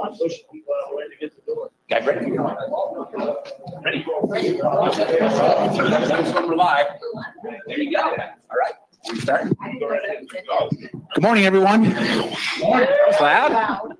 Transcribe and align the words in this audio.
the 0.00 0.08
one 0.08 0.18
pushing 0.18 0.44
people 0.52 0.74
out 0.74 0.84
of 0.84 0.90
the 0.90 0.96
way 0.96 1.04
to 1.04 1.14
uh, 1.14 1.18
get 1.20 1.34
the 1.36 1.42
door. 1.52 1.70
Guys, 1.88 2.06
ready? 2.06 2.30
Ready? 3.80 4.04
We're 6.46 6.56
live. 6.56 6.86
There 7.66 7.80
you 7.80 7.92
go. 7.92 8.02
All 8.02 8.58
right. 8.58 8.74
We 9.08 9.18
start. 9.20 9.48
Good 11.14 11.22
morning, 11.22 11.46
everyone. 11.46 11.86
It's 11.86 13.20
loud. 13.20 13.94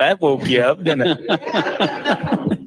That 0.00 0.20
woke 0.20 0.46
you 0.48 0.60
up, 0.60 0.82
didn't 0.84 1.18
it? 1.18 2.58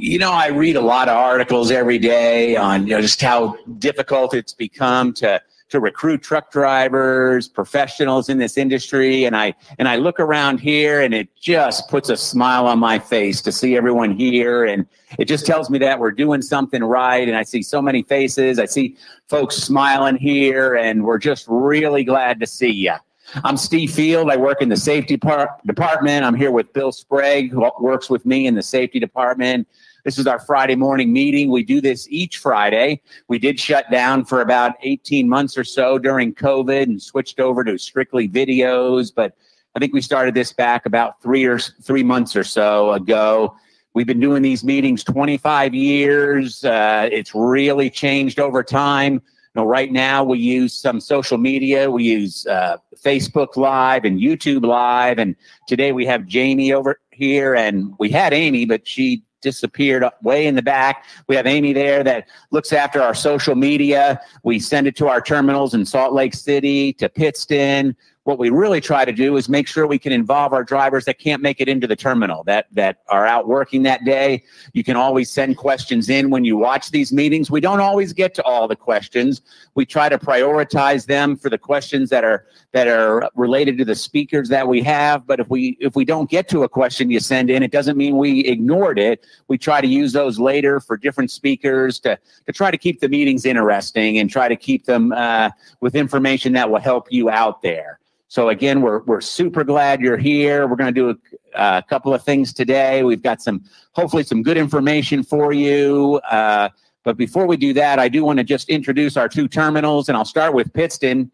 you 0.00 0.18
know, 0.18 0.32
I 0.32 0.48
read 0.48 0.76
a 0.76 0.80
lot 0.80 1.08
of 1.08 1.16
articles 1.16 1.70
every 1.70 1.98
day 1.98 2.56
on 2.56 2.86
you 2.86 2.94
know 2.94 3.00
just 3.00 3.20
how 3.20 3.56
difficult 3.78 4.34
it's 4.34 4.54
become 4.54 5.12
to 5.14 5.40
to 5.74 5.80
recruit 5.80 6.22
truck 6.22 6.52
drivers, 6.52 7.48
professionals 7.48 8.28
in 8.28 8.38
this 8.38 8.56
industry, 8.56 9.24
and 9.24 9.36
I 9.36 9.54
and 9.76 9.88
I 9.88 9.96
look 9.96 10.20
around 10.20 10.60
here, 10.60 11.00
and 11.00 11.12
it 11.12 11.34
just 11.34 11.88
puts 11.88 12.08
a 12.10 12.16
smile 12.16 12.66
on 12.68 12.78
my 12.78 12.96
face 13.00 13.42
to 13.42 13.50
see 13.50 13.76
everyone 13.76 14.12
here, 14.16 14.64
and 14.64 14.86
it 15.18 15.24
just 15.24 15.44
tells 15.44 15.70
me 15.70 15.78
that 15.80 15.98
we're 15.98 16.12
doing 16.12 16.42
something 16.42 16.84
right. 16.84 17.26
And 17.26 17.36
I 17.36 17.42
see 17.42 17.60
so 17.60 17.82
many 17.82 18.04
faces, 18.04 18.60
I 18.60 18.66
see 18.66 18.96
folks 19.28 19.56
smiling 19.56 20.16
here, 20.16 20.76
and 20.76 21.04
we're 21.04 21.18
just 21.18 21.44
really 21.48 22.04
glad 22.04 22.38
to 22.38 22.46
see 22.46 22.70
you. 22.70 22.94
I'm 23.42 23.56
Steve 23.56 23.90
Field. 23.90 24.30
I 24.30 24.36
work 24.36 24.62
in 24.62 24.68
the 24.68 24.76
safety 24.76 25.16
par- 25.16 25.56
department. 25.66 26.24
I'm 26.24 26.36
here 26.36 26.52
with 26.52 26.72
Bill 26.72 26.92
Sprague, 26.92 27.50
who 27.50 27.68
works 27.80 28.08
with 28.08 28.24
me 28.24 28.46
in 28.46 28.54
the 28.54 28.62
safety 28.62 29.00
department. 29.00 29.66
This 30.04 30.18
is 30.18 30.26
our 30.26 30.38
Friday 30.38 30.76
morning 30.76 31.14
meeting. 31.14 31.50
We 31.50 31.64
do 31.64 31.80
this 31.80 32.06
each 32.10 32.36
Friday. 32.36 33.00
We 33.28 33.38
did 33.38 33.58
shut 33.58 33.90
down 33.90 34.26
for 34.26 34.42
about 34.42 34.74
18 34.82 35.26
months 35.26 35.56
or 35.56 35.64
so 35.64 35.98
during 35.98 36.34
COVID 36.34 36.82
and 36.82 37.02
switched 37.02 37.40
over 37.40 37.64
to 37.64 37.78
strictly 37.78 38.28
videos, 38.28 39.10
but 39.14 39.34
I 39.74 39.78
think 39.78 39.94
we 39.94 40.02
started 40.02 40.34
this 40.34 40.52
back 40.52 40.84
about 40.84 41.22
three 41.22 41.46
or 41.46 41.58
three 41.58 42.02
months 42.02 42.36
or 42.36 42.44
so 42.44 42.92
ago. 42.92 43.56
We've 43.94 44.06
been 44.06 44.20
doing 44.20 44.42
these 44.42 44.62
meetings 44.62 45.04
25 45.04 45.74
years. 45.74 46.62
Uh, 46.66 47.08
it's 47.10 47.34
really 47.34 47.88
changed 47.88 48.38
over 48.38 48.62
time. 48.62 49.14
You 49.14 49.20
know, 49.62 49.64
right 49.64 49.90
now 49.90 50.22
we 50.22 50.38
use 50.38 50.74
some 50.74 51.00
social 51.00 51.38
media. 51.38 51.90
We 51.90 52.04
use 52.04 52.44
uh, 52.46 52.76
Facebook 53.02 53.56
Live 53.56 54.04
and 54.04 54.20
YouTube 54.20 54.66
Live. 54.66 55.18
And 55.18 55.34
today 55.66 55.92
we 55.92 56.04
have 56.04 56.26
Jamie 56.26 56.74
over 56.74 57.00
here, 57.10 57.54
and 57.54 57.94
we 57.98 58.10
had 58.10 58.34
Amy, 58.34 58.66
but 58.66 58.86
she 58.86 59.22
disappeared 59.44 60.04
way 60.22 60.46
in 60.48 60.56
the 60.56 60.62
back. 60.62 61.04
We 61.28 61.36
have 61.36 61.46
Amy 61.46 61.72
there 61.72 62.02
that 62.02 62.26
looks 62.50 62.72
after 62.72 63.00
our 63.00 63.14
social 63.14 63.54
media. 63.54 64.20
We 64.42 64.58
send 64.58 64.88
it 64.88 64.96
to 64.96 65.06
our 65.06 65.20
terminals 65.20 65.74
in 65.74 65.86
Salt 65.86 66.12
Lake 66.12 66.34
City, 66.34 66.92
to 66.94 67.08
Pittston, 67.08 67.96
what 68.24 68.38
we 68.38 68.48
really 68.48 68.80
try 68.80 69.04
to 69.04 69.12
do 69.12 69.36
is 69.36 69.48
make 69.50 69.68
sure 69.68 69.86
we 69.86 69.98
can 69.98 70.10
involve 70.10 70.54
our 70.54 70.64
drivers 70.64 71.04
that 71.04 71.18
can't 71.18 71.42
make 71.42 71.60
it 71.60 71.68
into 71.68 71.86
the 71.86 71.94
terminal 71.94 72.42
that 72.44 72.66
that 72.72 72.98
are 73.08 73.26
out 73.26 73.46
working 73.46 73.82
that 73.82 74.04
day. 74.04 74.42
You 74.72 74.82
can 74.82 74.96
always 74.96 75.30
send 75.30 75.58
questions 75.58 76.08
in 76.08 76.30
when 76.30 76.42
you 76.42 76.56
watch 76.56 76.90
these 76.90 77.12
meetings. 77.12 77.50
We 77.50 77.60
don't 77.60 77.80
always 77.80 78.14
get 78.14 78.34
to 78.34 78.42
all 78.44 78.66
the 78.66 78.76
questions. 78.76 79.42
We 79.74 79.84
try 79.84 80.08
to 80.08 80.18
prioritize 80.18 81.06
them 81.06 81.36
for 81.36 81.50
the 81.50 81.58
questions 81.58 82.08
that 82.10 82.24
are 82.24 82.46
that 82.72 82.88
are 82.88 83.28
related 83.34 83.76
to 83.78 83.84
the 83.84 83.94
speakers 83.94 84.48
that 84.48 84.66
we 84.66 84.82
have. 84.82 85.26
But 85.26 85.38
if 85.38 85.50
we 85.50 85.76
if 85.78 85.94
we 85.94 86.06
don't 86.06 86.30
get 86.30 86.48
to 86.48 86.62
a 86.62 86.68
question 86.68 87.10
you 87.10 87.20
send 87.20 87.50
in 87.50 87.62
it 87.62 87.72
doesn't 87.72 87.98
mean 87.98 88.16
we 88.16 88.40
ignored 88.40 88.98
it. 88.98 89.26
We 89.48 89.58
try 89.58 89.82
to 89.82 89.86
use 89.86 90.14
those 90.14 90.38
later 90.38 90.80
for 90.80 90.96
different 90.96 91.30
speakers 91.30 92.00
to 92.00 92.18
to 92.46 92.52
try 92.52 92.70
to 92.70 92.78
keep 92.78 93.00
the 93.00 93.08
meetings 93.10 93.44
interesting 93.44 94.16
and 94.16 94.30
try 94.30 94.48
to 94.48 94.56
keep 94.56 94.86
them 94.86 95.12
uh, 95.12 95.50
with 95.82 95.94
information 95.94 96.54
that 96.54 96.70
will 96.70 96.80
help 96.80 97.08
you 97.12 97.28
out 97.28 97.60
there 97.60 98.00
so 98.34 98.48
again, 98.48 98.80
we're 98.80 98.98
we're 99.04 99.20
super 99.20 99.62
glad 99.62 100.00
you're 100.00 100.16
here. 100.16 100.66
We're 100.66 100.74
going 100.74 100.92
to 100.92 101.00
do 101.00 101.10
a, 101.10 101.76
a, 101.76 101.84
couple 101.88 102.12
of 102.12 102.24
things 102.24 102.52
today. 102.52 103.04
We've 103.04 103.22
got 103.22 103.40
some 103.40 103.62
hopefully 103.92 104.24
some 104.24 104.42
good 104.42 104.56
information 104.56 105.22
for 105.22 105.52
you. 105.52 106.20
Uh, 106.28 106.70
but 107.04 107.16
before 107.16 107.46
we 107.46 107.56
do 107.56 107.72
that, 107.74 108.00
I 108.00 108.08
do 108.08 108.24
want 108.24 108.38
to 108.40 108.44
just 108.44 108.68
introduce 108.68 109.16
our 109.16 109.28
two 109.28 109.46
terminals, 109.46 110.08
and 110.08 110.18
I'll 110.18 110.24
start 110.24 110.52
with 110.52 110.72
Pittston. 110.72 111.30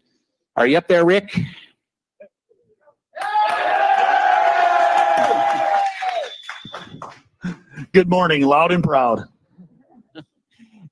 Are 0.55 0.67
you 0.67 0.77
up 0.77 0.87
there, 0.87 1.03
Rick? 1.03 1.39
Good 7.93 8.09
morning, 8.09 8.43
loud 8.43 8.71
and 8.71 8.83
proud 8.83 9.27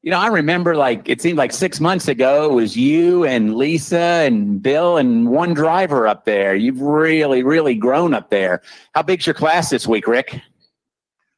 you 0.01 0.11
know, 0.11 0.19
I 0.19 0.27
remember 0.27 0.75
like 0.75 1.09
it 1.09 1.21
seemed 1.21 1.37
like 1.37 1.51
six 1.51 1.79
months 1.79 2.07
ago 2.07 2.49
it 2.49 2.53
was 2.53 2.77
you 2.77 3.25
and 3.25 3.55
Lisa 3.55 3.97
and 3.97 4.61
Bill 4.61 4.97
and 4.97 5.27
one 5.27 5.53
driver 5.53 6.07
up 6.07 6.25
there. 6.25 6.55
You've 6.55 6.81
really, 6.81 7.43
really 7.43 7.75
grown 7.75 8.13
up 8.13 8.29
there. 8.29 8.61
How 8.93 9.03
big's 9.03 9.27
your 9.27 9.33
class 9.33 9.69
this 9.69 9.87
week, 9.87 10.07
Rick? 10.07 10.39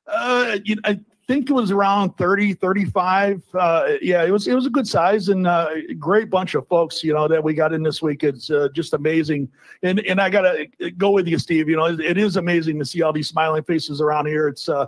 Uh, 0.05 0.59
you 0.63 0.75
know, 0.75 0.81
I 0.85 0.99
think 1.27 1.49
it 1.49 1.53
was 1.53 1.71
around 1.71 2.11
30, 2.17 2.53
35. 2.53 3.41
Uh, 3.53 3.93
yeah, 3.99 4.23
it 4.23 4.29
was 4.29 4.47
it 4.47 4.53
was 4.53 4.67
a 4.67 4.69
good 4.69 4.87
size 4.87 5.29
and 5.29 5.47
uh, 5.47 5.69
great 5.97 6.29
bunch 6.29 6.53
of 6.53 6.67
folks. 6.67 7.03
You 7.03 7.13
know 7.13 7.27
that 7.27 7.43
we 7.43 7.55
got 7.55 7.73
in 7.73 7.81
this 7.81 7.99
week. 8.01 8.23
It's 8.23 8.51
uh, 8.51 8.69
just 8.75 8.93
amazing. 8.93 9.49
And 9.81 10.01
and 10.01 10.21
I 10.21 10.29
gotta 10.29 10.67
go 10.97 11.09
with 11.09 11.27
you, 11.27 11.39
Steve. 11.39 11.67
You 11.67 11.77
know, 11.77 11.85
it, 11.85 11.99
it 11.99 12.17
is 12.19 12.37
amazing 12.37 12.77
to 12.77 12.85
see 12.85 13.01
all 13.01 13.13
these 13.13 13.29
smiling 13.29 13.63
faces 13.63 14.01
around 14.01 14.27
here. 14.27 14.47
It's 14.47 14.69
uh, 14.69 14.85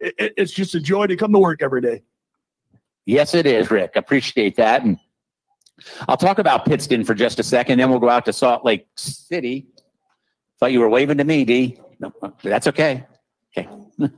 it, 0.00 0.34
it's 0.36 0.52
just 0.52 0.76
a 0.76 0.80
joy 0.80 1.08
to 1.08 1.16
come 1.16 1.32
to 1.32 1.38
work 1.40 1.62
every 1.62 1.80
day. 1.80 2.02
Yes, 3.08 3.32
it 3.32 3.46
is, 3.46 3.70
Rick. 3.70 3.96
Appreciate 3.96 4.56
that. 4.56 4.84
And 4.84 4.98
I'll 6.08 6.18
talk 6.18 6.38
about 6.38 6.66
Pittston 6.66 7.04
for 7.04 7.14
just 7.14 7.38
a 7.38 7.42
second, 7.42 7.78
then 7.78 7.88
we'll 7.88 8.00
go 8.00 8.10
out 8.10 8.26
to 8.26 8.34
Salt 8.34 8.66
Lake 8.66 8.86
City. 8.96 9.66
Thought 10.60 10.72
you 10.72 10.80
were 10.80 10.90
waving 10.90 11.16
to 11.16 11.24
me, 11.24 11.46
D. 11.46 11.80
No, 12.00 12.12
that's 12.42 12.66
okay. 12.66 13.06
Okay. 13.56 13.66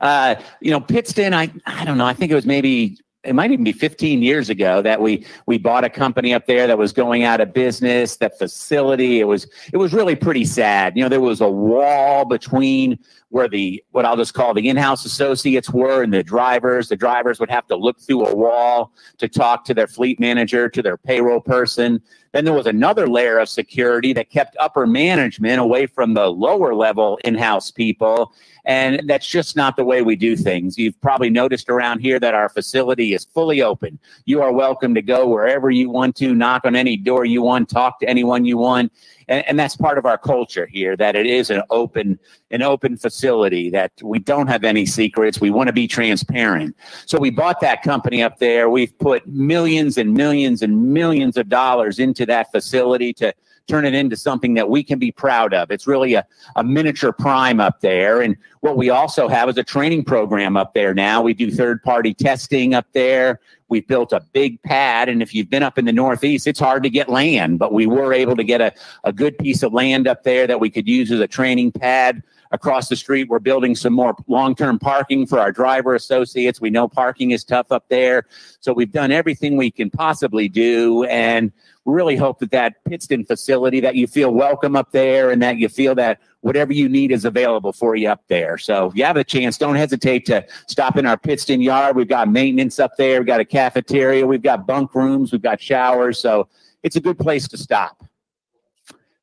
uh, 0.00 0.36
you 0.62 0.70
know, 0.70 0.80
Pittston, 0.80 1.34
I 1.34 1.52
I 1.66 1.84
don't 1.84 1.98
know. 1.98 2.06
I 2.06 2.14
think 2.14 2.32
it 2.32 2.34
was 2.34 2.46
maybe 2.46 2.96
it 3.22 3.34
might 3.34 3.50
even 3.50 3.64
be 3.64 3.72
15 3.72 4.22
years 4.22 4.48
ago 4.48 4.80
that 4.82 5.00
we 5.00 5.26
we 5.46 5.58
bought 5.58 5.84
a 5.84 5.90
company 5.90 6.32
up 6.32 6.46
there 6.46 6.66
that 6.66 6.78
was 6.78 6.92
going 6.92 7.22
out 7.22 7.40
of 7.40 7.52
business 7.52 8.16
that 8.16 8.38
facility 8.38 9.20
it 9.20 9.24
was 9.24 9.46
it 9.72 9.76
was 9.76 9.92
really 9.92 10.16
pretty 10.16 10.44
sad 10.44 10.96
you 10.96 11.02
know 11.02 11.08
there 11.08 11.20
was 11.20 11.40
a 11.40 11.48
wall 11.48 12.24
between 12.24 12.98
where 13.30 13.48
the 13.48 13.82
what 13.92 14.04
I'll 14.04 14.16
just 14.16 14.34
call 14.34 14.54
the 14.54 14.68
in-house 14.68 15.04
associates 15.04 15.70
were 15.70 16.02
and 16.02 16.12
the 16.12 16.22
drivers. 16.22 16.88
The 16.88 16.96
drivers 16.96 17.40
would 17.40 17.50
have 17.50 17.66
to 17.68 17.76
look 17.76 18.00
through 18.00 18.26
a 18.26 18.34
wall 18.34 18.92
to 19.18 19.28
talk 19.28 19.64
to 19.66 19.74
their 19.74 19.86
fleet 19.86 20.20
manager, 20.20 20.68
to 20.68 20.82
their 20.82 20.96
payroll 20.96 21.40
person. 21.40 22.02
Then 22.32 22.44
there 22.44 22.54
was 22.54 22.66
another 22.66 23.08
layer 23.08 23.38
of 23.38 23.48
security 23.48 24.12
that 24.12 24.30
kept 24.30 24.56
upper 24.60 24.86
management 24.86 25.60
away 25.60 25.86
from 25.86 26.14
the 26.14 26.28
lower 26.28 26.74
level 26.74 27.18
in-house 27.24 27.70
people. 27.70 28.32
And 28.64 29.02
that's 29.08 29.26
just 29.26 29.56
not 29.56 29.76
the 29.76 29.84
way 29.84 30.02
we 30.02 30.16
do 30.16 30.36
things. 30.36 30.78
You've 30.78 31.00
probably 31.00 31.30
noticed 31.30 31.68
around 31.68 32.00
here 32.00 32.20
that 32.20 32.34
our 32.34 32.48
facility 32.48 33.14
is 33.14 33.24
fully 33.24 33.62
open. 33.62 33.98
You 34.26 34.42
are 34.42 34.52
welcome 34.52 34.94
to 34.94 35.02
go 35.02 35.26
wherever 35.26 35.70
you 35.70 35.90
want 35.90 36.14
to, 36.16 36.34
knock 36.34 36.64
on 36.64 36.76
any 36.76 36.96
door 36.96 37.24
you 37.24 37.42
want, 37.42 37.68
talk 37.68 37.98
to 38.00 38.08
anyone 38.08 38.44
you 38.44 38.58
want 38.58 38.92
and, 39.30 39.46
and 39.46 39.58
that's 39.58 39.76
part 39.76 39.96
of 39.96 40.04
our 40.04 40.18
culture 40.18 40.66
here 40.66 40.96
that 40.96 41.16
it 41.16 41.24
is 41.24 41.48
an 41.48 41.62
open 41.70 42.18
an 42.50 42.60
open 42.60 42.98
facility 42.98 43.70
that 43.70 43.92
we 44.02 44.18
don't 44.18 44.48
have 44.48 44.64
any 44.64 44.84
secrets. 44.84 45.40
We 45.40 45.50
want 45.50 45.68
to 45.68 45.72
be 45.72 45.86
transparent. 45.86 46.76
So 47.06 47.18
we 47.18 47.30
bought 47.30 47.60
that 47.60 47.82
company 47.82 48.22
up 48.22 48.38
there. 48.38 48.68
We've 48.68 48.96
put 48.98 49.26
millions 49.26 49.96
and 49.96 50.12
millions 50.12 50.60
and 50.62 50.92
millions 50.92 51.36
of 51.36 51.48
dollars 51.48 51.98
into 51.98 52.26
that 52.26 52.50
facility 52.50 53.12
to 53.14 53.32
turn 53.70 53.84
it 53.84 53.94
into 53.94 54.16
something 54.16 54.54
that 54.54 54.68
we 54.68 54.82
can 54.82 54.98
be 54.98 55.12
proud 55.12 55.54
of. 55.54 55.70
It's 55.70 55.86
really 55.86 56.14
a, 56.14 56.26
a 56.56 56.64
miniature 56.64 57.12
prime 57.12 57.60
up 57.60 57.80
there. 57.80 58.20
And 58.20 58.36
what 58.60 58.76
we 58.76 58.90
also 58.90 59.28
have 59.28 59.48
is 59.48 59.56
a 59.56 59.64
training 59.64 60.04
program 60.04 60.56
up 60.56 60.74
there 60.74 60.92
now. 60.92 61.22
We 61.22 61.34
do 61.34 61.50
third 61.50 61.82
party 61.82 62.12
testing 62.12 62.74
up 62.74 62.86
there. 62.92 63.40
We've 63.68 63.86
built 63.86 64.12
a 64.12 64.20
big 64.32 64.60
pad. 64.62 65.08
And 65.08 65.22
if 65.22 65.34
you've 65.34 65.48
been 65.48 65.62
up 65.62 65.78
in 65.78 65.84
the 65.84 65.92
Northeast, 65.92 66.46
it's 66.46 66.58
hard 66.58 66.82
to 66.82 66.90
get 66.90 67.08
land, 67.08 67.58
but 67.58 67.72
we 67.72 67.86
were 67.86 68.12
able 68.12 68.36
to 68.36 68.44
get 68.44 68.60
a, 68.60 68.72
a 69.04 69.12
good 69.12 69.38
piece 69.38 69.62
of 69.62 69.72
land 69.72 70.08
up 70.08 70.24
there 70.24 70.46
that 70.46 70.58
we 70.58 70.68
could 70.68 70.88
use 70.88 71.12
as 71.12 71.20
a 71.20 71.28
training 71.28 71.72
pad 71.72 72.22
across 72.52 72.88
the 72.88 72.96
street, 72.96 73.28
we're 73.28 73.38
building 73.38 73.76
some 73.76 73.92
more 73.92 74.14
long-term 74.26 74.78
parking 74.78 75.26
for 75.26 75.38
our 75.38 75.52
driver 75.52 75.94
associates. 75.94 76.60
We 76.60 76.70
know 76.70 76.88
parking 76.88 77.30
is 77.30 77.44
tough 77.44 77.70
up 77.70 77.84
there. 77.88 78.26
So 78.60 78.72
we've 78.72 78.90
done 78.90 79.12
everything 79.12 79.56
we 79.56 79.70
can 79.70 79.90
possibly 79.90 80.48
do. 80.48 81.04
And 81.04 81.52
really 81.84 82.16
hope 82.16 82.38
that 82.40 82.50
that 82.50 82.84
Pittston 82.84 83.24
facility, 83.24 83.80
that 83.80 83.94
you 83.96 84.06
feel 84.06 84.32
welcome 84.32 84.76
up 84.76 84.92
there 84.92 85.30
and 85.30 85.42
that 85.42 85.56
you 85.58 85.68
feel 85.68 85.94
that 85.94 86.20
whatever 86.40 86.72
you 86.72 86.88
need 86.88 87.10
is 87.10 87.24
available 87.24 87.72
for 87.72 87.96
you 87.96 88.08
up 88.08 88.22
there. 88.28 88.58
So 88.58 88.86
if 88.86 88.96
you 88.96 89.04
have 89.04 89.16
a 89.16 89.24
chance, 89.24 89.58
don't 89.58 89.74
hesitate 89.74 90.26
to 90.26 90.44
stop 90.66 90.96
in 90.96 91.06
our 91.06 91.16
Pittston 91.16 91.60
yard. 91.60 91.96
We've 91.96 92.08
got 92.08 92.28
maintenance 92.28 92.78
up 92.78 92.96
there. 92.96 93.20
We've 93.20 93.26
got 93.26 93.40
a 93.40 93.44
cafeteria. 93.44 94.26
We've 94.26 94.42
got 94.42 94.66
bunk 94.66 94.94
rooms. 94.94 95.32
We've 95.32 95.42
got 95.42 95.60
showers. 95.60 96.18
So 96.18 96.48
it's 96.82 96.96
a 96.96 97.00
good 97.00 97.18
place 97.18 97.48
to 97.48 97.56
stop. 97.56 98.04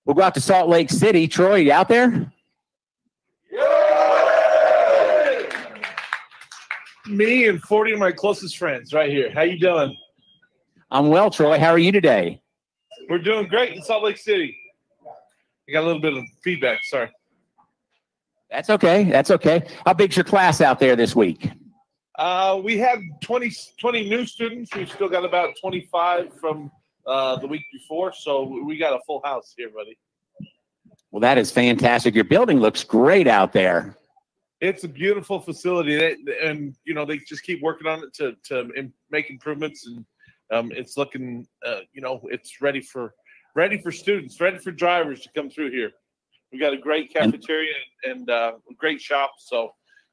We'll 0.05 0.15
go 0.15 0.23
out 0.23 0.33
to 0.35 0.41
Salt 0.41 0.69
Lake 0.69 0.89
City. 0.89 1.27
Troy, 1.27 1.55
you 1.55 1.71
out 1.71 1.89
there? 1.89 2.31
Me 7.07 7.47
and 7.47 7.61
40 7.61 7.93
of 7.93 7.99
my 7.99 8.11
closest 8.11 8.57
friends 8.57 8.93
right 8.93 9.09
here. 9.09 9.31
How 9.31 9.41
you 9.41 9.57
doing? 9.57 9.95
I'm 10.91 11.07
well, 11.09 11.29
Troy. 11.29 11.57
How 11.57 11.69
are 11.69 11.77
you 11.77 11.91
today? 11.91 12.41
We're 13.09 13.19
doing 13.19 13.47
great 13.47 13.73
in 13.73 13.81
Salt 13.81 14.03
Lake 14.03 14.17
City. 14.17 14.57
I 15.67 15.71
got 15.71 15.83
a 15.83 15.85
little 15.85 16.01
bit 16.01 16.15
of 16.15 16.25
feedback. 16.43 16.79
Sorry. 16.83 17.09
That's 18.49 18.69
okay. 18.69 19.05
That's 19.05 19.31
okay. 19.31 19.63
How 19.85 19.93
big's 19.93 20.17
your 20.17 20.25
class 20.25 20.59
out 20.61 20.79
there 20.79 20.95
this 20.95 21.15
week? 21.15 21.49
Uh, 22.17 22.59
we 22.63 22.77
have 22.79 22.99
20, 23.21 23.51
20 23.79 24.09
new 24.09 24.25
students. 24.25 24.75
We've 24.75 24.89
still 24.89 25.07
got 25.07 25.23
about 25.23 25.53
25 25.61 26.33
from 26.39 26.71
uh, 27.05 27.37
the 27.37 27.47
week 27.47 27.63
before. 27.71 28.11
So 28.11 28.43
we 28.65 28.77
got 28.77 28.93
a 28.93 28.99
full 29.05 29.21
house 29.23 29.53
here, 29.55 29.69
buddy. 29.69 29.97
Well, 31.11 31.21
that 31.21 31.37
is 31.37 31.51
fantastic. 31.51 32.13
Your 32.13 32.25
building 32.25 32.59
looks 32.59 32.83
great 32.83 33.27
out 33.27 33.53
there. 33.53 33.95
It's 34.59 34.83
a 34.83 34.87
beautiful 34.87 35.39
facility, 35.39 36.17
and 36.43 36.75
you 36.83 36.95
know 36.95 37.05
they 37.05 37.19
just 37.19 37.43
keep 37.43 37.61
working 37.61 37.85
on 37.85 38.03
it 38.03 38.13
to 38.15 38.35
to 38.45 38.91
make 39.11 39.29
improvements, 39.29 39.85
and 39.85 40.03
um, 40.51 40.71
it's 40.71 40.97
looking, 40.97 41.47
uh, 41.65 41.81
you 41.93 42.01
know, 42.01 42.21
it's 42.25 42.61
ready 42.61 42.81
for 42.81 43.13
ready 43.55 43.77
for 43.77 43.91
students, 43.91 44.39
ready 44.39 44.57
for 44.59 44.71
drivers 44.71 45.21
to 45.21 45.29
come 45.35 45.49
through 45.49 45.71
here. 45.71 45.91
We 46.51 46.59
got 46.59 46.73
a 46.73 46.77
great 46.77 47.11
cafeteria 47.11 47.73
and, 48.05 48.19
and 48.19 48.29
uh, 48.29 48.51
great 48.77 49.01
shop. 49.01 49.31
So, 49.39 49.71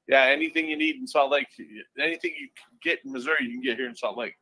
yeah, 0.09 0.25
anything 0.25 0.69
you 0.69 0.77
need 0.77 0.97
in 0.97 1.07
Salt 1.07 1.31
Lake, 1.31 1.47
anything 1.99 2.33
you 2.39 2.49
can 2.57 2.79
get 2.83 3.01
in 3.05 3.13
Missouri, 3.13 3.37
you 3.43 3.53
can 3.53 3.63
get 3.63 3.77
here 3.77 3.89
in 3.89 3.95
Salt 3.95 4.17
Lake. 4.17 4.35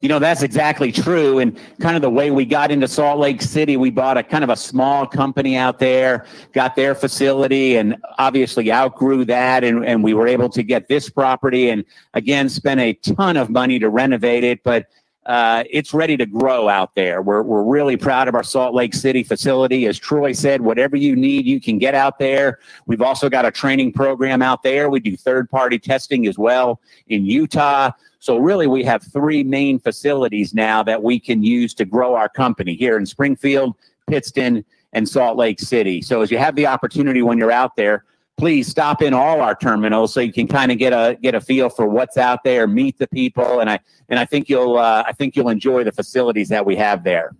You 0.00 0.08
know, 0.08 0.20
that's 0.20 0.42
exactly 0.42 0.92
true. 0.92 1.40
And 1.40 1.58
kind 1.80 1.96
of 1.96 2.02
the 2.02 2.10
way 2.10 2.30
we 2.30 2.44
got 2.44 2.70
into 2.70 2.86
Salt 2.86 3.18
Lake 3.18 3.42
City, 3.42 3.76
we 3.76 3.90
bought 3.90 4.16
a 4.16 4.22
kind 4.22 4.44
of 4.44 4.50
a 4.50 4.56
small 4.56 5.06
company 5.06 5.56
out 5.56 5.80
there, 5.80 6.24
got 6.52 6.76
their 6.76 6.94
facility, 6.94 7.76
and 7.76 7.96
obviously 8.16 8.70
outgrew 8.70 9.24
that. 9.24 9.64
And, 9.64 9.84
and 9.84 10.04
we 10.04 10.14
were 10.14 10.28
able 10.28 10.50
to 10.50 10.62
get 10.62 10.86
this 10.86 11.10
property 11.10 11.70
and 11.70 11.84
again 12.14 12.48
spent 12.48 12.78
a 12.80 12.92
ton 12.94 13.36
of 13.36 13.50
money 13.50 13.80
to 13.80 13.88
renovate 13.88 14.44
it. 14.44 14.62
But 14.62 14.86
uh, 15.28 15.62
it's 15.68 15.92
ready 15.92 16.16
to 16.16 16.24
grow 16.24 16.70
out 16.70 16.94
there. 16.94 17.20
We're, 17.20 17.42
we're 17.42 17.62
really 17.62 17.98
proud 17.98 18.28
of 18.28 18.34
our 18.34 18.42
Salt 18.42 18.74
Lake 18.74 18.94
City 18.94 19.22
facility. 19.22 19.86
As 19.86 19.98
Troy 19.98 20.32
said, 20.32 20.62
whatever 20.62 20.96
you 20.96 21.14
need, 21.14 21.44
you 21.44 21.60
can 21.60 21.76
get 21.76 21.94
out 21.94 22.18
there. 22.18 22.60
We've 22.86 23.02
also 23.02 23.28
got 23.28 23.44
a 23.44 23.50
training 23.50 23.92
program 23.92 24.40
out 24.40 24.62
there. 24.62 24.88
We 24.88 25.00
do 25.00 25.18
third 25.18 25.50
party 25.50 25.78
testing 25.78 26.26
as 26.26 26.38
well 26.38 26.80
in 27.08 27.26
Utah. 27.26 27.90
So, 28.20 28.38
really, 28.38 28.66
we 28.66 28.82
have 28.84 29.02
three 29.02 29.44
main 29.44 29.78
facilities 29.78 30.54
now 30.54 30.82
that 30.84 31.02
we 31.02 31.20
can 31.20 31.42
use 31.42 31.74
to 31.74 31.84
grow 31.84 32.14
our 32.14 32.30
company 32.30 32.74
here 32.74 32.96
in 32.96 33.04
Springfield, 33.04 33.76
Pittston, 34.08 34.64
and 34.94 35.06
Salt 35.06 35.36
Lake 35.36 35.60
City. 35.60 36.00
So, 36.00 36.22
as 36.22 36.30
you 36.30 36.38
have 36.38 36.56
the 36.56 36.66
opportunity 36.66 37.20
when 37.20 37.36
you're 37.36 37.52
out 37.52 37.76
there, 37.76 38.04
please 38.38 38.68
stop 38.68 39.02
in 39.02 39.12
all 39.12 39.40
our 39.40 39.54
terminals 39.54 40.14
so 40.14 40.20
you 40.20 40.32
can 40.32 40.46
kind 40.46 40.72
of 40.72 40.78
get 40.78 40.92
a 40.92 41.18
get 41.20 41.34
a 41.34 41.40
feel 41.40 41.68
for 41.68 41.86
what's 41.86 42.16
out 42.16 42.44
there, 42.44 42.66
meet 42.66 42.96
the 42.98 43.08
people, 43.08 43.60
and 43.60 43.68
I 43.68 43.80
and 44.08 44.18
I 44.18 44.24
think 44.24 44.48
you'll 44.48 44.78
uh, 44.78 45.04
I 45.06 45.12
think 45.12 45.36
you'll 45.36 45.50
enjoy 45.50 45.84
the 45.84 45.92
facilities 45.92 46.48
that 46.48 46.64
we 46.64 46.76
have 46.76 47.04
there. 47.04 47.34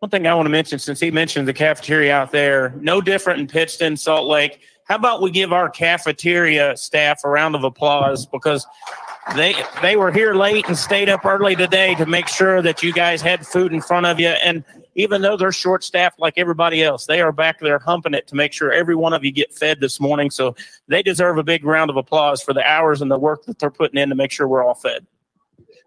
One 0.00 0.10
thing 0.10 0.26
I 0.26 0.34
want 0.34 0.46
to 0.46 0.50
mention, 0.50 0.78
since 0.78 0.98
he 0.98 1.10
mentioned 1.10 1.46
the 1.46 1.52
cafeteria 1.52 2.14
out 2.14 2.32
there, 2.32 2.74
no 2.80 3.00
different 3.00 3.40
in 3.40 3.46
Pittston, 3.46 3.96
Salt 3.96 4.26
Lake. 4.26 4.60
How 4.84 4.96
about 4.96 5.22
we 5.22 5.30
give 5.30 5.52
our 5.52 5.70
cafeteria 5.70 6.76
staff 6.76 7.20
a 7.22 7.28
round 7.28 7.54
of 7.54 7.64
applause 7.64 8.26
because 8.26 8.66
they 9.36 9.54
they 9.82 9.96
were 9.96 10.10
here 10.10 10.34
late 10.34 10.66
and 10.66 10.76
stayed 10.76 11.08
up 11.08 11.24
early 11.24 11.54
today 11.54 11.94
to 11.96 12.06
make 12.06 12.26
sure 12.28 12.62
that 12.62 12.82
you 12.82 12.92
guys 12.92 13.20
had 13.20 13.46
food 13.46 13.72
in 13.72 13.80
front 13.80 14.06
of 14.06 14.18
you 14.18 14.28
and 14.28 14.64
even 14.94 15.22
though 15.22 15.36
they're 15.36 15.52
short 15.52 15.84
staffed 15.84 16.18
like 16.18 16.34
everybody 16.36 16.82
else, 16.82 17.06
they 17.06 17.20
are 17.20 17.32
back 17.32 17.60
there 17.60 17.78
humping 17.78 18.14
it 18.14 18.26
to 18.28 18.34
make 18.34 18.52
sure 18.52 18.72
every 18.72 18.94
one 18.94 19.12
of 19.12 19.24
you 19.24 19.30
get 19.30 19.52
fed 19.52 19.80
this 19.80 20.00
morning. 20.00 20.30
So 20.30 20.54
they 20.88 21.02
deserve 21.02 21.38
a 21.38 21.42
big 21.42 21.64
round 21.64 21.90
of 21.90 21.96
applause 21.96 22.42
for 22.42 22.52
the 22.52 22.66
hours 22.68 23.00
and 23.00 23.10
the 23.10 23.18
work 23.18 23.44
that 23.44 23.58
they're 23.58 23.70
putting 23.70 24.00
in 24.00 24.08
to 24.08 24.14
make 24.14 24.30
sure 24.30 24.48
we're 24.48 24.64
all 24.64 24.74
fed. 24.74 25.06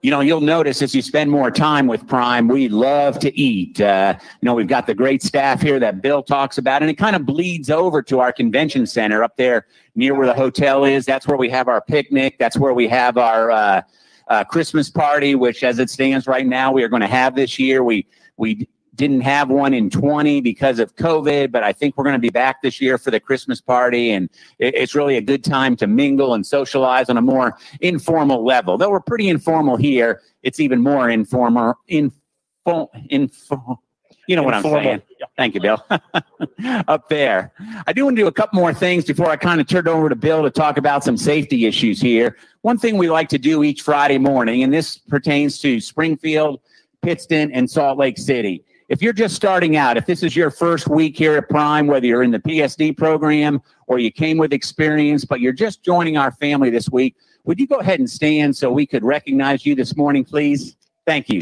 You 0.04 0.12
know, 0.12 0.20
you'll 0.20 0.42
notice 0.42 0.82
as 0.82 0.94
you 0.94 1.02
spend 1.02 1.32
more 1.32 1.50
time 1.50 1.88
with 1.88 2.06
Prime, 2.06 2.50
we 2.50 2.68
love 2.68 3.20
to 3.20 3.40
eat. 3.40 3.80
Uh, 3.80 4.16
you 4.20 4.46
know, 4.46 4.54
we've 4.54 4.68
got 4.68 4.86
the 4.86 4.94
great 4.94 5.24
staff 5.24 5.62
here 5.62 5.80
that 5.80 6.02
Bill 6.02 6.22
talks 6.22 6.58
about, 6.58 6.82
and 6.82 6.92
it 6.92 6.96
kind 6.96 7.16
of 7.16 7.26
bleeds 7.26 7.70
over 7.70 8.02
to 8.02 8.20
our 8.20 8.34
convention 8.34 8.86
center 8.86 9.24
up 9.24 9.38
there 9.38 9.66
near 9.96 10.14
where 10.14 10.28
the 10.28 10.34
hotel 10.34 10.84
is. 10.84 11.06
That's 11.06 11.26
where 11.26 11.38
we 11.38 11.50
have 11.52 11.70
our 11.70 11.80
picnic. 11.80 12.38
That's 12.38 12.58
where 12.58 12.74
we 12.74 12.86
have 12.90 13.18
our 13.18 13.50
uh, 13.50 13.82
uh, 14.28 14.44
Christmas 14.44 14.90
party, 14.90 15.36
which, 15.36 15.64
as 15.64 15.80
it 15.80 15.90
stands 15.90 16.28
right 16.28 16.46
now, 16.46 16.74
we 16.74 16.84
are 16.84 16.90
going 16.90 17.02
to 17.02 17.08
have 17.08 17.36
this 17.36 17.58
year. 17.58 17.82
We 17.82 18.06
we 18.36 18.68
didn't 18.96 19.22
have 19.22 19.50
one 19.50 19.74
in 19.74 19.90
20 19.90 20.42
because 20.42 20.80
of 20.80 20.96
COVID, 20.96 21.52
but 21.52 21.64
I 21.64 21.74
think 21.74 21.98
we're 21.98 22.04
going 22.04 22.16
to 22.16 22.20
be 22.20 22.30
back 22.30 22.62
this 22.62 22.80
year 22.80 22.98
for 22.98 23.12
the 23.12 23.20
Christmas 23.20 23.60
party. 23.60 24.12
And 24.12 24.30
it's 24.60 24.94
really 24.94 25.18
a 25.18 25.22
good 25.22 25.44
time 25.44 25.76
to 25.78 25.88
mingle 25.88 26.34
and 26.34 26.46
socialize 26.46 27.10
on 27.10 27.18
a 27.18 27.22
more 27.22 27.58
informal 27.82 28.46
level. 28.46 28.78
Though 28.78 28.92
we're 28.92 29.00
pretty 29.00 29.30
informal 29.30 29.78
here, 29.78 30.22
it's 30.44 30.60
even 30.60 30.82
more 30.82 31.10
informal. 31.10 31.76
Info, 31.88 32.92
info, 33.10 33.80
you 34.28 34.36
know 34.36 34.44
what. 34.44 34.54
I'm 34.54 34.64
saying. 34.64 35.02
Thank 35.38 35.56
you, 35.56 35.62
Bill. 35.62 35.84
Up 36.88 37.10
there. 37.10 37.52
I 37.88 37.94
do 37.94 38.06
want 38.06 38.16
to 38.16 38.22
do 38.22 38.28
a 38.28 38.32
couple 38.32 38.60
more 38.60 38.74
things 38.74 39.06
before 39.06 39.30
I 39.30 39.38
kind 39.38 39.60
of 39.60 39.68
turn 39.68 39.88
it 39.88 39.90
over 39.90 40.08
to 40.08 40.16
Bill 40.16 40.44
to 40.44 40.52
talk 40.52 40.78
about 40.78 41.04
some 41.04 41.18
safety 41.18 41.66
issues 41.66 42.00
here. 42.00 42.38
One 42.62 42.78
thing 42.78 42.98
we 42.98 43.10
like 43.10 43.30
to 43.30 43.40
do 43.40 43.64
each 43.64 43.82
Friday 43.82 44.20
morning, 44.20 44.64
and 44.64 44.74
this 44.74 44.98
pertains 44.98 45.58
to 45.60 45.80
Springfield, 45.80 46.62
Pittston, 47.02 47.52
and 47.52 47.70
Salt 47.70 47.98
Lake 47.98 48.18
City 48.18 48.64
if 48.90 49.02
you're 49.02 49.14
just 49.14 49.36
starting 49.36 49.78
out, 49.78 49.98
if 49.98 50.06
this 50.06 50.24
is 50.24 50.36
your 50.36 50.52
first 50.52 50.88
week 50.88 51.18
here 51.18 51.36
at 51.38 51.50
Prime, 51.50 51.88
whether 51.88 52.06
you're 52.06 52.24
in 52.24 52.32
the 52.32 52.40
PSD 52.40 52.98
program 52.98 53.62
or 53.88 54.00
you 54.00 54.12
came 54.12 54.38
with 54.38 54.54
experience, 54.54 55.26
but 55.26 55.40
you're 55.40 55.54
just 55.54 55.84
joining 55.84 56.18
our 56.18 56.32
family 56.32 56.70
this 56.70 56.90
week, 56.90 57.16
would 57.46 57.60
you 57.60 57.68
go 57.68 57.78
ahead 57.78 58.00
and 58.00 58.10
stand 58.10 58.56
so 58.56 58.72
we 58.72 58.86
could 58.86 59.04
recognize 59.04 59.66
you 59.66 59.76
this 59.76 59.96
morning, 59.96 60.24
please? 60.24 60.76
Thank 61.06 61.30
you. 61.30 61.42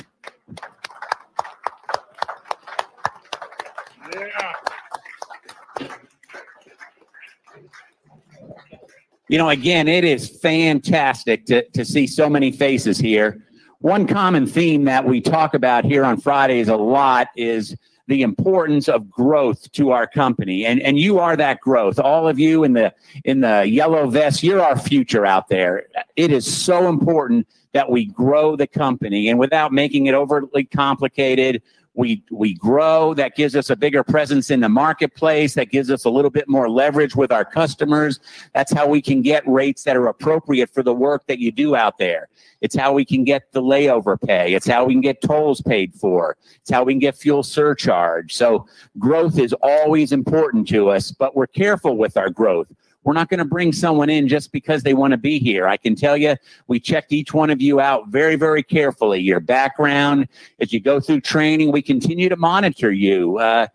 You 9.28 9.38
know, 9.38 9.50
again, 9.50 9.88
it 9.88 10.04
is 10.04 10.28
fantastic 10.28 11.46
to, 11.46 11.64
to 11.70 11.86
see 11.86 12.06
so 12.06 12.30
many 12.30 12.52
faces 12.52 12.98
here 12.98 13.42
one 13.82 14.08
common 14.08 14.46
theme 14.46 14.86
that 14.86 15.06
we 15.06 15.22
talk 15.22 15.54
about 15.54 15.86
here 15.86 16.06
on 16.06 16.20
Fridays 16.20 16.68
a 16.68 16.76
lot 16.76 17.30
is 17.36 17.76
the 18.08 18.22
importance 18.22 18.88
of 18.88 19.10
growth 19.10 19.72
to 19.72 19.92
our 19.92 20.06
company. 20.06 20.66
And 20.66 20.82
and 20.82 21.00
you 21.00 21.20
are 21.20 21.36
that 21.36 21.60
growth. 21.62 22.00
All 22.00 22.28
of 22.28 22.40
you 22.40 22.64
in 22.64 22.74
the 22.74 22.94
in 23.24 23.42
the 23.42 23.66
yellow 23.68 24.08
vest 24.08 24.44
you're 24.44 24.62
our 24.62 24.78
future 24.78 25.26
out 25.26 25.48
there. 25.50 25.88
It 26.16 26.32
is 26.32 26.52
so 26.52 26.90
important 26.90 27.48
that 27.74 27.90
we 27.90 28.06
grow 28.06 28.56
the 28.56 28.68
company. 28.68 29.30
And 29.30 29.40
without 29.40 29.72
making 29.72 30.08
it 30.08 30.14
overly 30.14 30.66
complicated 30.66 31.62
we 31.94 32.24
we 32.32 32.54
grow. 32.54 33.14
That 33.14 33.36
gives 33.36 33.56
us 33.56 33.70
a 33.70 33.76
bigger 33.76 34.04
presence 34.04 34.50
in 34.50 34.62
the 34.62 34.70
marketplace. 34.70 35.54
That 35.56 35.72
gives 35.72 35.92
us 35.92 36.06
a 36.06 36.10
little 36.10 36.32
bit 36.32 36.48
more 36.48 36.70
leverage 36.70 37.16
with 37.16 37.32
our 37.32 37.46
customers. 37.46 38.20
That's 38.54 38.72
how 38.72 38.88
we 38.88 39.02
can 39.02 39.22
get 39.22 39.46
rates 39.48 39.84
that 39.84 39.98
are 39.98 40.08
appropriate 40.08 40.70
for 40.70 40.84
the 40.84 40.94
work 40.94 41.28
that 41.28 41.40
you 41.40 41.52
do 41.52 41.76
out 41.76 41.98
there. 41.98 42.30
It's 42.62 42.76
how 42.76 42.94
we 42.94 43.04
can 43.04 43.24
get 43.24 43.52
the 43.52 43.62
layover 43.62 44.22
pay. 44.22 44.54
It's 44.54 44.68
how 44.68 44.86
we 44.86 44.94
can 44.94 45.02
get 45.02 45.22
tolls 45.22 45.62
paid 45.62 45.94
for. 45.94 46.38
It's 46.62 46.70
how 46.70 46.84
we 46.84 46.94
can 46.94 47.00
get 47.00 47.18
fuel 47.18 47.44
surcharge. 47.44 48.34
So 48.34 48.68
growth 49.00 49.38
is 49.38 49.54
always 49.62 50.12
important 50.12 50.68
to 50.70 50.90
us 50.90 51.12
but 51.12 51.36
we're 51.36 51.48
careful 51.48 51.98
with 51.98 52.18
our 52.18 52.30
growth 52.30 52.68
we're 53.04 53.14
not 53.14 53.30
going 53.30 53.40
to 53.40 53.46
bring 53.46 53.74
someone 53.74 54.10
in 54.10 54.28
just 54.28 54.52
because 54.52 54.84
they 54.84 54.94
want 54.94 55.12
to 55.12 55.18
be 55.18 55.40
here. 55.40 55.68
I 55.68 55.78
can 55.78 55.96
tell 55.96 56.16
you, 56.16 56.36
we 56.68 56.80
checked 56.80 57.12
each 57.12 57.34
one 57.34 57.50
of 57.50 57.62
you 57.62 57.80
out 57.80 58.08
very, 58.10 58.36
very 58.36 58.62
carefully. 58.62 59.20
Your 59.20 59.40
background, 59.40 60.28
as 60.60 60.72
you 60.72 60.80
go 60.80 61.00
through 61.00 61.22
training, 61.22 61.72
we 61.72 61.82
continue 61.82 62.30
to 62.30 62.36
monitor 62.36 62.92
you. 62.92 63.40
Uh, 63.40 63.68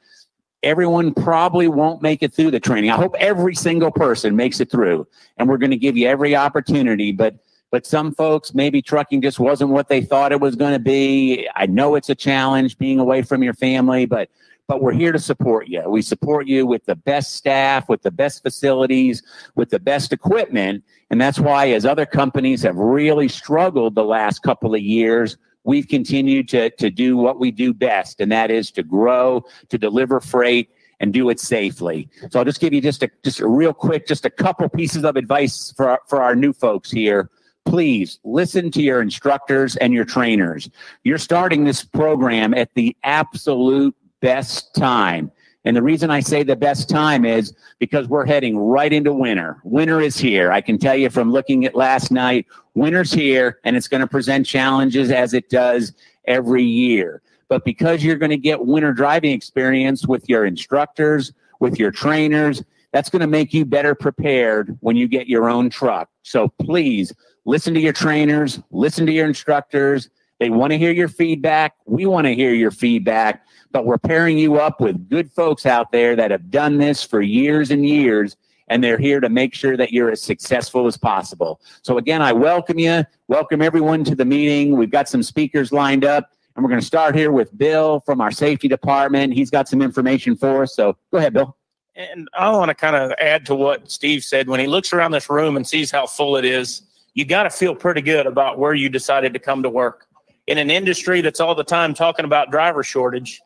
everyone 0.62 1.12
probably 1.12 1.68
won't 1.68 2.02
make 2.02 2.22
it 2.22 2.32
through 2.32 2.50
the 2.50 2.60
training. 2.60 2.90
I 2.90 2.96
hope 2.96 3.14
every 3.18 3.54
single 3.54 3.90
person 3.90 4.36
makes 4.36 4.60
it 4.60 4.70
through, 4.70 5.06
and 5.36 5.48
we're 5.48 5.58
going 5.58 5.70
to 5.70 5.76
give 5.76 5.96
you 5.96 6.08
every 6.08 6.36
opportunity. 6.36 7.12
But 7.12 7.36
but 7.72 7.84
some 7.84 8.12
folks 8.12 8.54
maybe 8.54 8.80
trucking 8.80 9.22
just 9.22 9.40
wasn't 9.40 9.70
what 9.70 9.88
they 9.88 10.00
thought 10.00 10.32
it 10.32 10.40
was 10.40 10.54
going 10.54 10.72
to 10.72 10.78
be. 10.78 11.48
I 11.56 11.66
know 11.66 11.96
it's 11.96 12.08
a 12.08 12.14
challenge 12.14 12.78
being 12.78 13.00
away 13.00 13.22
from 13.22 13.42
your 13.42 13.54
family, 13.54 14.06
but 14.06 14.30
but 14.68 14.80
we're 14.80 14.92
here 14.92 15.12
to 15.12 15.18
support 15.18 15.68
you. 15.68 15.82
We 15.88 16.02
support 16.02 16.46
you 16.46 16.66
with 16.66 16.84
the 16.86 16.96
best 16.96 17.34
staff, 17.34 17.88
with 17.88 18.02
the 18.02 18.10
best 18.10 18.42
facilities, 18.42 19.22
with 19.54 19.70
the 19.70 19.78
best 19.78 20.12
equipment. 20.12 20.84
And 21.10 21.20
that's 21.20 21.38
why, 21.38 21.70
as 21.70 21.86
other 21.86 22.06
companies 22.06 22.62
have 22.62 22.76
really 22.76 23.28
struggled 23.28 23.94
the 23.94 24.04
last 24.04 24.42
couple 24.42 24.74
of 24.74 24.80
years, 24.80 25.36
we've 25.64 25.88
continued 25.88 26.48
to, 26.48 26.70
to 26.70 26.90
do 26.90 27.16
what 27.16 27.38
we 27.38 27.50
do 27.50 27.72
best, 27.72 28.20
and 28.20 28.30
that 28.32 28.50
is 28.50 28.70
to 28.72 28.82
grow, 28.82 29.44
to 29.68 29.78
deliver 29.78 30.20
freight, 30.20 30.70
and 30.98 31.12
do 31.12 31.28
it 31.28 31.38
safely. 31.38 32.08
So 32.30 32.38
I'll 32.38 32.44
just 32.44 32.60
give 32.60 32.72
you 32.72 32.80
just 32.80 33.02
a 33.02 33.10
just 33.22 33.40
a 33.40 33.46
real 33.46 33.74
quick, 33.74 34.06
just 34.06 34.24
a 34.24 34.30
couple 34.30 34.68
pieces 34.68 35.04
of 35.04 35.16
advice 35.16 35.72
for 35.76 36.00
for 36.08 36.22
our 36.22 36.34
new 36.34 36.52
folks 36.52 36.90
here. 36.90 37.30
Please 37.66 38.18
listen 38.24 38.70
to 38.70 38.80
your 38.80 39.02
instructors 39.02 39.76
and 39.76 39.92
your 39.92 40.04
trainers. 40.04 40.70
You're 41.02 41.18
starting 41.18 41.64
this 41.64 41.84
program 41.84 42.54
at 42.54 42.72
the 42.74 42.96
absolute 43.02 43.94
best 44.20 44.74
time. 44.74 45.30
And 45.64 45.76
the 45.76 45.82
reason 45.82 46.10
I 46.10 46.20
say 46.20 46.44
the 46.44 46.54
best 46.54 46.88
time 46.88 47.24
is 47.24 47.52
because 47.80 48.06
we're 48.06 48.24
heading 48.24 48.56
right 48.56 48.92
into 48.92 49.12
winter. 49.12 49.58
Winter 49.64 50.00
is 50.00 50.16
here. 50.16 50.52
I 50.52 50.60
can 50.60 50.78
tell 50.78 50.94
you 50.94 51.10
from 51.10 51.32
looking 51.32 51.64
at 51.64 51.74
last 51.74 52.12
night, 52.12 52.46
winter's 52.74 53.12
here 53.12 53.58
and 53.64 53.76
it's 53.76 53.88
going 53.88 54.00
to 54.00 54.06
present 54.06 54.46
challenges 54.46 55.10
as 55.10 55.34
it 55.34 55.50
does 55.50 55.92
every 56.26 56.62
year. 56.62 57.20
But 57.48 57.64
because 57.64 58.04
you're 58.04 58.16
going 58.16 58.30
to 58.30 58.36
get 58.36 58.64
winter 58.64 58.92
driving 58.92 59.32
experience 59.32 60.06
with 60.06 60.28
your 60.28 60.46
instructors, 60.46 61.32
with 61.58 61.78
your 61.80 61.90
trainers, 61.90 62.62
that's 62.92 63.10
going 63.10 63.20
to 63.20 63.26
make 63.26 63.52
you 63.52 63.64
better 63.64 63.94
prepared 63.94 64.76
when 64.80 64.96
you 64.96 65.08
get 65.08 65.26
your 65.26 65.48
own 65.50 65.68
truck. 65.68 66.08
So 66.22 66.48
please 66.60 67.12
listen 67.44 67.74
to 67.74 67.80
your 67.80 67.92
trainers, 67.92 68.60
listen 68.70 69.04
to 69.06 69.12
your 69.12 69.26
instructors. 69.26 70.10
They 70.38 70.50
want 70.50 70.72
to 70.72 70.78
hear 70.78 70.92
your 70.92 71.08
feedback. 71.08 71.74
We 71.86 72.06
want 72.06 72.26
to 72.26 72.34
hear 72.34 72.52
your 72.52 72.70
feedback, 72.70 73.46
but 73.72 73.86
we're 73.86 73.98
pairing 73.98 74.38
you 74.38 74.56
up 74.56 74.80
with 74.80 75.08
good 75.08 75.32
folks 75.32 75.64
out 75.64 75.92
there 75.92 76.14
that 76.16 76.30
have 76.30 76.50
done 76.50 76.78
this 76.78 77.02
for 77.02 77.22
years 77.22 77.70
and 77.70 77.86
years, 77.86 78.36
and 78.68 78.84
they're 78.84 78.98
here 78.98 79.20
to 79.20 79.28
make 79.28 79.54
sure 79.54 79.76
that 79.76 79.92
you're 79.92 80.10
as 80.10 80.20
successful 80.20 80.86
as 80.86 80.96
possible. 80.96 81.60
So, 81.82 81.96
again, 81.98 82.20
I 82.20 82.32
welcome 82.32 82.78
you. 82.78 83.04
Welcome 83.28 83.62
everyone 83.62 84.04
to 84.04 84.14
the 84.14 84.24
meeting. 84.24 84.76
We've 84.76 84.90
got 84.90 85.08
some 85.08 85.22
speakers 85.22 85.72
lined 85.72 86.04
up. 86.04 86.30
And 86.54 86.64
we're 86.64 86.70
going 86.70 86.80
to 86.80 86.86
start 86.86 87.14
here 87.14 87.32
with 87.32 87.56
Bill 87.58 88.00
from 88.00 88.22
our 88.22 88.30
safety 88.30 88.66
department. 88.66 89.34
He's 89.34 89.50
got 89.50 89.68
some 89.68 89.82
information 89.82 90.36
for 90.36 90.62
us. 90.62 90.74
So 90.74 90.96
go 91.12 91.18
ahead, 91.18 91.34
Bill. 91.34 91.54
And 91.94 92.28
I 92.36 92.50
want 92.50 92.70
to 92.70 92.74
kind 92.74 92.96
of 92.96 93.12
add 93.18 93.44
to 93.46 93.54
what 93.54 93.90
Steve 93.90 94.24
said. 94.24 94.48
When 94.48 94.58
he 94.58 94.66
looks 94.66 94.92
around 94.92 95.10
this 95.10 95.28
room 95.28 95.56
and 95.56 95.66
sees 95.66 95.90
how 95.90 96.06
full 96.06 96.36
it 96.36 96.46
is, 96.46 96.82
you 97.12 97.26
got 97.26 97.42
to 97.42 97.50
feel 97.50 97.74
pretty 97.74 98.00
good 98.00 98.26
about 98.26 98.58
where 98.58 98.72
you 98.72 98.88
decided 98.88 99.34
to 99.34 99.38
come 99.38 99.62
to 99.62 99.70
work. 99.70 100.05
In 100.46 100.58
an 100.58 100.70
industry 100.70 101.20
that's 101.20 101.40
all 101.40 101.54
the 101.54 101.64
time 101.64 101.92
talking 101.94 102.24
about 102.24 102.50
driver 102.50 102.82
shortage, 102.82 103.40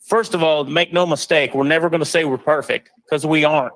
first 0.00 0.34
of 0.34 0.42
all, 0.42 0.64
make 0.64 0.92
no 0.92 1.04
mistake, 1.04 1.54
we're 1.54 1.64
never 1.64 1.90
going 1.90 2.00
to 2.00 2.06
say 2.06 2.24
we're 2.24 2.38
perfect 2.38 2.90
because 3.04 3.26
we 3.26 3.44
aren't. 3.44 3.74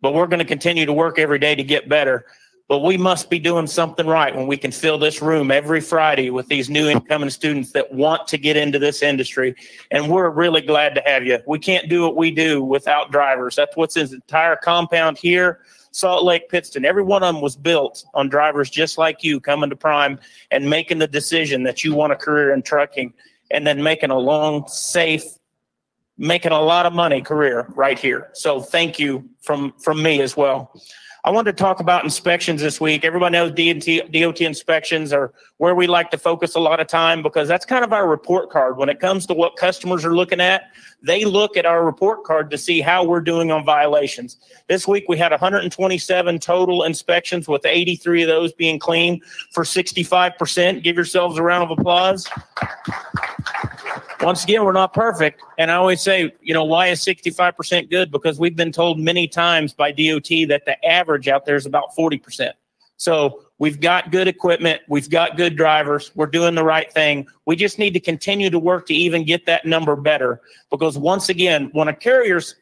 But 0.00 0.14
we're 0.14 0.26
going 0.26 0.38
to 0.38 0.44
continue 0.44 0.86
to 0.86 0.92
work 0.92 1.18
every 1.18 1.38
day 1.38 1.54
to 1.54 1.64
get 1.64 1.88
better. 1.88 2.26
But 2.68 2.80
we 2.80 2.98
must 2.98 3.30
be 3.30 3.38
doing 3.38 3.66
something 3.66 4.06
right 4.06 4.36
when 4.36 4.46
we 4.46 4.58
can 4.58 4.70
fill 4.70 4.98
this 4.98 5.22
room 5.22 5.50
every 5.50 5.80
Friday 5.80 6.28
with 6.28 6.48
these 6.48 6.68
new 6.68 6.88
incoming 6.88 7.30
students 7.30 7.72
that 7.72 7.90
want 7.90 8.28
to 8.28 8.36
get 8.36 8.58
into 8.58 8.78
this 8.78 9.02
industry. 9.02 9.54
And 9.90 10.10
we're 10.10 10.28
really 10.28 10.60
glad 10.60 10.94
to 10.96 11.02
have 11.06 11.24
you. 11.24 11.38
We 11.46 11.58
can't 11.58 11.88
do 11.88 12.02
what 12.02 12.14
we 12.14 12.30
do 12.30 12.62
without 12.62 13.10
drivers. 13.10 13.56
That's 13.56 13.74
what's 13.74 13.96
in 13.96 14.02
this 14.02 14.12
entire 14.12 14.56
compound 14.56 15.16
here. 15.16 15.60
Salt 15.98 16.22
Lake 16.22 16.48
Pittston, 16.48 16.84
every 16.84 17.02
one 17.02 17.24
of 17.24 17.34
them 17.34 17.42
was 17.42 17.56
built 17.56 18.04
on 18.14 18.28
drivers 18.28 18.70
just 18.70 18.98
like 18.98 19.24
you 19.24 19.40
coming 19.40 19.68
to 19.68 19.74
Prime 19.74 20.20
and 20.52 20.70
making 20.70 20.98
the 21.00 21.08
decision 21.08 21.64
that 21.64 21.82
you 21.82 21.92
want 21.92 22.12
a 22.12 22.16
career 22.16 22.54
in 22.54 22.62
trucking 22.62 23.12
and 23.50 23.66
then 23.66 23.82
making 23.82 24.10
a 24.10 24.18
long, 24.18 24.68
safe, 24.68 25.24
making 26.16 26.52
a 26.52 26.60
lot 26.60 26.86
of 26.86 26.92
money 26.92 27.20
career 27.20 27.66
right 27.74 27.98
here. 27.98 28.30
So 28.34 28.60
thank 28.60 29.00
you 29.00 29.28
from 29.40 29.72
from 29.80 30.00
me 30.00 30.20
as 30.20 30.36
well. 30.36 30.72
I 31.24 31.30
wanted 31.30 31.56
to 31.56 31.62
talk 31.62 31.80
about 31.80 32.04
inspections 32.04 32.62
this 32.62 32.80
week. 32.80 33.04
Everybody 33.04 33.32
knows 33.32 33.50
DNT 33.50 34.12
DOT 34.12 34.40
inspections 34.40 35.12
are 35.12 35.34
where 35.56 35.74
we 35.74 35.88
like 35.88 36.12
to 36.12 36.18
focus 36.18 36.54
a 36.54 36.60
lot 36.60 36.78
of 36.78 36.86
time 36.86 37.22
because 37.22 37.48
that's 37.48 37.66
kind 37.66 37.84
of 37.84 37.92
our 37.92 38.08
report 38.08 38.50
card. 38.50 38.76
When 38.76 38.88
it 38.88 39.00
comes 39.00 39.26
to 39.26 39.34
what 39.34 39.56
customers 39.56 40.04
are 40.04 40.14
looking 40.14 40.40
at, 40.40 40.70
they 41.02 41.24
look 41.24 41.56
at 41.56 41.66
our 41.66 41.84
report 41.84 42.24
card 42.24 42.50
to 42.50 42.58
see 42.58 42.80
how 42.80 43.04
we're 43.04 43.20
doing 43.20 43.50
on 43.50 43.64
violations. 43.64 44.36
This 44.68 44.86
week 44.86 45.04
we 45.08 45.16
had 45.16 45.30
127 45.30 46.38
total 46.38 46.82
inspections 46.82 47.48
with 47.48 47.64
83 47.64 48.22
of 48.22 48.28
those 48.28 48.52
being 48.52 48.78
clean 48.78 49.20
for 49.52 49.64
65%. 49.64 50.82
Give 50.82 50.96
yourselves 50.96 51.38
a 51.38 51.42
round 51.42 51.70
of 51.70 51.78
applause 51.78 52.28
once 54.20 54.44
again, 54.44 54.64
we're 54.64 54.72
not 54.72 54.92
perfect. 54.92 55.42
And 55.58 55.70
I 55.70 55.74
always 55.74 56.00
say, 56.00 56.32
you 56.42 56.52
know, 56.52 56.64
why 56.64 56.88
is 56.88 57.00
65% 57.04 57.90
good? 57.90 58.10
Because 58.10 58.38
we've 58.38 58.56
been 58.56 58.72
told 58.72 58.98
many 58.98 59.28
times 59.28 59.72
by 59.72 59.92
DOT 59.92 60.28
that 60.48 60.62
the 60.66 60.76
average 60.84 61.28
out 61.28 61.46
there 61.46 61.56
is 61.56 61.66
about 61.66 61.94
40%. 61.96 62.52
So 62.98 63.44
we've 63.58 63.80
got 63.80 64.10
good 64.10 64.28
equipment. 64.28 64.82
We've 64.88 65.08
got 65.08 65.36
good 65.36 65.56
drivers. 65.56 66.10
We're 66.14 66.26
doing 66.26 66.54
the 66.54 66.64
right 66.64 66.92
thing. 66.92 67.26
We 67.46 67.56
just 67.56 67.78
need 67.78 67.94
to 67.94 68.00
continue 68.00 68.50
to 68.50 68.58
work 68.58 68.86
to 68.88 68.94
even 68.94 69.24
get 69.24 69.46
that 69.46 69.64
number 69.64 69.96
better. 69.96 70.40
Because 70.70 70.98
once 70.98 71.28
again, 71.28 71.70
when 71.72 71.88
a 71.88 71.94
carrier's 71.94 72.56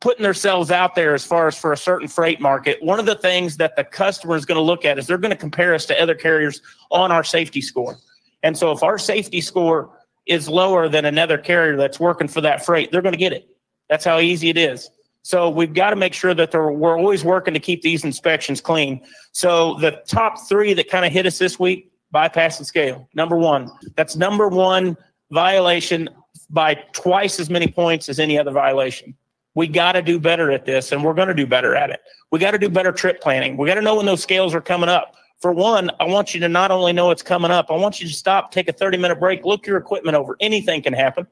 putting 0.00 0.22
themselves 0.22 0.70
out 0.70 0.94
there 0.94 1.14
as 1.14 1.24
far 1.24 1.48
as 1.48 1.58
for 1.58 1.72
a 1.72 1.76
certain 1.76 2.08
freight 2.08 2.40
market, 2.40 2.80
one 2.82 3.00
of 3.00 3.06
the 3.06 3.14
things 3.14 3.56
that 3.56 3.74
the 3.74 3.84
customer 3.84 4.36
is 4.36 4.44
going 4.44 4.56
to 4.56 4.62
look 4.62 4.84
at 4.84 4.98
is 4.98 5.06
they're 5.06 5.18
going 5.18 5.30
to 5.30 5.36
compare 5.36 5.74
us 5.74 5.86
to 5.86 6.00
other 6.00 6.14
carriers 6.14 6.60
on 6.90 7.10
our 7.10 7.24
safety 7.24 7.62
score. 7.62 7.96
And 8.42 8.56
so 8.56 8.70
if 8.70 8.82
our 8.82 8.98
safety 8.98 9.40
score 9.40 9.90
is 10.26 10.46
lower 10.46 10.90
than 10.90 11.06
another 11.06 11.38
carrier 11.38 11.76
that's 11.76 11.98
working 11.98 12.28
for 12.28 12.42
that 12.42 12.64
freight, 12.64 12.92
they're 12.92 13.02
going 13.02 13.14
to 13.14 13.18
get 13.18 13.32
it. 13.32 13.48
That's 13.88 14.04
how 14.04 14.20
easy 14.20 14.50
it 14.50 14.58
is. 14.58 14.90
So 15.28 15.50
we've 15.50 15.74
got 15.74 15.90
to 15.90 15.96
make 15.96 16.14
sure 16.14 16.32
that 16.32 16.54
we're 16.54 16.98
always 16.98 17.22
working 17.22 17.52
to 17.52 17.60
keep 17.60 17.82
these 17.82 18.02
inspections 18.02 18.62
clean. 18.62 19.02
So 19.32 19.74
the 19.74 20.02
top 20.06 20.48
three 20.48 20.72
that 20.72 20.88
kind 20.88 21.04
of 21.04 21.12
hit 21.12 21.26
us 21.26 21.36
this 21.36 21.58
week, 21.58 21.92
bypass 22.10 22.56
and 22.56 22.66
scale. 22.66 23.06
Number 23.12 23.36
one, 23.36 23.70
that's 23.94 24.16
number 24.16 24.48
one 24.48 24.96
violation 25.30 26.08
by 26.48 26.76
twice 26.94 27.38
as 27.38 27.50
many 27.50 27.68
points 27.68 28.08
as 28.08 28.18
any 28.18 28.38
other 28.38 28.52
violation. 28.52 29.14
We 29.54 29.66
got 29.66 29.92
to 29.92 30.00
do 30.00 30.18
better 30.18 30.50
at 30.50 30.64
this, 30.64 30.92
and 30.92 31.04
we're 31.04 31.12
going 31.12 31.28
to 31.28 31.34
do 31.34 31.46
better 31.46 31.76
at 31.76 31.90
it. 31.90 32.00
We 32.32 32.38
got 32.38 32.52
to 32.52 32.58
do 32.58 32.70
better 32.70 32.90
trip 32.90 33.20
planning. 33.20 33.58
We 33.58 33.68
got 33.68 33.74
to 33.74 33.82
know 33.82 33.96
when 33.96 34.06
those 34.06 34.22
scales 34.22 34.54
are 34.54 34.62
coming 34.62 34.88
up 34.88 35.14
for 35.40 35.52
one, 35.52 35.90
I 36.00 36.04
want 36.04 36.32
you 36.32 36.40
to 36.40 36.48
not 36.48 36.70
only 36.70 36.94
know 36.94 37.10
it's 37.10 37.22
coming 37.22 37.50
up, 37.50 37.70
I 37.70 37.76
want 37.76 38.00
you 38.00 38.08
to 38.08 38.14
stop, 38.14 38.50
take 38.50 38.68
a 38.68 38.72
30 38.72 38.96
minute 38.96 39.20
break, 39.20 39.44
look 39.44 39.66
your 39.66 39.76
equipment 39.76 40.16
over. 40.16 40.38
Anything 40.40 40.82
can 40.82 40.94
happen. 40.94 41.26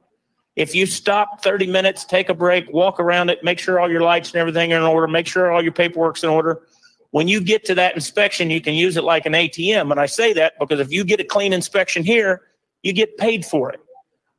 If 0.56 0.75
you 0.75 0.86
stop 0.86 1.42
30 1.42 1.66
minutes, 1.66 2.04
take 2.04 2.30
a 2.30 2.34
break, 2.34 2.72
walk 2.72 2.98
around 2.98 3.28
it, 3.28 3.44
make 3.44 3.58
sure 3.58 3.78
all 3.78 3.90
your 3.90 4.00
lights 4.00 4.30
and 4.32 4.40
everything 4.40 4.72
are 4.72 4.78
in 4.78 4.82
order, 4.82 5.06
make 5.06 5.26
sure 5.26 5.52
all 5.52 5.62
your 5.62 5.72
paperwork's 5.72 6.25
in 6.25 6.30
order. 6.30 6.62
When 7.10 7.28
you 7.28 7.42
get 7.42 7.64
to 7.66 7.75
that 7.75 7.94
inspection, 7.94 8.50
you 8.50 8.60
can 8.62 8.75
use 8.75 8.96
it 8.96 9.04
like 9.04 9.26
an 9.26 9.34
ATM. 9.34 9.90
And 9.90 10.00
I 10.00 10.06
say 10.06 10.32
that 10.32 10.54
because 10.58 10.80
if 10.80 10.90
you 10.90 11.04
get 11.04 11.20
a 11.20 11.25
clean 11.25 11.52
inspection 11.52 12.02
here, 12.02 12.42
you 12.82 12.94
get 12.94 13.18
paid 13.18 13.44
for 13.44 13.70
it. 13.70 13.80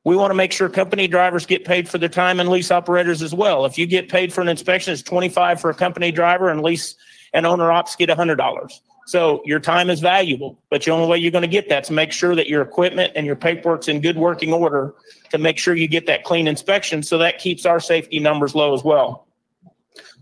We 0.03 0.15
want 0.15 0.31
to 0.31 0.35
make 0.35 0.51
sure 0.51 0.69
company 0.69 1.07
drivers 1.07 1.45
get 1.45 1.65
paid 1.65 1.87
for 1.87 1.97
their 1.97 2.09
time 2.09 2.39
and 2.39 2.49
lease 2.49 2.71
operators 2.71 3.21
as 3.21 3.33
well. 3.33 3.65
If 3.65 3.77
you 3.77 3.85
get 3.85 4.09
paid 4.09 4.33
for 4.33 4.41
an 4.41 4.47
inspection, 4.47 4.93
it's 4.93 5.03
25 5.03 5.61
for 5.61 5.69
a 5.69 5.73
company 5.73 6.11
driver 6.11 6.49
and 6.49 6.61
lease 6.61 6.95
and 7.33 7.45
owner 7.45 7.71
ops 7.71 7.95
get 7.95 8.09
$100. 8.09 8.79
So 9.07 9.41
your 9.45 9.61
time 9.61 9.89
is 9.89 10.01
valuable, 10.01 10.59
but 10.69 10.83
the 10.83 10.91
only 10.91 11.07
way 11.07 11.17
you're 11.17 11.31
going 11.31 11.43
to 11.43 11.47
get 11.47 11.69
that 11.69 11.83
is 11.83 11.87
to 11.87 11.93
make 11.93 12.11
sure 12.11 12.35
that 12.35 12.49
your 12.49 12.61
equipment 12.61 13.13
and 13.15 13.25
your 13.25 13.37
paperwork's 13.37 13.87
in 13.87 14.01
good 14.01 14.17
working 14.17 14.51
order 14.51 14.93
to 15.29 15.37
make 15.37 15.57
sure 15.57 15.75
you 15.75 15.87
get 15.87 16.07
that 16.07 16.25
clean 16.25 16.45
inspection. 16.45 17.01
So 17.01 17.17
that 17.19 17.39
keeps 17.39 17.65
our 17.65 17.79
safety 17.79 18.19
numbers 18.19 18.53
low 18.53 18.73
as 18.73 18.83
well. 18.83 19.25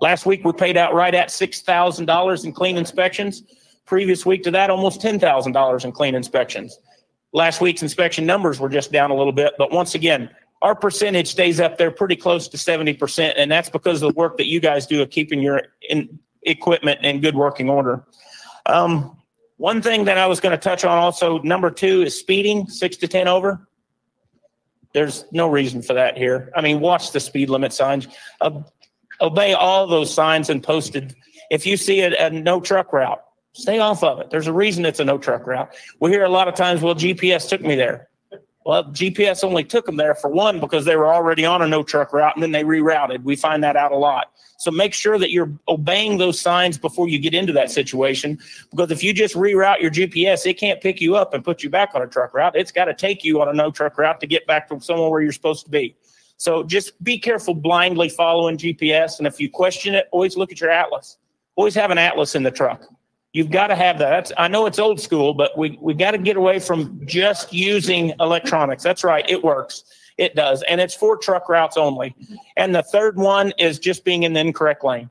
Last 0.02 0.28
week 0.28 0.46
we 0.46 0.54
paid 0.54 0.78
out 0.78 0.94
right 0.94 1.16
at 1.16 1.32
six 1.32 1.62
thousand 1.62 2.06
dollars 2.06 2.46
in 2.46 2.54
clean 2.54 2.78
inspections. 2.78 3.42
Previous 3.86 4.24
week 4.24 4.44
to 4.44 4.52
that, 4.52 4.70
almost 4.70 5.02
ten 5.02 5.20
thousand 5.20 5.54
dollars 5.54 5.84
in 5.84 5.92
clean 5.92 6.14
inspections. 6.14 6.78
Last 7.34 7.62
week's 7.62 7.82
inspection 7.82 8.28
numbers 8.28 8.60
were 8.60 8.70
just 8.70 8.92
down 8.92 9.10
a 9.10 9.16
little 9.16 9.34
bit, 9.34 9.54
but 9.58 9.72
once 9.72 9.96
again, 9.96 10.30
our 10.62 10.76
percentage 10.76 11.28
stays 11.28 11.60
up 11.60 11.80
there 11.80 11.92
pretty 11.92 12.16
close 12.16 12.48
to 12.48 12.58
70%, 12.58 13.34
and 13.36 13.52
that's 13.52 13.70
because 13.70 14.02
of 14.02 14.14
the 14.14 14.18
work 14.18 14.38
that 14.38 14.46
you 14.46 14.60
guys 14.60 14.88
do 14.88 15.02
of 15.02 15.10
keeping 15.10 15.42
your 15.42 15.64
in, 15.90 16.18
equipment 16.44 17.04
in 17.04 17.20
good 17.20 17.36
working 17.36 17.70
order. 17.70 18.06
Um, 18.66 19.18
one 19.58 19.82
thing 19.82 20.06
that 20.06 20.18
I 20.18 20.28
was 20.28 20.40
going 20.40 20.52
to 20.52 20.58
touch 20.58 20.84
on 20.84 20.98
also, 20.98 21.40
number 21.40 21.72
two 21.72 22.02
is 22.02 22.18
speeding, 22.18 22.68
six 22.68 22.98
to 22.98 23.08
10 23.08 23.28
over. 23.28 23.68
There's 24.94 25.26
no 25.32 25.48
reason 25.48 25.82
for 25.82 25.94
that 25.94 26.18
here. 26.18 26.52
I 26.56 26.62
mean, 26.62 26.80
watch 26.80 27.12
the 27.12 27.20
speed 27.20 27.50
limit 27.50 27.74
signs, 27.74 28.08
uh, 28.42 28.62
obey 29.22 29.54
all 29.54 29.88
those 29.88 30.14
signs 30.14 30.50
and 30.50 30.64
posted. 30.64 31.16
If 31.50 31.66
you 31.66 31.78
see 31.78 32.02
a, 32.02 32.28
a 32.28 32.30
no 32.30 32.60
truck 32.60 32.92
route, 32.94 33.22
stay 33.54 33.80
off 33.80 34.04
of 34.04 34.20
it. 34.20 34.30
There's 34.30 34.48
a 34.48 34.54
reason 34.54 34.86
it's 34.86 35.00
a 35.00 35.06
no 35.06 35.18
truck 35.18 35.48
route. 35.48 35.74
We 36.00 36.12
hear 36.12 36.24
a 36.24 36.30
lot 36.30 36.48
of 36.48 36.56
times, 36.56 36.82
well, 36.82 36.96
GPS 36.96 37.48
took 37.50 37.62
me 37.62 37.76
there. 37.76 38.10
Well, 38.66 38.86
GPS 38.86 39.44
only 39.44 39.64
took 39.64 39.86
them 39.86 39.98
there 39.98 40.16
for 40.16 40.28
one 40.28 40.60
because 40.60 40.86
they 40.86 40.96
were 40.96 41.14
already 41.14 41.46
on 41.46 41.62
a 41.62 41.68
no 41.68 41.84
truck 41.84 42.12
route 42.12 42.36
and 42.36 42.42
then 42.42 42.52
they 42.52 42.64
rerouted. 42.64 43.22
We 43.24 43.36
find 43.36 43.64
that 43.64 43.76
out 43.76 43.92
a 43.92 43.98
lot. 43.98 44.32
So 44.58 44.72
make 44.72 44.94
sure 44.94 45.20
that 45.20 45.30
you're 45.30 45.52
obeying 45.68 46.18
those 46.18 46.40
signs 46.40 46.76
before 46.78 47.08
you 47.08 47.20
get 47.20 47.36
into 47.36 47.54
that 47.54 47.70
situation. 47.70 48.40
Because 48.72 48.90
if 48.90 49.04
you 49.04 49.14
just 49.14 49.36
reroute 49.36 49.82
your 49.82 49.92
GPS, 49.92 50.50
it 50.50 50.56
can't 50.56 50.82
pick 50.82 51.00
you 51.00 51.16
up 51.16 51.36
and 51.36 51.44
put 51.44 51.62
you 51.62 51.70
back 51.70 51.92
on 51.94 52.02
a 52.02 52.08
truck 52.08 52.34
route. 52.34 52.56
It's 52.56 52.72
got 52.72 52.86
to 52.86 52.96
take 52.96 53.24
you 53.24 53.40
on 53.40 53.50
a 53.50 53.54
no 53.54 53.70
truck 53.70 54.00
route 54.00 54.20
to 54.22 54.28
get 54.28 54.48
back 54.48 54.68
to 54.70 54.80
somewhere 54.80 55.10
where 55.10 55.22
you're 55.22 55.32
supposed 55.32 55.66
to 55.66 55.72
be. 55.72 55.96
So 56.38 56.64
just 56.64 57.02
be 57.04 57.20
careful 57.20 57.54
blindly 57.54 58.10
following 58.10 58.58
GPS. 58.58 59.20
And 59.20 59.28
if 59.28 59.40
you 59.40 59.48
question 59.48 59.94
it, 59.94 60.08
always 60.12 60.38
look 60.38 60.52
at 60.52 60.60
your 60.60 60.72
atlas. 60.72 61.18
Always 61.56 61.76
have 61.76 61.92
an 61.92 62.00
atlas 62.00 62.34
in 62.34 62.42
the 62.42 62.52
truck. 62.52 62.88
You've 63.36 63.52
got 63.52 63.68
to 63.68 63.76
have 63.76 64.00
that. 64.00 64.12
That's, 64.12 64.32
I 64.38 64.48
know 64.48 64.66
it's 64.66 64.80
old 64.80 65.02
school, 65.02 65.34
but 65.34 65.58
we 65.58 65.78
we 65.82 65.94
got 65.94 66.12
to 66.12 66.18
get 66.18 66.38
away 66.38 66.58
from 66.58 67.02
just 67.06 67.52
using 67.52 68.14
electronics. 68.22 68.82
That's 68.82 69.04
right, 69.04 69.30
it 69.30 69.44
works. 69.44 69.84
It 70.18 70.36
does, 70.36 70.64
and 70.70 70.80
it's 70.80 70.96
for 70.96 71.18
truck 71.18 71.50
routes 71.50 71.76
only. 71.76 72.16
And 72.56 72.74
the 72.74 72.82
third 72.82 73.18
one 73.18 73.52
is 73.58 73.78
just 73.78 74.06
being 74.06 74.24
in 74.24 74.32
the 74.32 74.40
incorrect 74.40 74.86
lane. 74.86 75.10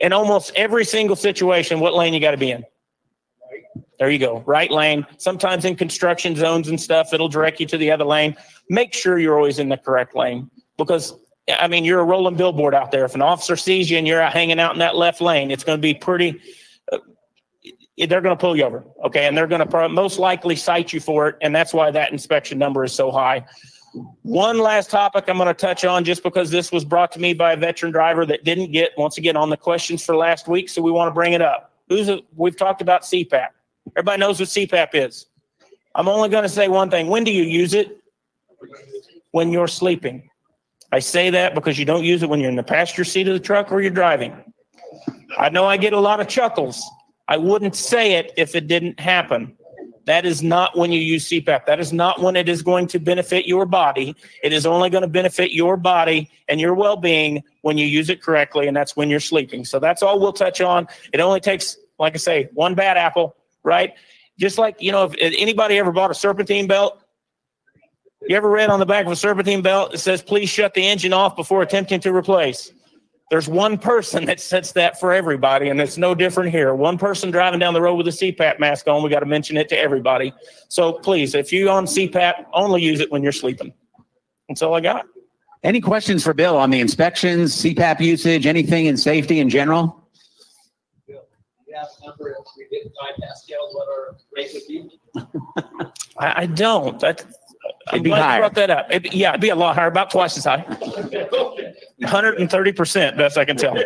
In 0.00 0.14
almost 0.14 0.52
every 0.56 0.86
single 0.86 1.14
situation, 1.14 1.78
what 1.78 1.92
lane 1.92 2.14
you 2.14 2.20
got 2.20 2.30
to 2.30 2.38
be 2.38 2.52
in? 2.52 2.64
There 3.98 4.08
you 4.08 4.18
go, 4.18 4.42
right 4.46 4.70
lane. 4.70 5.06
Sometimes 5.18 5.66
in 5.66 5.76
construction 5.76 6.34
zones 6.34 6.68
and 6.68 6.80
stuff, 6.80 7.12
it'll 7.12 7.28
direct 7.28 7.60
you 7.60 7.66
to 7.66 7.76
the 7.76 7.90
other 7.90 8.06
lane. 8.06 8.34
Make 8.70 8.94
sure 8.94 9.18
you're 9.18 9.36
always 9.36 9.58
in 9.58 9.68
the 9.68 9.76
correct 9.76 10.16
lane 10.16 10.50
because 10.78 11.12
I 11.60 11.68
mean, 11.68 11.84
you're 11.84 12.00
a 12.00 12.04
rolling 12.04 12.36
billboard 12.36 12.74
out 12.74 12.92
there. 12.92 13.04
If 13.04 13.14
an 13.14 13.20
officer 13.20 13.56
sees 13.56 13.90
you 13.90 13.98
and 13.98 14.06
you're 14.06 14.22
out 14.22 14.32
hanging 14.32 14.58
out 14.58 14.72
in 14.72 14.78
that 14.78 14.96
left 14.96 15.20
lane, 15.20 15.50
it's 15.50 15.64
going 15.64 15.76
to 15.76 15.82
be 15.82 15.92
pretty 15.92 16.40
they're 17.96 18.20
going 18.20 18.36
to 18.36 18.40
pull 18.40 18.56
you 18.56 18.64
over. 18.64 18.84
Okay. 19.04 19.26
And 19.26 19.36
they're 19.36 19.46
going 19.46 19.66
to 19.66 19.88
most 19.88 20.18
likely 20.18 20.56
cite 20.56 20.92
you 20.92 21.00
for 21.00 21.28
it. 21.28 21.36
And 21.40 21.54
that's 21.54 21.74
why 21.74 21.90
that 21.90 22.12
inspection 22.12 22.58
number 22.58 22.84
is 22.84 22.92
so 22.92 23.10
high. 23.10 23.44
One 24.22 24.58
last 24.58 24.90
topic 24.90 25.24
I'm 25.28 25.36
going 25.36 25.48
to 25.48 25.54
touch 25.54 25.84
on 25.84 26.04
just 26.04 26.22
because 26.22 26.50
this 26.50 26.72
was 26.72 26.84
brought 26.84 27.12
to 27.12 27.20
me 27.20 27.34
by 27.34 27.52
a 27.52 27.56
veteran 27.56 27.92
driver 27.92 28.24
that 28.24 28.44
didn't 28.44 28.72
get, 28.72 28.92
once 28.96 29.18
again, 29.18 29.36
on 29.36 29.50
the 29.50 29.56
questions 29.56 30.02
for 30.02 30.16
last 30.16 30.48
week. 30.48 30.70
So 30.70 30.80
we 30.80 30.90
want 30.90 31.08
to 31.08 31.14
bring 31.14 31.34
it 31.34 31.42
up. 31.42 31.72
Who's 31.88 32.08
a, 32.08 32.20
we've 32.34 32.56
talked 32.56 32.80
about 32.80 33.02
CPAP. 33.02 33.48
Everybody 33.96 34.20
knows 34.20 34.40
what 34.40 34.48
CPAP 34.48 34.94
is. 34.94 35.26
I'm 35.94 36.08
only 36.08 36.30
going 36.30 36.44
to 36.44 36.48
say 36.48 36.68
one 36.68 36.90
thing. 36.90 37.08
When 37.08 37.24
do 37.24 37.30
you 37.30 37.42
use 37.42 37.74
it? 37.74 37.98
When 39.32 39.50
you're 39.50 39.68
sleeping. 39.68 40.30
I 40.90 41.00
say 41.00 41.28
that 41.30 41.54
because 41.54 41.78
you 41.78 41.84
don't 41.84 42.04
use 42.04 42.22
it 42.22 42.28
when 42.30 42.40
you're 42.40 42.50
in 42.50 42.56
the 42.56 42.62
passenger 42.62 43.04
seat 43.04 43.28
of 43.28 43.34
the 43.34 43.40
truck 43.40 43.72
or 43.72 43.82
you're 43.82 43.90
driving. 43.90 44.32
I 45.38 45.48
know 45.50 45.66
I 45.66 45.76
get 45.76 45.92
a 45.92 46.00
lot 46.00 46.20
of 46.20 46.28
chuckles 46.28 46.82
I 47.28 47.36
wouldn't 47.36 47.76
say 47.76 48.14
it 48.14 48.32
if 48.36 48.54
it 48.54 48.66
didn't 48.66 48.98
happen. 49.00 49.56
That 50.04 50.26
is 50.26 50.42
not 50.42 50.76
when 50.76 50.90
you 50.90 51.00
use 51.00 51.28
CPAP. 51.28 51.64
That 51.66 51.78
is 51.78 51.92
not 51.92 52.20
when 52.20 52.34
it 52.34 52.48
is 52.48 52.62
going 52.62 52.88
to 52.88 52.98
benefit 52.98 53.46
your 53.46 53.64
body. 53.64 54.16
It 54.42 54.52
is 54.52 54.66
only 54.66 54.90
going 54.90 55.02
to 55.02 55.08
benefit 55.08 55.52
your 55.52 55.76
body 55.76 56.28
and 56.48 56.60
your 56.60 56.74
well 56.74 56.96
being 56.96 57.42
when 57.60 57.78
you 57.78 57.86
use 57.86 58.10
it 58.10 58.20
correctly, 58.20 58.66
and 58.66 58.76
that's 58.76 58.96
when 58.96 59.08
you're 59.08 59.20
sleeping. 59.20 59.64
So 59.64 59.78
that's 59.78 60.02
all 60.02 60.18
we'll 60.18 60.32
touch 60.32 60.60
on. 60.60 60.88
It 61.12 61.20
only 61.20 61.38
takes, 61.38 61.76
like 61.98 62.14
I 62.14 62.18
say, 62.18 62.48
one 62.52 62.74
bad 62.74 62.96
apple, 62.96 63.36
right? 63.62 63.94
Just 64.38 64.58
like, 64.58 64.76
you 64.80 64.90
know, 64.90 65.04
if 65.04 65.14
anybody 65.20 65.78
ever 65.78 65.92
bought 65.92 66.10
a 66.10 66.14
serpentine 66.14 66.66
belt, 66.66 67.00
you 68.28 68.36
ever 68.36 68.50
read 68.50 68.70
on 68.70 68.80
the 68.80 68.86
back 68.86 69.06
of 69.06 69.12
a 69.12 69.16
serpentine 69.16 69.62
belt, 69.62 69.94
it 69.94 69.98
says, 69.98 70.22
please 70.22 70.48
shut 70.48 70.74
the 70.74 70.84
engine 70.84 71.12
off 71.12 71.36
before 71.36 71.62
attempting 71.62 72.00
to 72.00 72.14
replace. 72.14 72.72
There's 73.32 73.48
one 73.48 73.78
person 73.78 74.26
that 74.26 74.40
sets 74.40 74.72
that 74.72 75.00
for 75.00 75.10
everybody, 75.10 75.70
and 75.70 75.80
it's 75.80 75.96
no 75.96 76.14
different 76.14 76.50
here. 76.50 76.74
One 76.74 76.98
person 76.98 77.30
driving 77.30 77.58
down 77.58 77.72
the 77.72 77.80
road 77.80 77.94
with 77.94 78.06
a 78.08 78.10
CPAP 78.10 78.60
mask 78.60 78.86
on, 78.88 79.02
we 79.02 79.08
got 79.08 79.20
to 79.20 79.26
mention 79.26 79.56
it 79.56 79.70
to 79.70 79.78
everybody. 79.78 80.34
So 80.68 80.92
please, 80.92 81.34
if 81.34 81.50
you 81.50 81.70
on 81.70 81.86
CPAP, 81.86 82.44
only 82.52 82.82
use 82.82 83.00
it 83.00 83.10
when 83.10 83.22
you're 83.22 83.32
sleeping. 83.32 83.72
That's 84.50 84.60
all 84.60 84.74
I 84.74 84.80
got. 84.80 85.06
Any 85.62 85.80
questions 85.80 86.22
for 86.22 86.34
Bill 86.34 86.58
on 86.58 86.68
the 86.68 86.80
inspections, 86.80 87.56
CPAP 87.56 88.00
usage, 88.00 88.44
anything 88.44 88.84
in 88.84 88.98
safety 88.98 89.40
in 89.40 89.48
general? 89.48 90.06
Bill, 91.08 91.22
you 91.66 91.74
have 91.74 91.88
a 92.02 92.06
number 92.08 92.36
if 92.38 92.46
we 92.58 92.68
did 92.68 92.92
five 93.00 93.14
Pascals, 93.18 93.74
what 93.74 93.88
our 93.88 94.16
rate 94.36 94.50
would 94.52 94.68
be? 94.68 94.90
I, 96.18 96.42
I 96.42 96.44
don't. 96.44 97.00
That, 97.00 97.24
I'm 97.24 97.32
It'd 97.92 98.04
be 98.04 98.10
higher. 98.10 98.40
brought 98.40 98.54
that 98.54 98.70
up. 98.70 98.86
It, 98.90 99.12
yeah, 99.12 99.30
it'd 99.30 99.40
be 99.40 99.48
a 99.50 99.56
lot 99.56 99.74
higher, 99.74 99.88
about 99.88 100.10
twice 100.10 100.36
as 100.36 100.44
high. 100.44 100.64
130%, 102.02 103.16
best 103.16 103.38
I 103.38 103.44
can 103.44 103.56
tell. 103.56 103.76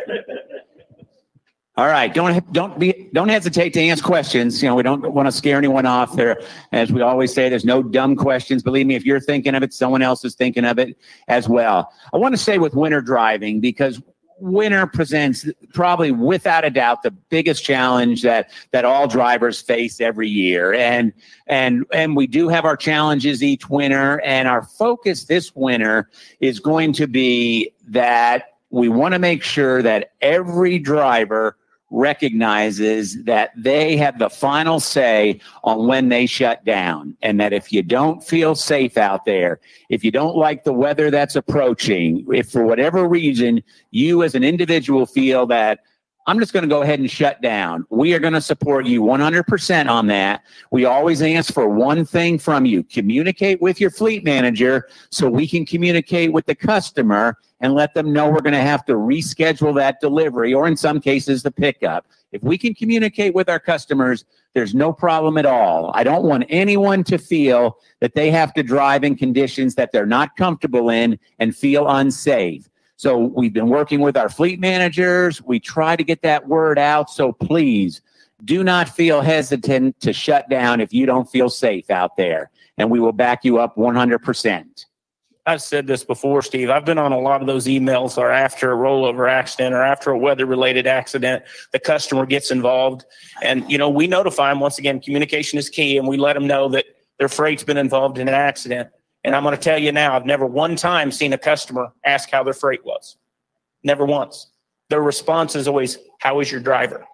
All 1.79 1.89
right, 1.89 2.13
don't 2.15 2.53
don't 2.55 2.79
be 2.79 3.11
don't 3.13 3.29
hesitate 3.29 3.75
to 3.75 3.89
ask 3.89 4.03
questions. 4.03 4.63
You 4.63 4.71
know, 4.71 4.75
we 4.77 4.83
don't 4.83 5.13
want 5.13 5.27
to 5.27 5.33
scare 5.33 5.59
anyone 5.59 5.85
off. 5.85 6.17
There, 6.17 6.41
as 6.73 6.91
we 6.91 7.03
always 7.03 7.35
say, 7.35 7.51
there's 7.51 7.67
no 7.67 7.83
dumb 7.83 8.17
questions. 8.17 8.63
Believe 8.63 8.87
me, 8.87 8.95
if 8.95 9.05
you're 9.05 9.21
thinking 9.21 9.55
of 9.55 9.63
it, 9.63 9.75
someone 9.75 10.01
else 10.01 10.25
is 10.25 10.35
thinking 10.35 10.65
of 10.65 10.79
it 10.79 10.97
as 11.29 11.51
well. 11.51 11.93
I 12.15 12.17
want 12.17 12.33
to 12.33 12.39
say 12.39 12.57
with 12.57 12.75
winter 12.75 13.03
driving 13.03 13.61
because 13.61 14.01
winter 14.39 14.87
presents 14.87 15.49
probably 15.73 16.11
without 16.11 16.65
a 16.65 16.71
doubt 16.71 17.03
the 17.03 17.11
biggest 17.11 17.65
challenge 17.65 18.23
that 18.23 18.51
that 18.73 18.85
all 18.85 19.07
drivers 19.07 19.61
face 19.61 20.01
every 20.01 20.29
year. 20.29 20.75
And 20.75 21.13
and 21.47 21.85
and 21.93 22.17
we 22.17 22.27
do 22.27 22.49
have 22.49 22.65
our 22.65 22.77
challenges 22.77 23.43
each 23.43 23.69
winter 23.71 24.21
and 24.21 24.49
our 24.49 24.63
focus 24.63 25.25
this 25.25 25.55
winter 25.55 26.11
is 26.41 26.61
going 26.61 26.93
to 26.95 27.07
be 27.07 27.73
that 27.89 28.57
we 28.71 28.89
want 28.89 29.13
to 29.15 29.19
make 29.19 29.43
sure 29.43 29.83
that 29.83 30.13
every 30.21 30.79
driver 30.79 31.57
recognizes 31.97 33.25
that 33.25 33.51
they 33.57 33.97
have 33.97 34.19
the 34.19 34.29
final 34.29 34.79
say 34.79 35.41
on 35.65 35.87
when 35.87 36.11
they 36.11 36.27
shut 36.27 36.63
down. 36.65 37.17
And 37.23 37.41
that 37.41 37.55
if 37.55 37.73
you 37.73 37.83
don't 37.83 38.23
feel 38.23 38.55
safe 38.55 38.99
out 38.99 39.25
there, 39.25 39.61
if 39.89 40.05
you 40.05 40.11
don't 40.11 40.37
like 40.37 40.65
the 40.65 40.75
weather 40.75 41.11
that's 41.11 41.37
approaching, 41.37 42.27
if 42.33 42.51
for 42.51 42.65
whatever 42.65 43.09
reason 43.09 43.63
you 43.91 44.23
as 44.23 44.35
an 44.35 44.45
individual 44.45 45.07
feel 45.07 45.47
that 45.47 45.81
I'm 46.29 46.41
just 46.41 46.53
going 46.53 46.65
to 46.65 46.69
go 46.69 46.83
ahead 46.83 46.99
and 46.99 47.09
shut 47.09 47.41
down. 47.41 47.87
We 47.89 48.13
are 48.13 48.19
going 48.19 48.33
to 48.33 48.41
support 48.41 48.85
you 48.87 49.03
100% 49.03 49.89
on 49.89 50.09
that. 50.09 50.43
We 50.73 50.85
always 50.85 51.23
ask 51.23 51.53
for 51.53 51.69
one 51.69 52.05
thing 52.05 52.39
from 52.39 52.67
you 52.67 52.83
communicate 52.83 53.63
with 53.63 53.81
your 53.81 53.91
fleet 53.91 54.25
manager 54.25 54.89
so 55.11 55.31
we 55.31 55.47
can 55.47 55.65
communicate 55.65 56.33
with 56.33 56.47
the 56.47 56.55
customer 56.57 57.39
and 57.61 57.75
let 57.75 57.95
them 57.95 58.13
know 58.13 58.29
we're 58.29 58.41
going 58.41 58.53
to 58.55 58.61
have 58.61 58.85
to 58.87 58.95
reschedule 58.95 59.75
that 59.77 60.01
delivery 60.01 60.53
or, 60.53 60.67
in 60.67 60.77
some 60.77 61.01
cases, 61.01 61.45
the 61.45 61.51
pickup. 61.53 62.07
If 62.33 62.43
we 62.43 62.59
can 62.59 62.75
communicate 62.75 63.33
with 63.33 63.49
our 63.49 63.61
customers, 63.61 64.25
there's 64.53 64.75
no 64.75 64.93
problem 64.93 65.39
at 65.39 65.47
all. 65.47 65.93
I 65.95 66.03
don't 66.03 66.25
want 66.25 66.45
anyone 66.49 67.05
to 67.05 67.19
feel 67.19 67.79
that 68.01 68.15
they 68.15 68.31
have 68.33 68.53
to 68.55 68.63
drive 68.65 69.05
in 69.05 69.17
conditions 69.17 69.77
that 69.77 69.93
they're 69.93 70.07
not 70.07 70.37
comfortable 70.37 70.91
in 70.91 71.19
and 71.39 71.57
feel 71.57 71.89
unsafe. 71.89 72.69
So 72.97 73.19
we've 73.19 73.53
been 73.53 73.69
working 73.69 74.01
with 74.01 74.17
our 74.17 74.29
fleet 74.29 74.59
managers. 74.59 75.43
We 75.43 75.61
try 75.61 75.97
to 75.97 76.05
get 76.05 76.23
that 76.23 76.49
word 76.49 76.79
out. 76.79 77.11
So 77.11 77.33
please 77.33 78.01
do 78.45 78.65
not 78.65 78.89
feel 78.89 79.21
hesitant 79.21 80.01
to 80.01 80.13
shut 80.13 80.49
down 80.49 80.81
if 80.81 80.93
you 80.93 81.07
don't 81.07 81.31
feel 81.31 81.49
safe 81.49 81.91
out 81.91 82.17
there. 82.17 82.51
And 82.79 82.91
we 82.91 83.01
will 83.01 83.13
back 83.13 83.45
you 83.45 83.59
up 83.59 83.77
100%. 83.77 84.85
I've 85.49 85.63
said 85.63 85.87
this 85.87 86.03
before, 86.03 86.43
Steve. 86.43 86.71
I've 86.71 86.85
been 86.85 86.99
on 86.99 87.13
a 87.13 87.21
lot 87.21 87.41
of 87.41 87.47
those 87.47 87.67
emails 87.67 88.19
or 88.19 88.33
after 88.33 88.73
a 88.73 88.77
rollover 88.77 89.31
accident 89.31 89.75
or 89.75 89.83
after 89.83 90.11
a 90.11 90.19
weather 90.19 90.45
related 90.45 90.89
accident, 90.89 91.45
the 91.73 91.79
customer 91.79 92.27
gets 92.27 92.51
involved. 92.51 93.05
And, 93.43 93.71
you 93.71 93.79
know, 93.79 93.89
we 93.89 94.09
notify 94.09 94.51
them 94.51 94.59
once 94.59 94.79
again, 94.79 95.01
communication 95.01 95.57
is 95.57 95.71
key, 95.71 95.99
and 95.99 96.09
we 96.09 96.17
let 96.17 96.33
them 96.33 96.49
know 96.49 96.69
that 96.71 96.87
their 97.19 97.29
freight's 97.29 97.63
been 97.63 97.77
involved 97.77 98.19
in 98.19 98.27
an 98.27 98.35
accident. 98.35 98.91
And 99.27 99.35
I'm 99.35 99.43
going 99.43 99.57
to 99.57 99.61
tell 99.61 99.77
you 99.77 99.91
now, 99.91 100.15
I've 100.15 100.25
never 100.25 100.47
one 100.47 100.77
time 100.77 101.11
seen 101.11 101.33
a 101.33 101.39
customer 101.39 101.93
ask 102.05 102.31
how 102.31 102.45
their 102.45 102.55
freight 102.55 102.85
was. 102.85 103.17
Never 103.83 104.07
once. 104.07 104.47
Their 104.89 105.03
response 105.03 105.57
is 105.57 105.67
always, 105.67 105.99
How 106.21 106.39
is 106.39 106.51
your 106.51 106.61
driver? 106.61 107.05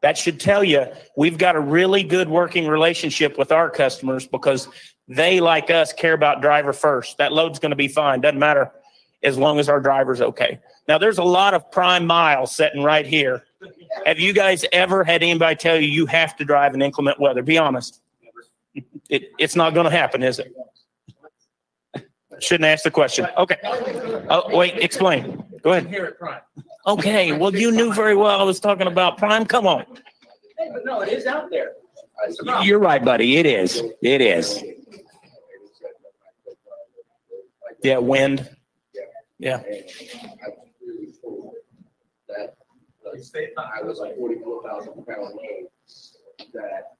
That 0.00 0.16
should 0.16 0.40
tell 0.40 0.64
you 0.64 0.86
we've 1.14 1.36
got 1.36 1.54
a 1.54 1.60
really 1.60 2.02
good 2.02 2.30
working 2.30 2.66
relationship 2.66 3.36
with 3.36 3.52
our 3.52 3.68
customers 3.68 4.26
because 4.26 4.68
they, 5.08 5.40
like 5.40 5.70
us, 5.70 5.92
care 5.92 6.14
about 6.14 6.40
driver 6.40 6.72
first. 6.72 7.18
That 7.18 7.34
load's 7.34 7.58
going 7.58 7.70
to 7.70 7.76
be 7.76 7.88
fine. 7.88 8.22
Doesn't 8.22 8.38
matter 8.38 8.72
as 9.22 9.36
long 9.36 9.58
as 9.58 9.68
our 9.68 9.80
driver's 9.80 10.22
okay. 10.22 10.58
Now, 10.88 10.96
there's 10.96 11.18
a 11.18 11.24
lot 11.24 11.52
of 11.52 11.70
prime 11.70 12.06
miles 12.06 12.56
sitting 12.56 12.82
right 12.82 13.06
here. 13.06 13.44
Have 14.06 14.18
you 14.18 14.32
guys 14.32 14.64
ever 14.72 15.04
had 15.04 15.22
anybody 15.22 15.56
tell 15.56 15.78
you 15.78 15.86
you 15.86 16.06
have 16.06 16.34
to 16.36 16.46
drive 16.46 16.72
in 16.72 16.80
inclement 16.80 17.20
weather? 17.20 17.42
Be 17.42 17.58
honest. 17.58 18.00
It, 19.10 19.32
it's 19.38 19.54
not 19.54 19.74
going 19.74 19.84
to 19.84 19.90
happen, 19.90 20.22
is 20.22 20.38
it? 20.38 20.54
Shouldn't 22.40 22.66
ask 22.66 22.84
the 22.84 22.90
question. 22.90 23.26
Okay. 23.36 23.56
Oh, 24.28 24.56
wait, 24.56 24.78
explain. 24.78 25.44
Go 25.62 25.72
ahead. 25.72 25.86
Here 25.88 26.04
at 26.04 26.18
Prime. 26.18 26.40
Okay. 26.86 27.32
Well, 27.32 27.54
you 27.54 27.70
knew 27.70 27.92
very 27.92 28.14
well 28.14 28.40
I 28.40 28.44
was 28.44 28.60
talking 28.60 28.86
about 28.86 29.18
Prime. 29.18 29.46
Come 29.46 29.66
on. 29.66 29.84
Hey, 30.58 30.70
but 30.72 30.84
no, 30.84 31.00
it 31.00 31.10
is 31.10 31.26
out 31.26 31.50
there. 31.50 31.72
That's 32.24 32.38
the. 32.38 32.60
You're 32.62 32.78
right, 32.78 33.04
buddy. 33.04 33.36
It 33.36 33.46
is. 33.46 33.82
It 34.02 34.20
is. 34.20 34.62
Yeah, 37.82 37.98
wind. 37.98 38.48
Yeah. 39.38 39.62
That, 42.28 42.56
I 43.58 43.82
was 43.82 43.98
like 43.98 44.16
forty-four 44.16 44.62
thousand 44.62 45.04
pound 45.06 45.34
load 45.34 45.68
that. 46.52 46.96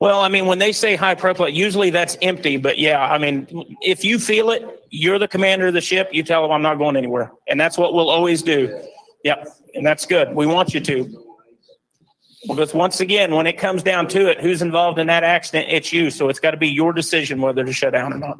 Well, 0.00 0.20
I 0.20 0.28
mean, 0.28 0.46
when 0.46 0.58
they 0.58 0.72
say 0.72 0.96
high 0.96 1.14
propellant, 1.14 1.54
usually 1.54 1.90
that's 1.90 2.16
empty. 2.20 2.56
But 2.56 2.78
yeah, 2.78 3.00
I 3.00 3.18
mean, 3.18 3.76
if 3.80 4.04
you 4.04 4.18
feel 4.18 4.50
it, 4.50 4.82
you're 4.90 5.18
the 5.18 5.28
commander 5.28 5.68
of 5.68 5.74
the 5.74 5.80
ship. 5.80 6.10
You 6.12 6.22
tell 6.22 6.42
them 6.42 6.52
I'm 6.52 6.62
not 6.62 6.78
going 6.78 6.96
anywhere, 6.96 7.32
and 7.48 7.58
that's 7.58 7.78
what 7.78 7.94
we'll 7.94 8.10
always 8.10 8.42
do. 8.42 8.82
Yep, 9.24 9.48
and 9.74 9.86
that's 9.86 10.04
good. 10.04 10.34
We 10.34 10.46
want 10.46 10.74
you 10.74 10.80
to. 10.80 11.24
Because 12.46 12.74
once 12.74 13.00
again, 13.00 13.34
when 13.34 13.46
it 13.46 13.54
comes 13.54 13.82
down 13.82 14.08
to 14.08 14.28
it, 14.30 14.40
who's 14.40 14.60
involved 14.60 14.98
in 14.98 15.06
that 15.06 15.24
accident? 15.24 15.68
It's 15.70 15.92
you. 15.92 16.10
So 16.10 16.28
it's 16.28 16.40
got 16.40 16.50
to 16.50 16.56
be 16.56 16.68
your 16.68 16.92
decision 16.92 17.40
whether 17.40 17.64
to 17.64 17.72
shut 17.72 17.94
down 17.94 18.12
or 18.12 18.18
not. 18.18 18.38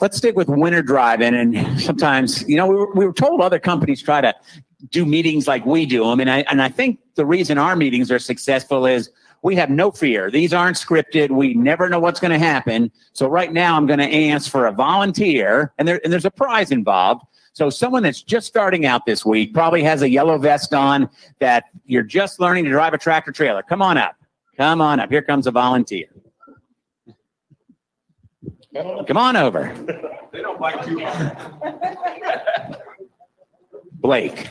Let's 0.00 0.18
stick 0.18 0.36
with 0.36 0.48
winter 0.48 0.82
driving. 0.82 1.34
And 1.34 1.80
sometimes, 1.80 2.46
you 2.46 2.56
know, 2.56 2.66
we 2.66 2.74
were, 2.74 2.92
we 2.94 3.06
were 3.06 3.12
told 3.12 3.40
other 3.40 3.58
companies 3.58 4.02
try 4.02 4.20
to 4.20 4.34
do 4.90 5.06
meetings 5.06 5.48
like 5.48 5.64
we 5.64 5.86
do 5.86 6.04
them. 6.04 6.20
And 6.20 6.30
I, 6.30 6.40
and 6.50 6.60
I 6.60 6.68
think 6.68 6.98
the 7.14 7.24
reason 7.24 7.56
our 7.56 7.74
meetings 7.74 8.10
are 8.10 8.18
successful 8.18 8.84
is 8.84 9.10
we 9.42 9.56
have 9.56 9.70
no 9.70 9.90
fear. 9.90 10.30
These 10.30 10.52
aren't 10.54 10.76
scripted. 10.76 11.30
We 11.30 11.54
never 11.54 11.88
know 11.88 11.98
what's 11.98 12.20
going 12.20 12.30
to 12.30 12.38
happen. 12.38 12.90
So 13.12 13.26
right 13.26 13.52
now 13.52 13.76
I'm 13.76 13.86
going 13.86 13.98
to 13.98 14.28
ask 14.28 14.50
for 14.50 14.66
a 14.66 14.72
volunteer 14.72 15.72
and 15.78 15.86
there, 15.86 16.00
and 16.04 16.12
there's 16.12 16.24
a 16.24 16.30
prize 16.30 16.70
involved. 16.70 17.24
So 17.52 17.68
someone 17.68 18.02
that's 18.02 18.22
just 18.22 18.46
starting 18.46 18.86
out 18.86 19.04
this 19.04 19.26
week 19.26 19.52
probably 19.52 19.82
has 19.82 20.00
a 20.02 20.08
yellow 20.08 20.38
vest 20.38 20.72
on 20.72 21.10
that 21.40 21.64
you're 21.84 22.02
just 22.02 22.40
learning 22.40 22.64
to 22.64 22.70
drive 22.70 22.94
a 22.94 22.98
tractor 22.98 23.32
trailer. 23.32 23.62
Come 23.62 23.82
on 23.82 23.98
up. 23.98 24.16
Come 24.56 24.80
on 24.80 25.00
up. 25.00 25.10
Here 25.10 25.22
comes 25.22 25.46
a 25.46 25.50
volunteer. 25.50 26.06
Come 28.74 29.18
on 29.18 29.36
over. 29.36 29.74
They 30.32 30.40
don't 30.40 30.58
bite 30.58 30.88
much. 30.88 31.36
Blake. 33.92 34.48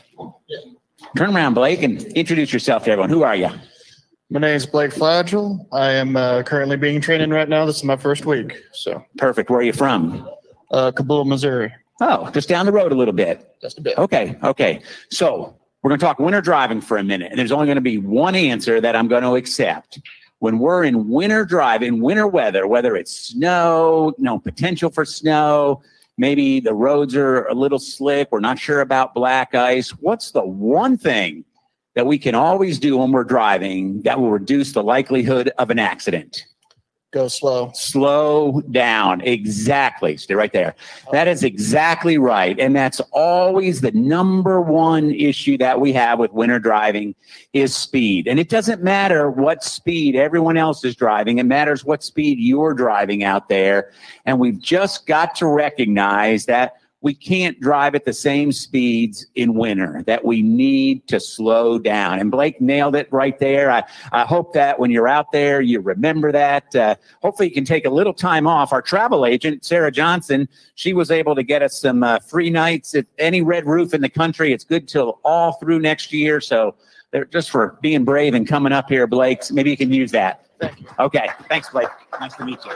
Turn 1.17 1.35
around, 1.35 1.55
Blake, 1.55 1.81
and 1.81 2.01
introduce 2.03 2.53
yourself 2.53 2.83
to 2.85 2.91
everyone. 2.91 3.09
Who 3.09 3.23
are 3.23 3.35
you? 3.35 3.49
My 4.31 4.39
name 4.39 4.55
is 4.55 4.65
Blake 4.65 4.91
Flagel. 4.91 5.67
I 5.73 5.91
am 5.91 6.15
uh, 6.15 6.43
currently 6.43 6.77
being 6.77 7.01
trained 7.01 7.21
in 7.21 7.31
right 7.33 7.49
now. 7.49 7.65
This 7.65 7.75
is 7.75 7.83
my 7.83 7.97
first 7.97 8.25
week. 8.25 8.61
So, 8.71 9.03
Perfect. 9.17 9.49
Where 9.49 9.59
are 9.59 9.63
you 9.63 9.73
from? 9.73 10.25
uh, 10.71 10.89
Cabool, 10.95 11.25
Missouri. 11.27 11.73
Oh, 11.99 12.29
just 12.31 12.47
down 12.47 12.65
the 12.65 12.71
road 12.71 12.93
a 12.93 12.95
little 12.95 13.13
bit. 13.13 13.53
Just 13.61 13.77
a 13.77 13.81
bit. 13.81 13.97
Okay, 13.97 14.37
okay. 14.41 14.81
So 15.09 15.59
we're 15.83 15.89
going 15.89 15.99
to 15.99 16.05
talk 16.05 16.17
winter 16.17 16.39
driving 16.39 16.79
for 16.79 16.97
a 16.97 17.03
minute, 17.03 17.31
and 17.31 17.37
there's 17.39 17.51
only 17.51 17.65
going 17.65 17.75
to 17.75 17.81
be 17.81 17.97
one 17.97 18.33
answer 18.35 18.79
that 18.79 18.95
I'm 18.95 19.09
going 19.09 19.23
to 19.23 19.35
accept. 19.35 19.99
When 20.39 20.59
we're 20.59 20.85
in 20.85 21.09
winter 21.09 21.43
drive, 21.43 21.83
in 21.83 21.99
winter 21.99 22.25
weather, 22.25 22.67
whether 22.67 22.95
it's 22.95 23.11
snow, 23.27 24.13
no 24.17 24.39
potential 24.39 24.89
for 24.89 25.03
snow, 25.03 25.81
maybe 26.17 26.61
the 26.61 26.73
roads 26.73 27.17
are 27.17 27.47
a 27.47 27.53
little 27.53 27.79
slick, 27.79 28.29
we're 28.31 28.39
not 28.39 28.57
sure 28.57 28.79
about 28.79 29.13
black 29.13 29.53
ice. 29.53 29.89
What's 29.89 30.31
the 30.31 30.41
one 30.45 30.97
thing 30.97 31.43
that 31.95 32.05
we 32.05 32.17
can 32.17 32.35
always 32.35 32.79
do 32.79 32.97
when 32.97 33.11
we're 33.11 33.23
driving 33.23 34.01
that 34.03 34.19
will 34.19 34.31
reduce 34.31 34.73
the 34.73 34.83
likelihood 34.83 35.51
of 35.57 35.69
an 35.69 35.79
accident? 35.79 36.45
Go 37.11 37.27
slow. 37.27 37.71
Slow 37.73 38.61
down. 38.71 39.19
Exactly. 39.19 40.15
Stay 40.15 40.33
right 40.33 40.53
there. 40.53 40.75
That 41.11 41.27
is 41.27 41.43
exactly 41.43 42.17
right. 42.17 42.57
And 42.57 42.73
that's 42.73 43.01
always 43.11 43.81
the 43.81 43.91
number 43.91 44.61
one 44.61 45.11
issue 45.11 45.57
that 45.57 45.81
we 45.81 45.91
have 45.91 46.19
with 46.19 46.31
winter 46.31 46.57
driving 46.57 47.13
is 47.51 47.75
speed. 47.75 48.29
And 48.29 48.39
it 48.39 48.47
doesn't 48.47 48.81
matter 48.81 49.29
what 49.29 49.61
speed 49.61 50.15
everyone 50.15 50.55
else 50.55 50.85
is 50.85 50.95
driving. 50.95 51.39
It 51.39 51.43
matters 51.43 51.83
what 51.83 52.01
speed 52.01 52.39
you're 52.39 52.73
driving 52.73 53.25
out 53.25 53.49
there. 53.49 53.91
And 54.25 54.39
we've 54.39 54.59
just 54.59 55.05
got 55.05 55.35
to 55.35 55.47
recognize 55.47 56.45
that 56.45 56.75
we 57.01 57.13
can't 57.13 57.59
drive 57.59 57.95
at 57.95 58.05
the 58.05 58.13
same 58.13 58.51
speeds 58.51 59.25
in 59.35 59.55
winter, 59.55 60.03
that 60.05 60.23
we 60.23 60.41
need 60.41 61.07
to 61.07 61.19
slow 61.19 61.79
down. 61.79 62.19
And 62.19 62.29
Blake 62.29 62.61
nailed 62.61 62.95
it 62.95 63.07
right 63.11 63.37
there. 63.39 63.71
I, 63.71 63.83
I 64.11 64.23
hope 64.23 64.53
that 64.53 64.79
when 64.79 64.91
you're 64.91 65.07
out 65.07 65.31
there, 65.31 65.61
you 65.61 65.79
remember 65.79 66.31
that. 66.31 66.75
Uh, 66.75 66.95
hopefully, 67.21 67.49
you 67.49 67.53
can 67.53 67.65
take 67.65 67.85
a 67.85 67.89
little 67.89 68.13
time 68.13 68.45
off. 68.47 68.71
Our 68.71 68.81
travel 68.81 69.25
agent, 69.25 69.65
Sarah 69.65 69.91
Johnson, 69.91 70.47
she 70.75 70.93
was 70.93 71.11
able 71.11 71.35
to 71.35 71.43
get 71.43 71.61
us 71.61 71.81
some 71.81 72.03
uh, 72.03 72.19
free 72.19 72.49
nights 72.49 72.93
at 72.93 73.07
any 73.17 73.41
red 73.41 73.65
roof 73.65 73.93
in 73.93 74.01
the 74.01 74.09
country. 74.09 74.53
It's 74.53 74.63
good 74.63 74.87
till 74.87 75.19
all 75.23 75.53
through 75.53 75.79
next 75.79 76.13
year. 76.13 76.39
So, 76.39 76.75
they're 77.11 77.25
just 77.25 77.49
for 77.51 77.77
being 77.81 78.05
brave 78.05 78.33
and 78.33 78.47
coming 78.47 78.71
up 78.71 78.87
here, 78.87 79.05
Blake. 79.05 79.43
Maybe 79.51 79.69
you 79.69 79.75
can 79.75 79.91
use 79.91 80.11
that. 80.11 80.47
Thank 80.61 80.79
you. 80.79 80.87
Okay. 80.99 81.29
Thanks, 81.49 81.69
Blake. 81.69 81.89
Nice 82.19 82.35
to 82.35 82.45
meet 82.45 82.59
you. 82.63 82.71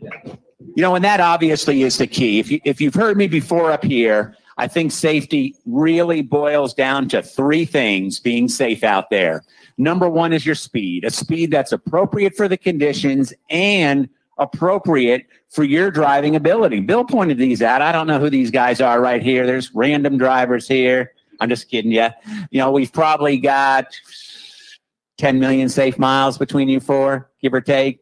You 0.00 0.38
know, 0.82 0.94
and 0.94 1.04
that 1.04 1.20
obviously 1.20 1.82
is 1.82 1.98
the 1.98 2.06
key. 2.06 2.38
If 2.38 2.50
you 2.50 2.60
if 2.64 2.80
you've 2.80 2.94
heard 2.94 3.16
me 3.16 3.26
before 3.26 3.70
up 3.70 3.84
here, 3.84 4.36
I 4.58 4.68
think 4.68 4.92
safety 4.92 5.54
really 5.66 6.22
boils 6.22 6.74
down 6.74 7.08
to 7.10 7.22
three 7.22 7.64
things 7.64 8.20
being 8.20 8.48
safe 8.48 8.82
out 8.84 9.10
there. 9.10 9.44
Number 9.76 10.08
one 10.08 10.32
is 10.32 10.44
your 10.44 10.56
speed, 10.56 11.04
a 11.04 11.10
speed 11.10 11.50
that's 11.50 11.72
appropriate 11.72 12.36
for 12.36 12.48
the 12.48 12.56
conditions 12.56 13.32
and 13.48 14.08
appropriate 14.38 15.26
for 15.48 15.64
your 15.64 15.90
driving 15.90 16.36
ability. 16.36 16.80
Bill 16.80 17.04
pointed 17.04 17.38
these 17.38 17.62
out. 17.62 17.82
I 17.82 17.92
don't 17.92 18.06
know 18.06 18.18
who 18.18 18.30
these 18.30 18.50
guys 18.50 18.80
are 18.80 19.00
right 19.00 19.22
here. 19.22 19.46
There's 19.46 19.74
random 19.74 20.18
drivers 20.18 20.66
here. 20.66 21.12
I'm 21.40 21.48
just 21.48 21.70
kidding 21.70 21.92
you. 21.92 22.08
You 22.50 22.58
know, 22.58 22.72
we've 22.72 22.92
probably 22.92 23.38
got 23.38 23.96
10 25.18 25.38
million 25.38 25.68
safe 25.68 25.98
miles 25.98 26.38
between 26.38 26.68
you 26.68 26.80
four, 26.80 27.30
give 27.40 27.54
or 27.54 27.60
take 27.60 28.00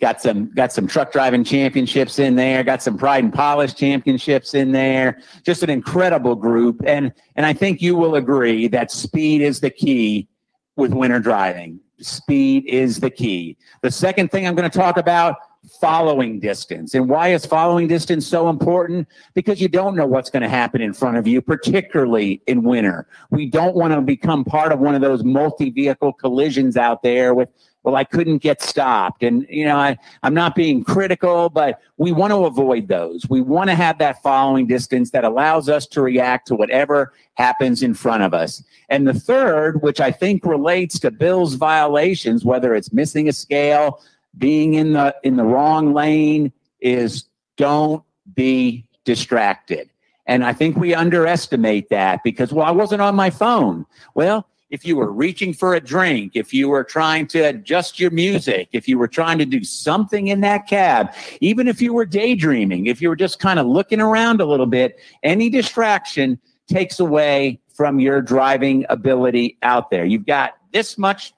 got 0.00 0.20
some 0.20 0.52
got 0.54 0.72
some 0.72 0.86
truck 0.86 1.12
driving 1.12 1.44
championships 1.44 2.18
in 2.18 2.36
there. 2.36 2.62
Got 2.62 2.82
some 2.82 2.98
pride 2.98 3.24
and 3.24 3.32
polish 3.32 3.74
championships 3.74 4.54
in 4.54 4.72
there. 4.72 5.20
Just 5.42 5.62
an 5.62 5.70
incredible 5.70 6.34
group. 6.34 6.80
And 6.84 7.12
and 7.36 7.46
i 7.46 7.52
think 7.52 7.80
you 7.80 7.96
will 7.96 8.14
agree 8.14 8.68
that 8.68 8.90
speed 8.90 9.42
is 9.42 9.60
the 9.60 9.70
key 9.70 10.28
with 10.76 10.92
winter 10.92 11.20
driving. 11.20 11.80
Speed 11.98 12.66
is 12.66 13.00
the 13.00 13.10
key. 13.10 13.56
The 13.82 13.90
second 13.90 14.30
thing 14.30 14.46
i'm 14.46 14.54
going 14.54 14.70
to 14.70 14.78
talk 14.78 14.96
about 14.96 15.36
following 15.80 16.38
distance. 16.38 16.94
And 16.94 17.08
why 17.08 17.28
is 17.28 17.44
following 17.44 17.88
distance 17.88 18.26
so 18.26 18.48
important? 18.48 19.08
Because 19.34 19.60
you 19.60 19.68
don't 19.68 19.96
know 19.96 20.06
what's 20.06 20.30
going 20.30 20.42
to 20.42 20.48
happen 20.48 20.80
in 20.80 20.92
front 20.92 21.16
of 21.16 21.26
you 21.26 21.42
particularly 21.42 22.40
in 22.46 22.62
winter. 22.62 23.08
We 23.30 23.46
don't 23.46 23.74
want 23.74 23.92
to 23.92 24.00
become 24.00 24.44
part 24.44 24.72
of 24.72 24.78
one 24.78 24.94
of 24.94 25.00
those 25.00 25.24
multi-vehicle 25.24 26.12
collisions 26.14 26.76
out 26.76 27.02
there 27.02 27.34
with 27.34 27.48
well, 27.86 27.94
I 27.94 28.02
couldn't 28.02 28.38
get 28.38 28.60
stopped. 28.60 29.22
And, 29.22 29.46
you 29.48 29.64
know, 29.64 29.76
I, 29.76 29.96
I'm 30.24 30.34
not 30.34 30.56
being 30.56 30.82
critical, 30.82 31.48
but 31.48 31.80
we 31.98 32.10
want 32.10 32.32
to 32.32 32.44
avoid 32.44 32.88
those. 32.88 33.28
We 33.30 33.40
want 33.40 33.70
to 33.70 33.76
have 33.76 33.98
that 33.98 34.20
following 34.24 34.66
distance 34.66 35.12
that 35.12 35.22
allows 35.22 35.68
us 35.68 35.86
to 35.86 36.02
react 36.02 36.48
to 36.48 36.56
whatever 36.56 37.12
happens 37.34 37.84
in 37.84 37.94
front 37.94 38.24
of 38.24 38.34
us. 38.34 38.64
And 38.88 39.06
the 39.06 39.14
third, 39.14 39.82
which 39.82 40.00
I 40.00 40.10
think 40.10 40.44
relates 40.44 40.98
to 40.98 41.12
Bill's 41.12 41.54
violations, 41.54 42.44
whether 42.44 42.74
it's 42.74 42.92
missing 42.92 43.28
a 43.28 43.32
scale, 43.32 44.02
being 44.36 44.74
in 44.74 44.94
the 44.94 45.14
in 45.22 45.36
the 45.36 45.44
wrong 45.44 45.94
lane, 45.94 46.52
is 46.80 47.26
don't 47.56 48.02
be 48.34 48.84
distracted. 49.04 49.88
And 50.26 50.44
I 50.44 50.52
think 50.52 50.76
we 50.76 50.92
underestimate 50.92 51.88
that 51.90 52.24
because, 52.24 52.52
well, 52.52 52.66
I 52.66 52.72
wasn't 52.72 53.00
on 53.00 53.14
my 53.14 53.30
phone. 53.30 53.86
Well, 54.14 54.44
if 54.70 54.84
you 54.84 54.96
were 54.96 55.12
reaching 55.12 55.52
for 55.52 55.74
a 55.74 55.80
drink, 55.80 56.32
if 56.34 56.52
you 56.52 56.68
were 56.68 56.82
trying 56.82 57.26
to 57.28 57.40
adjust 57.40 58.00
your 58.00 58.10
music, 58.10 58.68
if 58.72 58.88
you 58.88 58.98
were 58.98 59.08
trying 59.08 59.38
to 59.38 59.44
do 59.44 59.62
something 59.62 60.26
in 60.26 60.40
that 60.40 60.66
cab, 60.66 61.14
even 61.40 61.68
if 61.68 61.80
you 61.80 61.92
were 61.92 62.04
daydreaming, 62.04 62.86
if 62.86 63.00
you 63.00 63.08
were 63.08 63.16
just 63.16 63.38
kind 63.38 63.58
of 63.58 63.66
looking 63.66 64.00
around 64.00 64.40
a 64.40 64.44
little 64.44 64.66
bit, 64.66 64.98
any 65.22 65.48
distraction 65.48 66.38
takes 66.66 66.98
away 66.98 67.60
from 67.68 68.00
your 68.00 68.20
driving 68.20 68.84
ability 68.88 69.56
out 69.62 69.90
there. 69.90 70.04
You've 70.04 70.26
got 70.26 70.54
this 70.72 70.98
much 70.98 71.32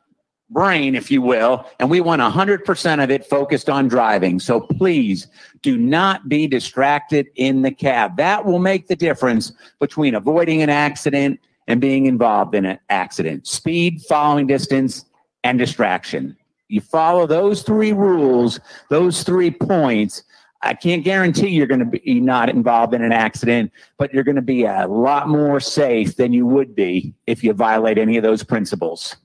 brain, 0.50 0.94
if 0.94 1.10
you 1.10 1.20
will, 1.20 1.66
and 1.78 1.90
we 1.90 2.00
want 2.00 2.22
100% 2.22 3.04
of 3.04 3.10
it 3.10 3.26
focused 3.26 3.68
on 3.68 3.88
driving. 3.88 4.40
So 4.40 4.60
please 4.60 5.26
do 5.60 5.76
not 5.76 6.28
be 6.28 6.46
distracted 6.46 7.26
in 7.34 7.60
the 7.60 7.70
cab. 7.70 8.16
That 8.16 8.46
will 8.46 8.58
make 8.58 8.86
the 8.86 8.96
difference 8.96 9.52
between 9.78 10.14
avoiding 10.14 10.62
an 10.62 10.70
accident 10.70 11.40
and 11.68 11.80
being 11.80 12.06
involved 12.06 12.54
in 12.54 12.64
an 12.64 12.80
accident 12.88 13.46
speed, 13.46 14.00
following 14.08 14.48
distance, 14.48 15.04
and 15.44 15.58
distraction. 15.58 16.36
You 16.68 16.80
follow 16.80 17.26
those 17.26 17.62
three 17.62 17.92
rules, 17.92 18.58
those 18.90 19.22
three 19.22 19.50
points. 19.50 20.24
I 20.62 20.74
can't 20.74 21.04
guarantee 21.04 21.50
you're 21.50 21.68
going 21.68 21.78
to 21.78 22.00
be 22.00 22.18
not 22.20 22.48
involved 22.48 22.92
in 22.94 23.02
an 23.02 23.12
accident, 23.12 23.70
but 23.96 24.12
you're 24.12 24.24
going 24.24 24.36
to 24.36 24.42
be 24.42 24.64
a 24.64 24.88
lot 24.88 25.28
more 25.28 25.60
safe 25.60 26.16
than 26.16 26.32
you 26.32 26.44
would 26.46 26.74
be 26.74 27.14
if 27.26 27.44
you 27.44 27.52
violate 27.52 27.96
any 27.96 28.16
of 28.16 28.24
those 28.24 28.42
principles. 28.42 29.16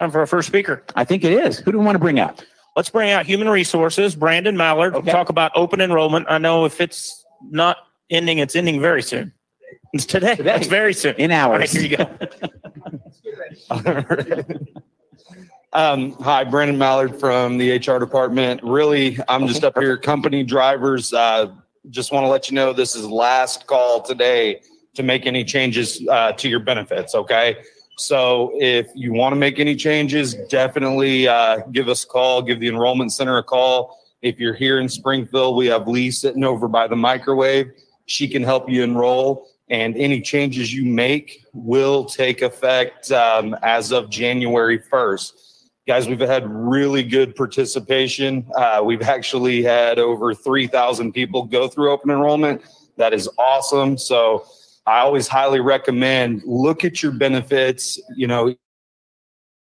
Time 0.00 0.10
for 0.10 0.20
our 0.20 0.26
first 0.26 0.48
speaker. 0.48 0.82
I 0.94 1.04
think 1.04 1.24
it 1.24 1.32
is. 1.32 1.58
Who 1.58 1.72
do 1.72 1.78
we 1.78 1.84
want 1.84 1.96
to 1.96 2.00
bring 2.00 2.20
up? 2.20 2.40
Let's 2.74 2.90
bring 2.90 3.10
out 3.10 3.26
human 3.26 3.48
resources. 3.48 4.14
Brandon 4.14 4.56
Mallard. 4.56 4.94
Okay. 4.94 5.10
Talk 5.10 5.28
about 5.28 5.52
open 5.54 5.80
enrollment. 5.80 6.26
I 6.28 6.38
know 6.38 6.64
if 6.64 6.80
it's 6.80 7.24
not 7.50 7.78
ending, 8.10 8.38
it's 8.38 8.56
ending 8.56 8.80
very 8.80 9.02
soon. 9.02 9.32
It's 9.92 10.06
today. 10.06 10.36
Today. 10.36 10.56
It's 10.56 10.66
very 10.66 10.94
soon. 10.94 11.14
In 11.16 11.32
All 11.32 11.50
right, 11.50 11.60
hours. 11.60 11.72
here 11.72 11.82
you 11.82 11.96
go. 11.96 12.08
Um, 15.72 16.12
hi, 16.12 16.42
Brandon 16.42 16.78
Mallard 16.78 17.20
from 17.20 17.58
the 17.58 17.76
HR 17.76 17.98
department. 17.98 18.62
Really, 18.62 19.18
I'm 19.28 19.46
just 19.46 19.62
up 19.62 19.76
here, 19.76 19.98
company 19.98 20.42
drivers. 20.42 21.12
Uh, 21.12 21.52
just 21.90 22.12
want 22.12 22.24
to 22.24 22.28
let 22.28 22.48
you 22.48 22.54
know 22.54 22.72
this 22.72 22.96
is 22.96 23.04
last 23.04 23.66
call 23.66 24.00
today 24.00 24.62
to 24.94 25.02
make 25.02 25.26
any 25.26 25.44
changes 25.44 26.02
uh, 26.08 26.32
to 26.32 26.48
your 26.48 26.60
benefits. 26.60 27.14
Okay. 27.14 27.58
So 27.98 28.52
if 28.54 28.86
you 28.94 29.12
want 29.12 29.32
to 29.34 29.36
make 29.36 29.58
any 29.58 29.76
changes, 29.76 30.34
definitely 30.48 31.28
uh, 31.28 31.58
give 31.72 31.90
us 31.90 32.04
a 32.04 32.06
call, 32.06 32.40
give 32.40 32.58
the 32.58 32.68
enrollment 32.68 33.12
center 33.12 33.36
a 33.36 33.42
call. 33.42 33.98
If 34.22 34.38
you're 34.38 34.54
here 34.54 34.80
in 34.80 34.88
Springfield, 34.88 35.56
we 35.56 35.66
have 35.66 35.86
Lee 35.86 36.10
sitting 36.10 36.44
over 36.44 36.68
by 36.68 36.86
the 36.86 36.96
microwave. 36.96 37.70
She 38.06 38.28
can 38.28 38.42
help 38.42 38.70
you 38.70 38.82
enroll 38.82 39.46
and 39.68 39.96
any 39.96 40.20
changes 40.20 40.72
you 40.72 40.84
make 40.84 41.44
will 41.52 42.04
take 42.04 42.42
effect 42.42 43.10
um, 43.10 43.56
as 43.62 43.92
of 43.92 44.10
January 44.10 44.78
1st. 44.78 45.32
Guys, 45.88 46.08
we've 46.08 46.20
had 46.20 46.44
really 46.48 47.02
good 47.02 47.34
participation. 47.36 48.46
Uh, 48.56 48.82
we've 48.84 49.02
actually 49.02 49.62
had 49.62 49.98
over 49.98 50.34
3,000 50.34 51.12
people 51.12 51.44
go 51.44 51.68
through 51.68 51.90
open 51.90 52.10
enrollment. 52.10 52.62
That 52.96 53.12
is 53.12 53.28
awesome. 53.38 53.98
So 53.98 54.46
I 54.86 55.00
always 55.00 55.28
highly 55.28 55.60
recommend 55.60 56.42
look 56.44 56.84
at 56.84 57.02
your 57.02 57.12
benefits. 57.12 58.00
You 58.16 58.26
know, 58.26 58.54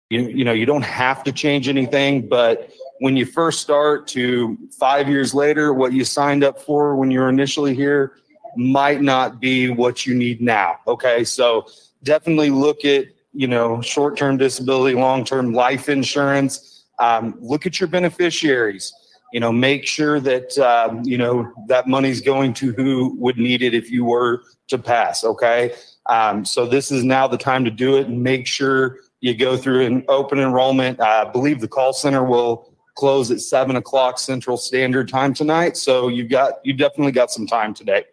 you, 0.10 0.22
you 0.22 0.44
know, 0.44 0.54
you 0.54 0.66
don't 0.66 0.84
have 0.84 1.24
to 1.26 1.32
change 1.32 1.68
anything, 1.68 2.28
but 2.28 2.72
when 3.00 3.16
you 3.16 3.26
first 3.26 3.62
start 3.62 4.08
to 4.08 4.58
five 4.78 5.08
years 5.08 5.34
later, 5.34 5.74
what 5.74 5.94
you 5.94 6.04
signed 6.04 6.44
up 6.44 6.60
for 6.60 6.96
when 6.96 7.12
you 7.12 7.20
were 7.20 7.30
initially 7.30 7.76
here 7.76 8.14
might 8.56 9.02
not 9.02 9.40
be 9.40 9.70
what 9.70 10.06
you 10.06 10.14
need 10.16 10.42
now. 10.42 10.78
Okay. 10.88 11.24
So 11.24 11.66
definitely 12.04 12.50
look 12.50 12.86
at, 12.86 13.06
you 13.34 13.48
know, 13.48 13.82
short 13.82 14.18
term 14.18 14.38
disability, 14.38 14.96
long 14.96 15.24
term 15.24 15.54
life 15.54 15.90
insurance. 15.90 16.86
Um, 17.00 17.38
look 17.40 17.66
at 17.66 17.80
your 17.80 17.88
beneficiaries. 17.88 18.94
You 19.32 19.40
know, 19.40 19.52
make 19.52 19.86
sure 19.86 20.20
that, 20.20 20.58
um, 20.58 21.04
you 21.04 21.18
know, 21.18 21.52
that 21.68 21.88
money's 21.88 22.20
going 22.20 22.54
to 22.56 22.74
who 22.74 23.16
would 23.20 23.38
need 23.38 23.62
it 23.62 23.76
if 23.76 23.92
you 23.92 24.04
were 24.04 24.42
to 24.70 24.78
pass. 24.78 25.24
Okay. 25.24 25.74
Um, 26.08 26.44
so 26.44 26.66
this 26.66 26.92
is 26.92 27.04
now 27.04 27.28
the 27.28 27.38
time 27.38 27.64
to 27.66 27.72
do 27.72 27.98
it 27.98 28.08
and 28.08 28.24
make 28.24 28.48
sure 28.48 28.98
you 29.22 29.36
go 29.36 29.56
through 29.56 29.86
an 29.86 30.04
open 30.08 30.40
enrollment. 30.40 31.00
I 31.00 31.26
believe 31.26 31.62
the 31.62 31.68
call 31.68 31.94
center 31.94 32.24
will 32.24 32.74
close 32.96 33.30
at 33.30 33.40
seven 33.40 33.76
o'clock 33.76 34.18
Central 34.18 34.58
Standard 34.58 35.08
Time 35.08 35.34
tonight. 35.34 35.78
So 35.78 36.08
you've 36.08 36.30
got, 36.30 36.54
you 36.64 36.74
definitely 36.74 37.12
got 37.12 37.32
some 37.32 37.46
time 37.46 37.74
today. 37.74 38.06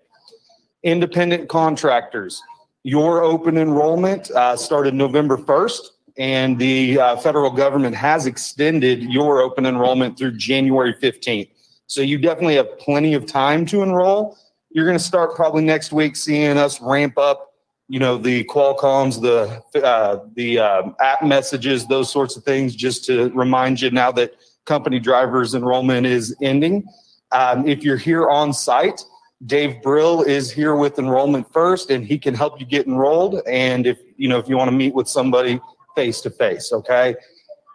Independent 0.86 1.48
contractors, 1.48 2.40
your 2.84 3.24
open 3.24 3.58
enrollment 3.58 4.30
uh, 4.30 4.56
started 4.56 4.94
November 4.94 5.36
1st, 5.36 5.80
and 6.16 6.56
the 6.60 7.00
uh, 7.00 7.16
federal 7.16 7.50
government 7.50 7.96
has 7.96 8.26
extended 8.26 9.02
your 9.02 9.40
open 9.40 9.66
enrollment 9.66 10.16
through 10.16 10.36
January 10.36 10.94
15th. 10.94 11.48
So 11.88 12.02
you 12.02 12.18
definitely 12.18 12.54
have 12.54 12.78
plenty 12.78 13.14
of 13.14 13.26
time 13.26 13.66
to 13.66 13.82
enroll. 13.82 14.38
You're 14.70 14.84
going 14.84 14.96
to 14.96 15.02
start 15.02 15.34
probably 15.34 15.64
next 15.64 15.92
week 15.92 16.14
seeing 16.14 16.56
us 16.56 16.80
ramp 16.80 17.18
up, 17.18 17.52
you 17.88 17.98
know, 17.98 18.16
the 18.16 18.44
Qualcomms, 18.44 19.20
the 19.20 19.84
uh, 19.84 20.20
the 20.36 20.60
um, 20.60 20.94
app 21.00 21.24
messages, 21.24 21.88
those 21.88 22.12
sorts 22.12 22.36
of 22.36 22.44
things, 22.44 22.76
just 22.76 23.04
to 23.06 23.30
remind 23.30 23.80
you 23.80 23.90
now 23.90 24.12
that 24.12 24.34
company 24.66 25.00
drivers 25.00 25.52
enrollment 25.52 26.06
is 26.06 26.36
ending. 26.40 26.86
Um, 27.32 27.66
if 27.66 27.82
you're 27.82 27.96
here 27.96 28.30
on 28.30 28.52
site, 28.52 29.04
Dave 29.44 29.82
Brill 29.82 30.22
is 30.22 30.50
here 30.50 30.74
with 30.74 30.98
enrollment 30.98 31.52
first, 31.52 31.90
and 31.90 32.04
he 32.04 32.18
can 32.18 32.34
help 32.34 32.58
you 32.58 32.64
get 32.64 32.86
enrolled. 32.86 33.42
And 33.46 33.86
if 33.86 33.98
you 34.16 34.28
know 34.28 34.38
if 34.38 34.48
you 34.48 34.56
want 34.56 34.68
to 34.68 34.76
meet 34.76 34.94
with 34.94 35.08
somebody 35.08 35.60
face 35.94 36.20
to 36.22 36.30
face, 36.30 36.72
okay. 36.72 37.16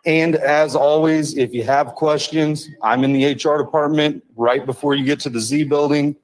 And 0.06 0.36
as 0.36 0.76
always, 0.76 1.38
if 1.38 1.54
you 1.54 1.64
have 1.64 1.88
questions, 1.90 2.68
I'm 2.82 3.04
in 3.04 3.14
the 3.14 3.34
HR 3.34 3.62
department 3.64 4.24
right 4.36 4.66
before 4.66 4.96
you 4.96 5.06
get 5.06 5.20
to 5.22 5.30
the 5.30 5.40
Z 5.40 5.66
building. 5.66 6.16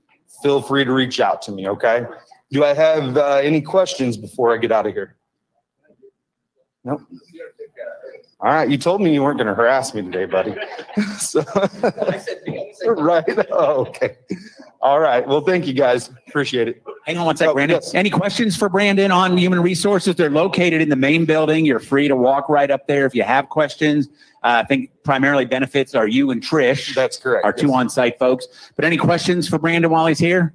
Feel 0.41 0.61
free 0.61 0.83
to 0.83 0.91
reach 0.91 1.19
out 1.19 1.43
to 1.43 1.51
me, 1.51 1.67
okay? 1.69 2.05
Do 2.51 2.63
I 2.63 2.73
have 2.73 3.17
uh, 3.17 3.35
any 3.35 3.61
questions 3.61 4.17
before 4.17 4.53
I 4.53 4.57
get 4.57 4.71
out 4.71 4.87
of 4.87 4.93
here? 4.93 5.17
Nope. 6.83 7.01
All 8.39 8.51
right, 8.53 8.69
you 8.69 8.77
told 8.77 9.01
me 9.01 9.11
you 9.13 9.23
weren't 9.23 9.37
going 9.37 9.47
to 9.47 9.55
harass 9.55 9.95
me 9.95 10.03
today, 10.03 10.25
buddy. 10.25 10.53
so, 11.17 11.41
right. 12.85 13.23
Oh, 13.51 13.85
okay. 13.87 14.17
All 14.79 14.99
right. 14.99 15.27
Well, 15.27 15.41
thank 15.41 15.65
you 15.65 15.73
guys. 15.73 16.11
Appreciate 16.27 16.67
it. 16.67 16.83
Hang 17.07 17.17
on 17.17 17.25
one 17.25 17.35
sec, 17.35 17.47
Oh, 17.49 17.53
Brandon. 17.55 17.77
yes. 17.81 17.95
Any 17.95 18.11
questions 18.11 18.55
for 18.55 18.69
Brandon 18.69 19.11
on 19.11 19.35
human 19.39 19.59
resources? 19.61 20.15
They're 20.15 20.29
located 20.29 20.81
in 20.81 20.89
the 20.89 20.95
main 20.95 21.25
building. 21.25 21.65
You're 21.65 21.79
free 21.79 22.07
to 22.07 22.15
walk 22.15 22.47
right 22.47 22.69
up 22.69 22.85
there 22.85 23.07
if 23.07 23.15
you 23.15 23.23
have 23.23 23.49
questions. 23.49 24.07
Uh, 24.43 24.61
I 24.63 24.65
think 24.65 24.91
primarily 25.03 25.45
benefits 25.45 25.95
are 25.95 26.07
you 26.07 26.29
and 26.29 26.39
Trish, 26.41 26.93
That's 26.93 27.17
correct. 27.17 27.43
our 27.43 27.51
two 27.51 27.73
on-site 27.73 28.19
folks. 28.19 28.47
But 28.75 28.85
any 28.85 28.97
questions 28.97 29.47
for 29.49 29.57
Brandon 29.57 29.89
while 29.89 30.05
he's 30.05 30.19
here? 30.19 30.53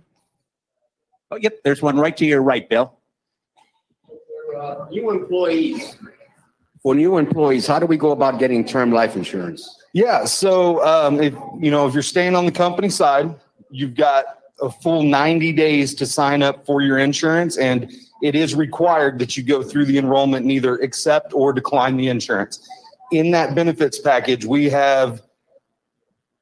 Oh, 1.33 1.37
yep. 1.37 1.57
There's 1.65 1.83
one 1.83 1.99
right 1.99 2.17
to 2.17 2.25
your 2.25 2.43
right, 2.43 2.69
Bill. 2.69 2.97
Uh, 4.57 4.87
New 4.91 5.11
employees. 5.11 5.97
For 6.83 6.95
new 6.95 7.17
employees, 7.19 7.67
how 7.67 7.79
do 7.79 7.87
we 7.87 7.97
go 7.97 8.11
about 8.11 8.39
getting 8.41 8.65
term 8.65 8.91
life 8.93 9.15
insurance? 9.15 9.79
Yeah. 9.93 10.25
So, 10.25 10.85
um, 10.85 11.21
if 11.21 11.35
you 11.61 11.71
know, 11.71 11.87
if 11.87 11.95
you're 11.95 12.03
staying 12.03 12.35
on 12.35 12.45
the 12.45 12.53
company 12.53 12.89
side, 12.89 13.35
you've 13.71 13.95
got 13.95 14.25
a 14.61 14.71
full 14.71 15.03
90 15.03 15.53
days 15.53 15.95
to 15.97 16.07
sign 16.07 16.43
up 16.43 16.67
for 16.67 16.83
your 16.83 16.99
insurance, 16.99 17.57
and 17.57 17.93
it 18.23 18.35
is 18.35 18.55
required 18.55 19.19
that 19.19 19.37
you 19.37 19.43
go 19.43 19.63
through 19.63 19.85
the 19.85 19.99
enrollment 19.99 20.43
and 20.43 20.53
either 20.53 20.77
accept 20.77 21.33
or 21.35 21.53
decline 21.53 21.97
the 21.97 22.09
insurance. 22.09 22.69
In 23.11 23.31
that 23.33 23.55
benefits 23.55 23.99
package, 23.99 24.45
we 24.45 24.71
have 24.71 25.23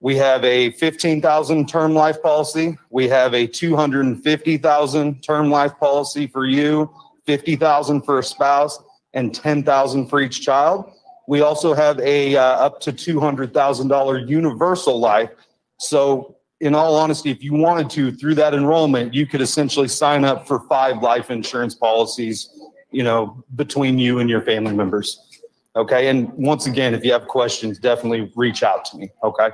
we 0.00 0.16
have 0.16 0.42
a 0.44 0.70
15,000 0.72 1.68
term 1.68 1.94
life 1.94 2.22
policy. 2.22 2.78
We 2.88 3.08
have 3.08 3.34
a 3.34 3.46
250,000 3.46 5.22
term 5.22 5.50
life 5.50 5.72
policy 5.78 6.26
for 6.26 6.46
you, 6.46 6.90
50,000 7.26 8.02
for 8.02 8.18
a 8.18 8.22
spouse, 8.22 8.78
and 9.14 9.34
10,000 9.34 10.06
for 10.06 10.20
each 10.20 10.42
child. 10.42 10.92
We 11.28 11.40
also 11.42 11.74
have 11.74 11.98
a 12.00 12.36
uh, 12.36 12.42
up 12.42 12.80
to 12.80 12.92
$200,000 12.92 14.28
universal 14.28 14.98
life. 14.98 15.30
So, 15.78 16.36
in 16.60 16.74
all 16.74 16.96
honesty, 16.96 17.30
if 17.30 17.42
you 17.42 17.54
wanted 17.54 17.88
to, 17.90 18.12
through 18.12 18.34
that 18.34 18.52
enrollment, 18.52 19.14
you 19.14 19.26
could 19.26 19.40
essentially 19.40 19.88
sign 19.88 20.24
up 20.24 20.46
for 20.46 20.60
five 20.68 21.02
life 21.02 21.30
insurance 21.30 21.74
policies, 21.74 22.50
you 22.90 23.02
know, 23.02 23.42
between 23.54 23.98
you 23.98 24.18
and 24.18 24.28
your 24.28 24.42
family 24.42 24.74
members. 24.74 25.40
Okay. 25.76 26.08
And 26.08 26.30
once 26.34 26.66
again, 26.66 26.92
if 26.92 27.02
you 27.04 27.12
have 27.12 27.28
questions, 27.28 27.78
definitely 27.78 28.30
reach 28.36 28.62
out 28.62 28.84
to 28.86 28.98
me. 28.98 29.08
Okay. 29.22 29.50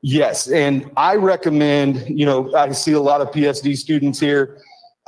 Yes, 0.00 0.48
and 0.48 0.90
I 0.96 1.16
recommend, 1.16 2.08
you 2.08 2.24
know, 2.24 2.54
I 2.54 2.70
see 2.70 2.92
a 2.92 3.00
lot 3.00 3.20
of 3.20 3.28
PSD 3.32 3.76
students 3.76 4.20
here. 4.20 4.58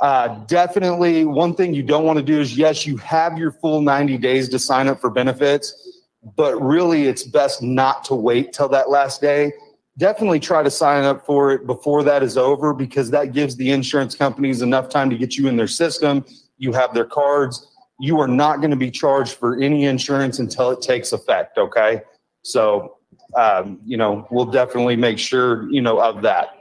Uh, 0.01 0.29
definitely, 0.45 1.25
one 1.25 1.53
thing 1.53 1.75
you 1.75 1.83
don't 1.83 2.05
want 2.05 2.17
to 2.17 2.25
do 2.25 2.41
is, 2.41 2.57
yes, 2.57 2.87
you 2.87 2.97
have 2.97 3.37
your 3.37 3.51
full 3.51 3.81
90 3.81 4.17
days 4.17 4.49
to 4.49 4.57
sign 4.57 4.87
up 4.87 4.99
for 4.99 5.11
benefits, 5.11 5.99
but 6.35 6.59
really 6.59 7.03
it's 7.03 7.23
best 7.23 7.61
not 7.61 8.03
to 8.03 8.15
wait 8.15 8.51
till 8.51 8.67
that 8.67 8.89
last 8.89 9.21
day. 9.21 9.53
Definitely 9.99 10.39
try 10.39 10.63
to 10.63 10.71
sign 10.71 11.03
up 11.03 11.23
for 11.23 11.51
it 11.51 11.67
before 11.67 12.01
that 12.03 12.23
is 12.23 12.35
over 12.35 12.73
because 12.73 13.11
that 13.11 13.31
gives 13.33 13.55
the 13.55 13.69
insurance 13.69 14.15
companies 14.15 14.63
enough 14.63 14.89
time 14.89 15.09
to 15.11 15.17
get 15.17 15.37
you 15.37 15.47
in 15.47 15.55
their 15.55 15.67
system. 15.67 16.25
You 16.57 16.73
have 16.73 16.95
their 16.95 17.05
cards. 17.05 17.67
You 17.99 18.19
are 18.19 18.27
not 18.27 18.57
going 18.57 18.71
to 18.71 18.77
be 18.77 18.89
charged 18.89 19.33
for 19.33 19.61
any 19.61 19.85
insurance 19.85 20.39
until 20.39 20.71
it 20.71 20.81
takes 20.81 21.11
effect. 21.11 21.59
Okay. 21.59 22.01
So, 22.41 22.97
um, 23.35 23.79
you 23.85 23.97
know, 23.97 24.27
we'll 24.31 24.45
definitely 24.45 24.95
make 24.95 25.19
sure, 25.19 25.69
you 25.69 25.81
know, 25.81 26.01
of 26.01 26.23
that. 26.23 26.55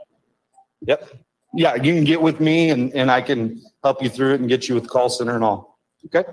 Yep. 0.82 1.08
Yeah, 1.54 1.74
you 1.74 1.94
can 1.94 2.04
get 2.04 2.22
with 2.22 2.40
me 2.40 2.70
and, 2.70 2.92
and 2.94 3.10
I 3.10 3.20
can 3.20 3.60
help 3.82 4.02
you 4.02 4.08
through 4.08 4.34
it 4.34 4.40
and 4.40 4.48
get 4.48 4.68
you 4.68 4.74
with 4.74 4.88
call 4.88 5.08
center 5.08 5.34
and 5.34 5.42
all. 5.42 5.78
Okay. 6.06 6.28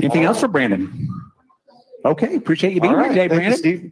Anything 0.00 0.24
else 0.24 0.40
for 0.40 0.48
Brandon? 0.48 1.08
Okay, 2.04 2.34
appreciate 2.34 2.74
you 2.74 2.80
being 2.80 2.94
All 2.94 3.00
here 3.00 3.08
today, 3.08 3.28
Thank 3.28 3.32
you, 3.32 3.38
Brandon. 3.38 3.58
Steve. 3.58 3.82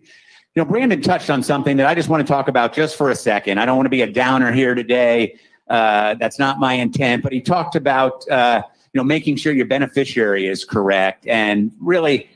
You 0.57 0.63
know, 0.63 0.65
Brandon 0.65 1.01
touched 1.01 1.31
on 1.31 1.43
something 1.43 1.77
that 1.77 1.87
I 1.87 1.95
just 1.95 2.09
want 2.09 2.27
to 2.27 2.33
talk 2.33 2.49
about 2.49 2.73
just 2.73 2.97
for 2.97 3.11
a 3.11 3.15
second. 3.15 3.59
I 3.59 3.67
don't 3.67 3.77
want 3.77 3.87
to 3.87 3.91
be 3.91 4.03
a 4.03 4.11
downer 4.11 4.51
here 4.51 4.75
today. 4.75 5.37
Uh, 5.69 6.15
that's 6.15 6.39
not 6.39 6.59
my 6.59 6.75
intent. 6.75 7.23
But 7.23 7.33
he 7.33 7.41
talked 7.41 7.77
about 7.77 8.29
uh, 8.29 8.63
you 8.93 8.99
know 8.99 9.05
making 9.05 9.37
sure 9.37 9.53
your 9.53 9.67
beneficiary 9.67 10.49
is 10.49 10.65
correct, 10.65 11.29
and 11.29 11.71
really, 11.79 12.29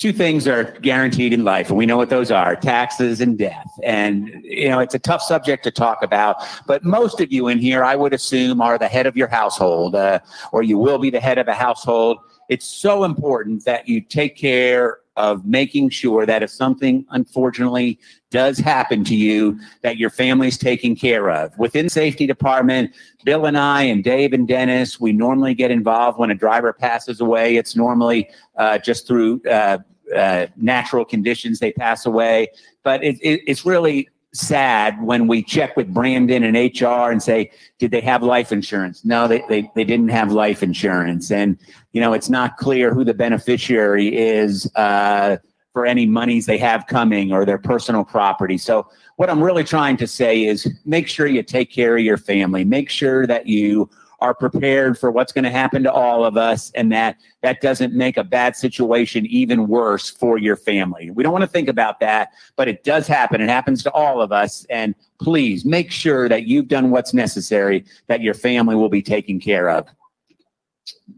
two 0.00 0.12
things 0.14 0.48
are 0.48 0.64
guaranteed 0.80 1.32
in 1.32 1.44
life, 1.44 1.68
and 1.68 1.76
we 1.76 1.86
know 1.86 1.98
what 1.98 2.10
those 2.10 2.30
are: 2.30 2.56
taxes 2.56 3.20
and 3.20 3.38
death. 3.38 3.70
And 3.84 4.28
you 4.42 4.68
know, 4.68 4.80
it's 4.80 4.94
a 4.94 4.98
tough 4.98 5.22
subject 5.22 5.62
to 5.64 5.70
talk 5.70 6.02
about. 6.02 6.36
But 6.66 6.84
most 6.84 7.20
of 7.20 7.30
you 7.30 7.46
in 7.48 7.58
here, 7.58 7.84
I 7.84 7.94
would 7.94 8.12
assume, 8.12 8.60
are 8.60 8.78
the 8.78 8.88
head 8.88 9.06
of 9.06 9.16
your 9.16 9.28
household, 9.28 9.94
uh, 9.94 10.18
or 10.52 10.62
you 10.62 10.78
will 10.78 10.98
be 10.98 11.10
the 11.10 11.20
head 11.20 11.38
of 11.38 11.46
a 11.46 11.54
household. 11.54 12.18
It's 12.48 12.66
so 12.66 13.04
important 13.04 13.64
that 13.66 13.88
you 13.88 14.00
take 14.00 14.36
care 14.36 14.98
of 15.16 15.44
making 15.44 15.90
sure 15.90 16.24
that 16.24 16.42
if 16.42 16.50
something 16.50 17.04
unfortunately 17.10 17.98
does 18.30 18.58
happen 18.58 19.04
to 19.04 19.14
you, 19.14 19.58
that 19.82 19.98
your 19.98 20.08
family's 20.08 20.56
taken 20.56 20.96
care 20.96 21.30
of. 21.30 21.56
Within 21.58 21.88
safety 21.88 22.26
department, 22.26 22.92
Bill 23.24 23.44
and 23.44 23.58
I 23.58 23.82
and 23.82 24.02
Dave 24.02 24.32
and 24.32 24.48
Dennis, 24.48 24.98
we 24.98 25.12
normally 25.12 25.52
get 25.52 25.70
involved 25.70 26.18
when 26.18 26.30
a 26.30 26.34
driver 26.34 26.72
passes 26.72 27.20
away. 27.20 27.56
It's 27.56 27.76
normally 27.76 28.30
uh, 28.56 28.78
just 28.78 29.06
through 29.06 29.42
uh, 29.50 29.78
uh, 30.16 30.46
natural 30.56 31.04
conditions 31.04 31.58
they 31.58 31.72
pass 31.72 32.06
away, 32.06 32.48
but 32.82 33.02
it, 33.04 33.16
it, 33.22 33.40
it's 33.46 33.64
really 33.64 34.08
sad 34.32 35.02
when 35.02 35.26
we 35.26 35.42
check 35.42 35.76
with 35.76 35.92
Brandon 35.92 36.44
and 36.44 36.56
HR 36.56 37.10
and 37.10 37.22
say, 37.22 37.50
did 37.78 37.90
they 37.90 38.00
have 38.00 38.22
life 38.22 38.52
insurance? 38.52 39.04
No, 39.04 39.26
they, 39.26 39.42
they, 39.48 39.70
they 39.74 39.84
didn't 39.84 40.08
have 40.08 40.32
life 40.32 40.62
insurance. 40.62 41.30
And, 41.30 41.58
you 41.92 42.00
know, 42.00 42.12
it's 42.12 42.30
not 42.30 42.56
clear 42.56 42.94
who 42.94 43.04
the 43.04 43.14
beneficiary 43.14 44.16
is 44.16 44.70
uh, 44.76 45.38
for 45.72 45.84
any 45.84 46.06
monies 46.06 46.46
they 46.46 46.58
have 46.58 46.86
coming 46.86 47.32
or 47.32 47.44
their 47.44 47.58
personal 47.58 48.04
property. 48.04 48.58
So 48.58 48.86
what 49.16 49.30
I'm 49.30 49.42
really 49.42 49.64
trying 49.64 49.96
to 49.98 50.06
say 50.06 50.44
is 50.44 50.72
make 50.84 51.08
sure 51.08 51.26
you 51.26 51.42
take 51.42 51.70
care 51.70 51.96
of 51.96 52.02
your 52.02 52.16
family. 52.16 52.64
Make 52.64 52.88
sure 52.88 53.26
that 53.26 53.46
you 53.46 53.90
are 54.20 54.34
prepared 54.34 54.98
for 54.98 55.10
what's 55.10 55.32
going 55.32 55.44
to 55.44 55.50
happen 55.50 55.82
to 55.82 55.92
all 55.92 56.24
of 56.24 56.36
us 56.36 56.70
and 56.72 56.92
that 56.92 57.16
that 57.42 57.60
doesn't 57.60 57.94
make 57.94 58.16
a 58.16 58.24
bad 58.24 58.54
situation 58.54 59.26
even 59.26 59.66
worse 59.66 60.10
for 60.10 60.38
your 60.38 60.56
family. 60.56 61.10
We 61.10 61.22
don't 61.22 61.32
want 61.32 61.42
to 61.42 61.48
think 61.48 61.68
about 61.68 62.00
that, 62.00 62.32
but 62.56 62.68
it 62.68 62.84
does 62.84 63.06
happen. 63.06 63.40
It 63.40 63.48
happens 63.48 63.82
to 63.84 63.92
all 63.92 64.20
of 64.20 64.32
us. 64.32 64.66
And 64.68 64.94
please 65.20 65.64
make 65.64 65.90
sure 65.90 66.28
that 66.28 66.46
you've 66.46 66.68
done 66.68 66.90
what's 66.90 67.14
necessary 67.14 67.84
that 68.08 68.20
your 68.20 68.34
family 68.34 68.74
will 68.74 68.88
be 68.88 69.02
taken 69.02 69.40
care 69.40 69.70
of. 69.70 69.86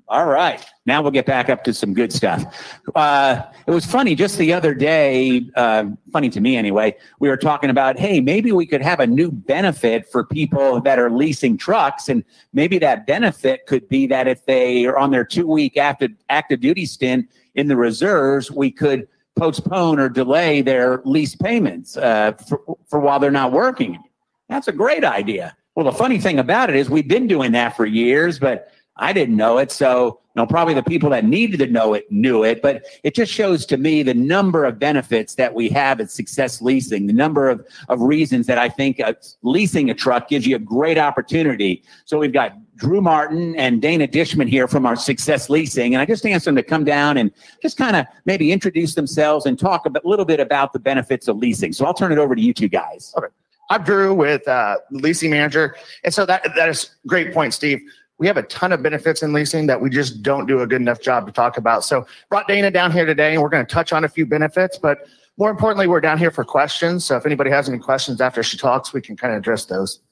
All 0.08 0.26
right. 0.26 0.64
Now 0.84 1.00
we'll 1.00 1.10
get 1.10 1.26
back 1.26 1.48
up 1.48 1.64
to 1.64 1.72
some 1.72 1.94
good 1.94 2.12
stuff. 2.12 2.44
Uh, 2.94 3.42
it 3.66 3.70
was 3.70 3.86
funny 3.86 4.14
just 4.14 4.36
the 4.36 4.52
other 4.52 4.74
day, 4.74 5.46
uh, 5.54 5.86
funny 6.12 6.28
to 6.30 6.40
me 6.40 6.56
anyway. 6.56 6.96
We 7.20 7.28
were 7.28 7.36
talking 7.36 7.70
about, 7.70 7.98
hey, 7.98 8.20
maybe 8.20 8.52
we 8.52 8.66
could 8.66 8.82
have 8.82 9.00
a 9.00 9.06
new 9.06 9.30
benefit 9.30 10.10
for 10.10 10.24
people 10.24 10.80
that 10.80 10.98
are 10.98 11.10
leasing 11.10 11.56
trucks. 11.56 12.08
And 12.08 12.24
maybe 12.52 12.78
that 12.78 13.06
benefit 13.06 13.66
could 13.66 13.88
be 13.88 14.06
that 14.08 14.28
if 14.28 14.44
they 14.46 14.84
are 14.86 14.98
on 14.98 15.12
their 15.12 15.24
two 15.24 15.46
week 15.46 15.76
active, 15.76 16.10
active 16.28 16.60
duty 16.60 16.84
stint 16.84 17.28
in 17.54 17.68
the 17.68 17.76
reserves, 17.76 18.50
we 18.50 18.70
could 18.70 19.08
postpone 19.36 19.98
or 19.98 20.08
delay 20.08 20.62
their 20.62 21.00
lease 21.04 21.34
payments 21.34 21.96
uh, 21.96 22.32
for, 22.32 22.60
for 22.86 23.00
while 23.00 23.18
they're 23.18 23.30
not 23.30 23.52
working. 23.52 23.98
That's 24.48 24.68
a 24.68 24.72
great 24.72 25.04
idea. 25.04 25.56
Well, 25.74 25.86
the 25.86 25.92
funny 25.92 26.18
thing 26.18 26.38
about 26.38 26.68
it 26.68 26.76
is 26.76 26.90
we've 26.90 27.08
been 27.08 27.26
doing 27.26 27.52
that 27.52 27.76
for 27.76 27.86
years, 27.86 28.38
but 28.38 28.72
I 28.96 29.12
didn't 29.12 29.36
know 29.36 29.58
it. 29.58 29.72
So, 29.72 30.20
you 30.34 30.42
know, 30.42 30.46
probably 30.46 30.74
the 30.74 30.82
people 30.82 31.10
that 31.10 31.24
needed 31.24 31.58
to 31.60 31.66
know 31.66 31.94
it 31.94 32.10
knew 32.10 32.44
it, 32.44 32.60
but 32.62 32.84
it 33.02 33.14
just 33.14 33.32
shows 33.32 33.64
to 33.66 33.76
me 33.76 34.02
the 34.02 34.14
number 34.14 34.64
of 34.64 34.78
benefits 34.78 35.34
that 35.36 35.54
we 35.54 35.68
have 35.70 36.00
at 36.00 36.10
Success 36.10 36.60
Leasing, 36.60 37.06
the 37.06 37.12
number 37.12 37.48
of, 37.48 37.66
of 37.88 38.00
reasons 38.00 38.46
that 38.46 38.58
I 38.58 38.68
think 38.68 39.00
uh, 39.00 39.14
leasing 39.42 39.90
a 39.90 39.94
truck 39.94 40.28
gives 40.28 40.46
you 40.46 40.56
a 40.56 40.58
great 40.58 40.98
opportunity. 40.98 41.82
So 42.04 42.18
we've 42.18 42.32
got 42.32 42.52
Drew 42.76 43.00
Martin 43.00 43.54
and 43.56 43.80
Dana 43.80 44.06
Dishman 44.06 44.48
here 44.48 44.68
from 44.68 44.84
our 44.84 44.96
Success 44.96 45.48
Leasing. 45.48 45.94
And 45.94 46.02
I 46.02 46.06
just 46.06 46.24
asked 46.26 46.44
them 46.44 46.56
to 46.56 46.62
come 46.62 46.84
down 46.84 47.16
and 47.16 47.30
just 47.62 47.76
kind 47.78 47.96
of 47.96 48.06
maybe 48.24 48.52
introduce 48.52 48.94
themselves 48.94 49.46
and 49.46 49.58
talk 49.58 49.86
a 49.86 49.90
bit- 49.90 50.04
little 50.04 50.24
bit 50.24 50.40
about 50.40 50.72
the 50.72 50.78
benefits 50.78 51.28
of 51.28 51.36
leasing. 51.36 51.72
So 51.72 51.86
I'll 51.86 51.94
turn 51.94 52.12
it 52.12 52.18
over 52.18 52.34
to 52.34 52.40
you 52.40 52.52
two 52.52 52.68
guys. 52.68 53.14
Okay. 53.16 53.28
I'm 53.70 53.84
Drew 53.84 54.12
with 54.12 54.46
uh, 54.48 54.76
leasing 54.90 55.30
manager, 55.30 55.76
and 56.04 56.12
so 56.12 56.26
that 56.26 56.42
that 56.56 56.68
is 56.68 56.90
great 57.06 57.32
point, 57.32 57.54
Steve. 57.54 57.80
We 58.22 58.28
have 58.28 58.36
a 58.36 58.44
ton 58.44 58.70
of 58.70 58.84
benefits 58.84 59.24
in 59.24 59.32
leasing 59.32 59.66
that 59.66 59.80
we 59.80 59.90
just 59.90 60.22
don't 60.22 60.46
do 60.46 60.60
a 60.60 60.66
good 60.68 60.80
enough 60.80 61.00
job 61.00 61.26
to 61.26 61.32
talk 61.32 61.56
about. 61.56 61.82
So 61.82 62.06
brought 62.28 62.46
Dana 62.46 62.70
down 62.70 62.92
here 62.92 63.04
today, 63.04 63.32
and 63.32 63.42
we're 63.42 63.48
going 63.48 63.66
to 63.66 63.74
touch 63.74 63.92
on 63.92 64.04
a 64.04 64.08
few 64.08 64.26
benefits, 64.26 64.78
but 64.78 65.08
more 65.38 65.50
importantly, 65.50 65.88
we're 65.88 66.00
down 66.00 66.18
here 66.18 66.30
for 66.30 66.44
questions. 66.44 67.04
So 67.04 67.16
if 67.16 67.26
anybody 67.26 67.50
has 67.50 67.68
any 67.68 67.80
questions 67.80 68.20
after 68.20 68.44
she 68.44 68.56
talks, 68.56 68.92
we 68.92 69.00
can 69.00 69.16
kind 69.16 69.34
of 69.34 69.38
address 69.38 69.64
those. 69.64 70.02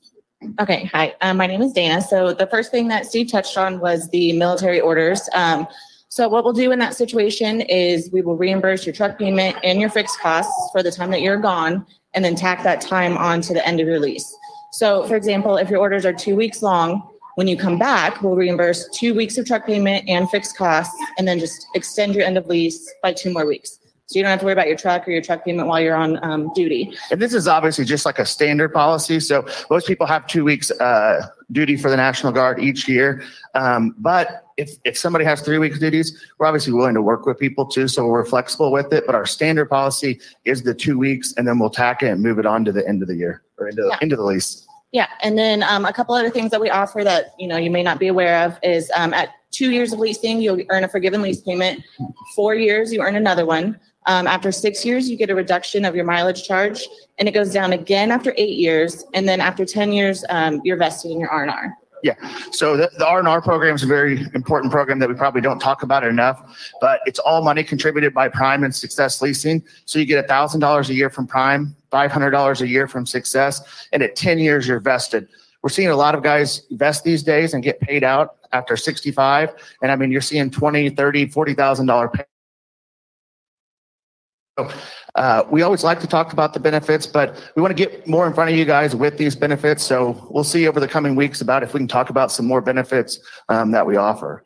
Okay, 0.60 0.86
hi, 0.86 1.14
um, 1.20 1.36
my 1.36 1.46
name 1.46 1.62
is 1.62 1.72
Dana. 1.72 2.02
So 2.02 2.34
the 2.34 2.48
first 2.48 2.72
thing 2.72 2.88
that 2.88 3.06
Steve 3.06 3.30
touched 3.30 3.56
on 3.56 3.78
was 3.78 4.08
the 4.08 4.32
military 4.32 4.80
orders. 4.80 5.28
Um, 5.32 5.68
so 6.08 6.28
what 6.28 6.42
we'll 6.42 6.52
do 6.52 6.72
in 6.72 6.80
that 6.80 6.96
situation 6.96 7.60
is 7.60 8.10
we 8.12 8.22
will 8.22 8.36
reimburse 8.36 8.84
your 8.84 8.92
truck 8.92 9.20
payment 9.20 9.56
and 9.62 9.80
your 9.80 9.88
fixed 9.88 10.18
costs 10.18 10.72
for 10.72 10.82
the 10.82 10.90
time 10.90 11.12
that 11.12 11.20
you're 11.20 11.36
gone, 11.36 11.86
and 12.14 12.24
then 12.24 12.34
tack 12.34 12.64
that 12.64 12.80
time 12.80 13.16
on 13.16 13.40
to 13.42 13.54
the 13.54 13.64
end 13.64 13.78
of 13.78 13.86
your 13.86 14.00
lease. 14.00 14.36
So 14.72 15.06
for 15.06 15.14
example, 15.14 15.58
if 15.58 15.70
your 15.70 15.78
orders 15.78 16.04
are 16.04 16.12
two 16.12 16.34
weeks 16.34 16.60
long, 16.60 17.08
when 17.36 17.46
you 17.48 17.56
come 17.56 17.78
back, 17.78 18.22
we'll 18.22 18.36
reimburse 18.36 18.88
two 18.90 19.14
weeks 19.14 19.38
of 19.38 19.46
truck 19.46 19.66
payment 19.66 20.08
and 20.08 20.28
fixed 20.30 20.56
costs, 20.56 20.94
and 21.18 21.26
then 21.26 21.38
just 21.38 21.66
extend 21.74 22.14
your 22.14 22.24
end 22.24 22.36
of 22.36 22.46
lease 22.46 22.92
by 23.02 23.12
two 23.12 23.32
more 23.32 23.46
weeks. 23.46 23.78
So 24.06 24.18
you 24.18 24.24
don't 24.24 24.30
have 24.30 24.40
to 24.40 24.44
worry 24.44 24.54
about 24.54 24.66
your 24.66 24.76
truck 24.76 25.06
or 25.06 25.12
your 25.12 25.22
truck 25.22 25.44
payment 25.44 25.68
while 25.68 25.80
you're 25.80 25.94
on 25.94 26.18
um, 26.24 26.52
duty. 26.52 26.92
And 27.12 27.22
this 27.22 27.32
is 27.32 27.46
obviously 27.46 27.84
just 27.84 28.04
like 28.04 28.18
a 28.18 28.26
standard 28.26 28.72
policy. 28.72 29.20
So 29.20 29.46
most 29.70 29.86
people 29.86 30.04
have 30.04 30.26
two 30.26 30.42
weeks 30.42 30.72
uh, 30.72 31.28
duty 31.52 31.76
for 31.76 31.90
the 31.90 31.96
National 31.96 32.32
Guard 32.32 32.58
each 32.58 32.88
year. 32.88 33.22
Um, 33.54 33.94
but 33.98 34.46
if, 34.56 34.72
if 34.84 34.98
somebody 34.98 35.24
has 35.26 35.42
three 35.42 35.58
weeks 35.58 35.78
duties, 35.78 36.20
we're 36.38 36.46
obviously 36.46 36.72
willing 36.72 36.94
to 36.94 37.02
work 37.02 37.24
with 37.24 37.38
people 37.38 37.66
too. 37.66 37.86
So 37.86 38.04
we're 38.08 38.24
flexible 38.24 38.72
with 38.72 38.92
it. 38.92 39.06
But 39.06 39.14
our 39.14 39.26
standard 39.26 39.66
policy 39.66 40.18
is 40.44 40.64
the 40.64 40.74
two 40.74 40.98
weeks, 40.98 41.32
and 41.36 41.46
then 41.46 41.60
we'll 41.60 41.70
tack 41.70 42.02
it 42.02 42.08
and 42.08 42.20
move 42.20 42.40
it 42.40 42.46
on 42.46 42.64
to 42.64 42.72
the 42.72 42.86
end 42.88 43.02
of 43.02 43.06
the 43.08 43.14
year 43.14 43.42
or 43.58 43.68
into, 43.68 43.86
Yeah. 43.88 43.98
into 44.02 44.16
the 44.16 44.24
lease. 44.24 44.66
Yeah, 44.92 45.06
and 45.22 45.38
then 45.38 45.62
um, 45.62 45.84
a 45.84 45.92
couple 45.92 46.14
other 46.14 46.30
things 46.30 46.50
that 46.50 46.60
we 46.60 46.68
offer 46.68 47.04
that 47.04 47.34
you 47.38 47.46
know 47.46 47.56
you 47.56 47.70
may 47.70 47.82
not 47.82 47.98
be 47.98 48.08
aware 48.08 48.44
of 48.44 48.58
is 48.62 48.90
um, 48.96 49.14
at 49.14 49.30
two 49.50 49.70
years 49.70 49.92
of 49.92 49.98
leasing, 49.98 50.40
you'll 50.40 50.60
earn 50.70 50.84
a 50.84 50.88
forgiven 50.88 51.22
lease 51.22 51.40
payment. 51.40 51.82
Four 52.34 52.54
years, 52.54 52.92
you 52.92 53.00
earn 53.00 53.16
another 53.16 53.46
one. 53.46 53.78
Um, 54.06 54.26
after 54.26 54.50
six 54.50 54.84
years, 54.84 55.08
you 55.08 55.16
get 55.16 55.30
a 55.30 55.34
reduction 55.34 55.84
of 55.84 55.94
your 55.94 56.04
mileage 56.04 56.44
charge, 56.44 56.88
and 57.18 57.28
it 57.28 57.32
goes 57.32 57.52
down 57.52 57.72
again 57.72 58.10
after 58.10 58.34
eight 58.36 58.56
years, 58.56 59.04
and 59.14 59.28
then 59.28 59.40
after 59.40 59.64
ten 59.64 59.92
years, 59.92 60.24
um, 60.28 60.60
you're 60.64 60.76
vested 60.76 61.10
in 61.12 61.20
your 61.20 61.30
R 61.30 61.42
and 61.42 61.50
R. 61.50 61.76
Yeah. 62.02 62.14
So 62.50 62.76
the, 62.76 62.90
the 62.98 63.06
R&R 63.06 63.42
program 63.42 63.74
is 63.74 63.82
a 63.82 63.86
very 63.86 64.26
important 64.34 64.72
program 64.72 64.98
that 65.00 65.08
we 65.08 65.14
probably 65.14 65.40
don't 65.40 65.58
talk 65.58 65.82
about 65.82 66.04
enough, 66.04 66.56
but 66.80 67.00
it's 67.06 67.18
all 67.18 67.42
money 67.42 67.62
contributed 67.62 68.14
by 68.14 68.28
Prime 68.28 68.64
and 68.64 68.74
Success 68.74 69.20
Leasing. 69.20 69.62
So 69.84 69.98
you 69.98 70.06
get 70.06 70.26
$1,000 70.26 70.88
a 70.88 70.94
year 70.94 71.10
from 71.10 71.26
Prime, 71.26 71.76
$500 71.92 72.60
a 72.60 72.68
year 72.68 72.88
from 72.88 73.06
Success, 73.06 73.88
and 73.92 74.02
at 74.02 74.16
10 74.16 74.38
years, 74.38 74.66
you're 74.66 74.80
vested. 74.80 75.28
We're 75.62 75.70
seeing 75.70 75.88
a 75.88 75.96
lot 75.96 76.14
of 76.14 76.22
guys 76.22 76.62
vest 76.70 77.04
these 77.04 77.22
days 77.22 77.52
and 77.52 77.62
get 77.62 77.80
paid 77.80 78.02
out 78.02 78.36
after 78.52 78.76
65. 78.76 79.50
And 79.82 79.92
I 79.92 79.96
mean, 79.96 80.10
you're 80.10 80.22
seeing 80.22 80.50
20, 80.50 80.90
30, 80.90 81.26
$40,000 81.26 82.12
pay. 82.12 82.24
Uh, 85.14 85.44
we 85.50 85.62
always 85.62 85.82
like 85.82 86.00
to 86.00 86.06
talk 86.06 86.32
about 86.32 86.54
the 86.54 86.60
benefits, 86.60 87.06
but 87.06 87.52
we 87.56 87.62
want 87.62 87.76
to 87.76 87.86
get 87.86 88.06
more 88.06 88.26
in 88.26 88.32
front 88.32 88.50
of 88.50 88.56
you 88.56 88.64
guys 88.64 88.94
with 88.94 89.18
these 89.18 89.34
benefits. 89.34 89.82
So 89.82 90.26
we'll 90.30 90.44
see 90.44 90.68
over 90.68 90.80
the 90.80 90.88
coming 90.88 91.16
weeks 91.16 91.40
about 91.40 91.62
if 91.62 91.74
we 91.74 91.80
can 91.80 91.88
talk 91.88 92.10
about 92.10 92.30
some 92.30 92.46
more 92.46 92.60
benefits 92.60 93.18
um, 93.48 93.70
that 93.72 93.86
we 93.86 93.96
offer. 93.96 94.44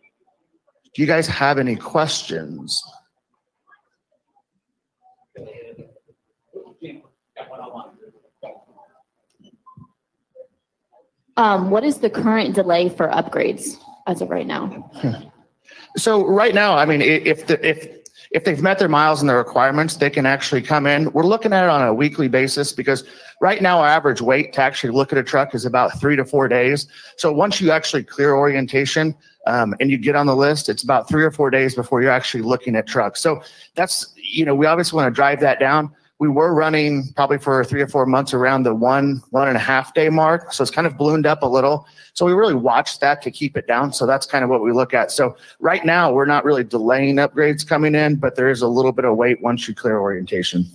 Do 0.94 1.02
you 1.02 1.08
guys 1.08 1.26
have 1.26 1.58
any 1.58 1.76
questions? 1.76 2.82
Um, 11.36 11.70
what 11.70 11.82
is 11.82 11.98
the 11.98 12.10
current 12.10 12.54
delay 12.54 12.88
for 12.88 13.08
upgrades 13.08 13.76
as 14.06 14.20
of 14.20 14.30
right 14.30 14.46
now? 14.46 14.90
So 15.96 16.26
right 16.26 16.54
now, 16.54 16.76
I 16.76 16.86
mean, 16.86 17.00
if 17.00 17.46
the, 17.46 17.64
if 17.66 18.03
if 18.34 18.42
they've 18.42 18.60
met 18.60 18.80
their 18.80 18.88
miles 18.88 19.20
and 19.20 19.30
their 19.30 19.38
requirements, 19.38 19.94
they 19.94 20.10
can 20.10 20.26
actually 20.26 20.60
come 20.60 20.88
in. 20.88 21.10
We're 21.12 21.22
looking 21.22 21.52
at 21.52 21.62
it 21.62 21.70
on 21.70 21.86
a 21.86 21.94
weekly 21.94 22.26
basis 22.26 22.72
because 22.72 23.04
right 23.40 23.62
now 23.62 23.78
our 23.78 23.86
average 23.86 24.20
wait 24.20 24.52
to 24.54 24.60
actually 24.60 24.92
look 24.92 25.12
at 25.12 25.18
a 25.18 25.22
truck 25.22 25.54
is 25.54 25.64
about 25.64 26.00
three 26.00 26.16
to 26.16 26.24
four 26.24 26.48
days. 26.48 26.88
So 27.16 27.32
once 27.32 27.60
you 27.60 27.70
actually 27.70 28.02
clear 28.02 28.34
orientation 28.34 29.14
um, 29.46 29.76
and 29.78 29.88
you 29.88 29.98
get 29.98 30.16
on 30.16 30.26
the 30.26 30.34
list, 30.34 30.68
it's 30.68 30.82
about 30.82 31.08
three 31.08 31.22
or 31.22 31.30
four 31.30 31.48
days 31.48 31.76
before 31.76 32.02
you're 32.02 32.10
actually 32.10 32.42
looking 32.42 32.74
at 32.74 32.88
trucks. 32.88 33.20
So 33.20 33.40
that's 33.76 34.12
you 34.16 34.44
know 34.44 34.54
we 34.56 34.66
obviously 34.66 34.96
want 34.96 35.06
to 35.06 35.14
drive 35.14 35.38
that 35.40 35.60
down. 35.60 35.92
We 36.20 36.28
were 36.28 36.54
running 36.54 37.12
probably 37.16 37.38
for 37.38 37.64
three 37.64 37.82
or 37.82 37.88
four 37.88 38.06
months 38.06 38.32
around 38.32 38.62
the 38.62 38.74
one, 38.74 39.20
one 39.30 39.48
and 39.48 39.56
a 39.56 39.60
half 39.60 39.94
day 39.94 40.08
mark. 40.08 40.52
So 40.52 40.62
it's 40.62 40.70
kind 40.70 40.86
of 40.86 40.96
ballooned 40.96 41.26
up 41.26 41.42
a 41.42 41.46
little. 41.46 41.86
So 42.12 42.24
we 42.24 42.32
really 42.32 42.54
watched 42.54 43.00
that 43.00 43.20
to 43.22 43.32
keep 43.32 43.56
it 43.56 43.66
down. 43.66 43.92
So 43.92 44.06
that's 44.06 44.24
kind 44.24 44.44
of 44.44 44.50
what 44.50 44.62
we 44.62 44.70
look 44.70 44.94
at. 44.94 45.10
So 45.10 45.36
right 45.58 45.84
now, 45.84 46.12
we're 46.12 46.24
not 46.24 46.44
really 46.44 46.62
delaying 46.62 47.16
upgrades 47.16 47.66
coming 47.66 47.96
in, 47.96 48.16
but 48.16 48.36
there 48.36 48.48
is 48.48 48.62
a 48.62 48.68
little 48.68 48.92
bit 48.92 49.04
of 49.04 49.16
wait 49.16 49.42
once 49.42 49.66
you 49.66 49.74
clear 49.74 49.98
orientation. 49.98 50.70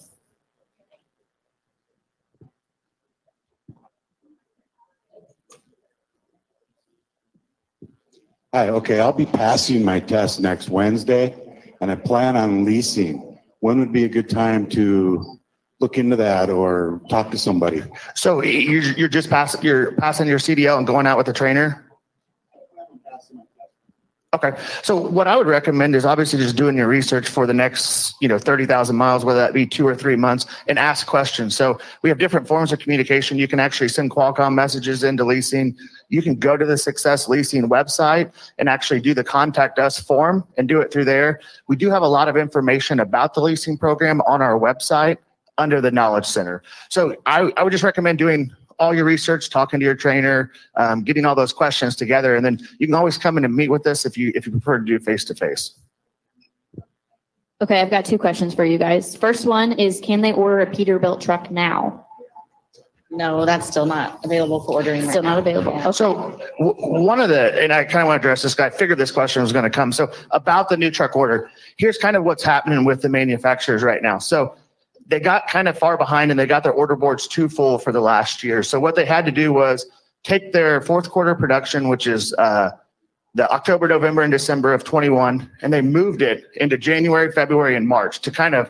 Hi, 8.51 8.69
okay, 8.69 8.99
I'll 8.99 9.13
be 9.13 9.27
passing 9.27 9.85
my 9.85 9.99
test 9.99 10.39
next 10.39 10.69
Wednesday 10.69 11.35
and 11.81 11.91
I 11.91 11.95
plan 11.95 12.35
on 12.35 12.65
leasing. 12.65 13.28
When 13.61 13.79
would 13.79 13.91
be 13.91 14.05
a 14.05 14.09
good 14.09 14.29
time 14.29 14.67
to 14.69 15.39
look 15.79 15.97
into 15.97 16.15
that 16.15 16.49
or 16.49 17.01
talk 17.09 17.31
to 17.31 17.37
somebody? 17.37 17.83
So 18.15 18.43
you're, 18.43 18.83
you're 18.93 19.09
just 19.09 19.29
passing, 19.29 19.61
you're 19.61 19.93
passing 19.93 20.27
your 20.27 20.39
CDL 20.39 20.77
and 20.77 20.87
going 20.87 21.07
out 21.07 21.17
with 21.17 21.27
a 21.27 21.33
trainer? 21.33 21.88
Okay. 24.31 24.51
So 24.83 24.95
what 24.95 25.27
I 25.27 25.35
would 25.35 25.47
recommend 25.47 25.95
is 25.95 26.05
obviously 26.05 26.37
just 26.37 26.55
doing 26.55 26.77
your 26.77 26.87
research 26.87 27.27
for 27.27 27.47
the 27.47 27.53
next, 27.53 28.13
you 28.21 28.27
know, 28.27 28.37
30,000 28.37 28.95
miles, 28.95 29.25
whether 29.25 29.39
that 29.39 29.53
be 29.53 29.65
two 29.65 29.87
or 29.87 29.95
three 29.95 30.15
months 30.15 30.45
and 30.67 30.77
ask 30.77 31.07
questions. 31.07 31.55
So 31.55 31.79
we 32.03 32.09
have 32.09 32.19
different 32.19 32.47
forms 32.47 32.71
of 32.71 32.77
communication. 32.77 33.39
You 33.39 33.47
can 33.47 33.59
actually 33.59 33.87
send 33.87 34.11
Qualcomm 34.11 34.53
messages 34.53 35.03
into 35.03 35.23
leasing. 35.23 35.75
You 36.09 36.21
can 36.21 36.35
go 36.35 36.57
to 36.57 36.63
the 36.63 36.77
Success 36.77 37.27
Leasing 37.27 37.67
website 37.69 38.31
and 38.59 38.69
actually 38.69 38.99
do 38.99 39.15
the 39.15 39.23
contact 39.23 39.79
us 39.79 39.99
form 39.99 40.45
and 40.57 40.67
do 40.67 40.79
it 40.79 40.91
through 40.91 41.05
there. 41.05 41.39
We 41.67 41.75
do 41.75 41.89
have 41.89 42.03
a 42.03 42.07
lot 42.07 42.27
of 42.27 42.37
information 42.37 42.99
about 42.99 43.33
the 43.33 43.41
leasing 43.41 43.79
program 43.79 44.21
on 44.27 44.43
our 44.43 44.59
website 44.59 45.17
under 45.57 45.81
the 45.81 45.89
Knowledge 45.89 46.25
Center. 46.25 46.61
So 46.89 47.15
I, 47.25 47.51
I 47.57 47.63
would 47.63 47.71
just 47.71 47.83
recommend 47.83 48.19
doing 48.19 48.55
all 48.79 48.93
your 48.95 49.05
research, 49.05 49.49
talking 49.49 49.79
to 49.79 49.85
your 49.85 49.95
trainer, 49.95 50.51
um, 50.75 51.03
getting 51.03 51.25
all 51.25 51.35
those 51.35 51.53
questions 51.53 51.95
together, 51.95 52.35
and 52.35 52.45
then 52.45 52.59
you 52.79 52.87
can 52.87 52.95
always 52.95 53.17
come 53.17 53.37
in 53.37 53.45
and 53.45 53.53
meet 53.55 53.69
with 53.69 53.85
us 53.85 54.05
if 54.05 54.17
you 54.17 54.31
if 54.35 54.45
you 54.45 54.51
prefer 54.51 54.79
to 54.79 54.85
do 54.85 54.97
face 54.99 55.23
to 55.25 55.35
face. 55.35 55.73
Okay, 57.61 57.81
I've 57.81 57.89
got 57.89 58.05
two 58.05 58.17
questions 58.17 58.55
for 58.55 58.63
you 58.63 58.77
guys. 58.77 59.15
First 59.17 59.45
one 59.45 59.73
is 59.73 59.99
can 60.01 60.21
they 60.21 60.31
order 60.31 60.61
a 60.61 60.65
Peterbilt 60.65 61.19
truck 61.19 61.51
now? 61.51 62.05
No, 63.11 63.43
that's 63.43 63.67
still 63.67 63.87
not 63.87 64.23
available 64.23 64.61
for 64.61 64.73
ordering. 64.75 65.01
right 65.01 65.09
Still 65.09 65.23
not 65.23 65.33
now. 65.33 65.39
available. 65.39 65.73
Yeah. 65.73 65.89
So 65.91 66.39
w- 66.59 66.75
one 67.03 67.19
of 67.19 67.27
the, 67.27 67.59
and 67.61 67.73
I 67.73 67.83
kind 67.83 68.01
of 68.03 68.07
want 68.07 68.21
to 68.21 68.27
address 68.27 68.43
this 68.43 68.53
guy, 68.53 68.67
I 68.67 68.69
figured 68.69 68.99
this 68.99 69.11
question 69.11 69.41
was 69.41 69.51
going 69.51 69.63
to 69.63 69.69
come. 69.69 69.91
So 69.91 70.11
about 70.29 70.69
the 70.69 70.77
new 70.77 70.91
truck 70.91 71.15
order, 71.15 71.49
here's 71.77 71.97
kind 71.97 72.15
of 72.15 72.23
what's 72.23 72.43
happening 72.43 72.85
with 72.85 73.01
the 73.01 73.09
manufacturers 73.09 73.81
right 73.81 74.03
now. 74.03 74.19
So 74.19 74.55
they 75.09 75.19
got 75.19 75.47
kind 75.47 75.67
of 75.67 75.77
far 75.77 75.97
behind 75.97 76.31
and 76.31 76.39
they 76.39 76.45
got 76.45 76.63
their 76.63 76.71
order 76.71 76.95
boards 76.95 77.27
too 77.27 77.49
full 77.49 77.79
for 77.79 77.91
the 77.91 77.99
last 77.99 78.43
year. 78.43 78.61
So 78.61 78.79
what 78.79 78.95
they 78.95 79.05
had 79.05 79.25
to 79.25 79.31
do 79.31 79.51
was 79.51 79.87
take 80.23 80.53
their 80.53 80.81
fourth 80.81 81.09
quarter 81.09 81.33
production, 81.33 81.89
which 81.89 82.05
is 82.05 82.33
uh, 82.35 82.71
the 83.33 83.49
October, 83.51 83.87
November, 83.87 84.21
and 84.21 84.31
December 84.31 84.73
of 84.73 84.83
21, 84.83 85.49
and 85.61 85.73
they 85.73 85.81
moved 85.81 86.21
it 86.21 86.45
into 86.55 86.77
January, 86.77 87.31
February, 87.31 87.75
and 87.75 87.87
March 87.87 88.19
to 88.21 88.31
kind 88.31 88.53
of 88.53 88.69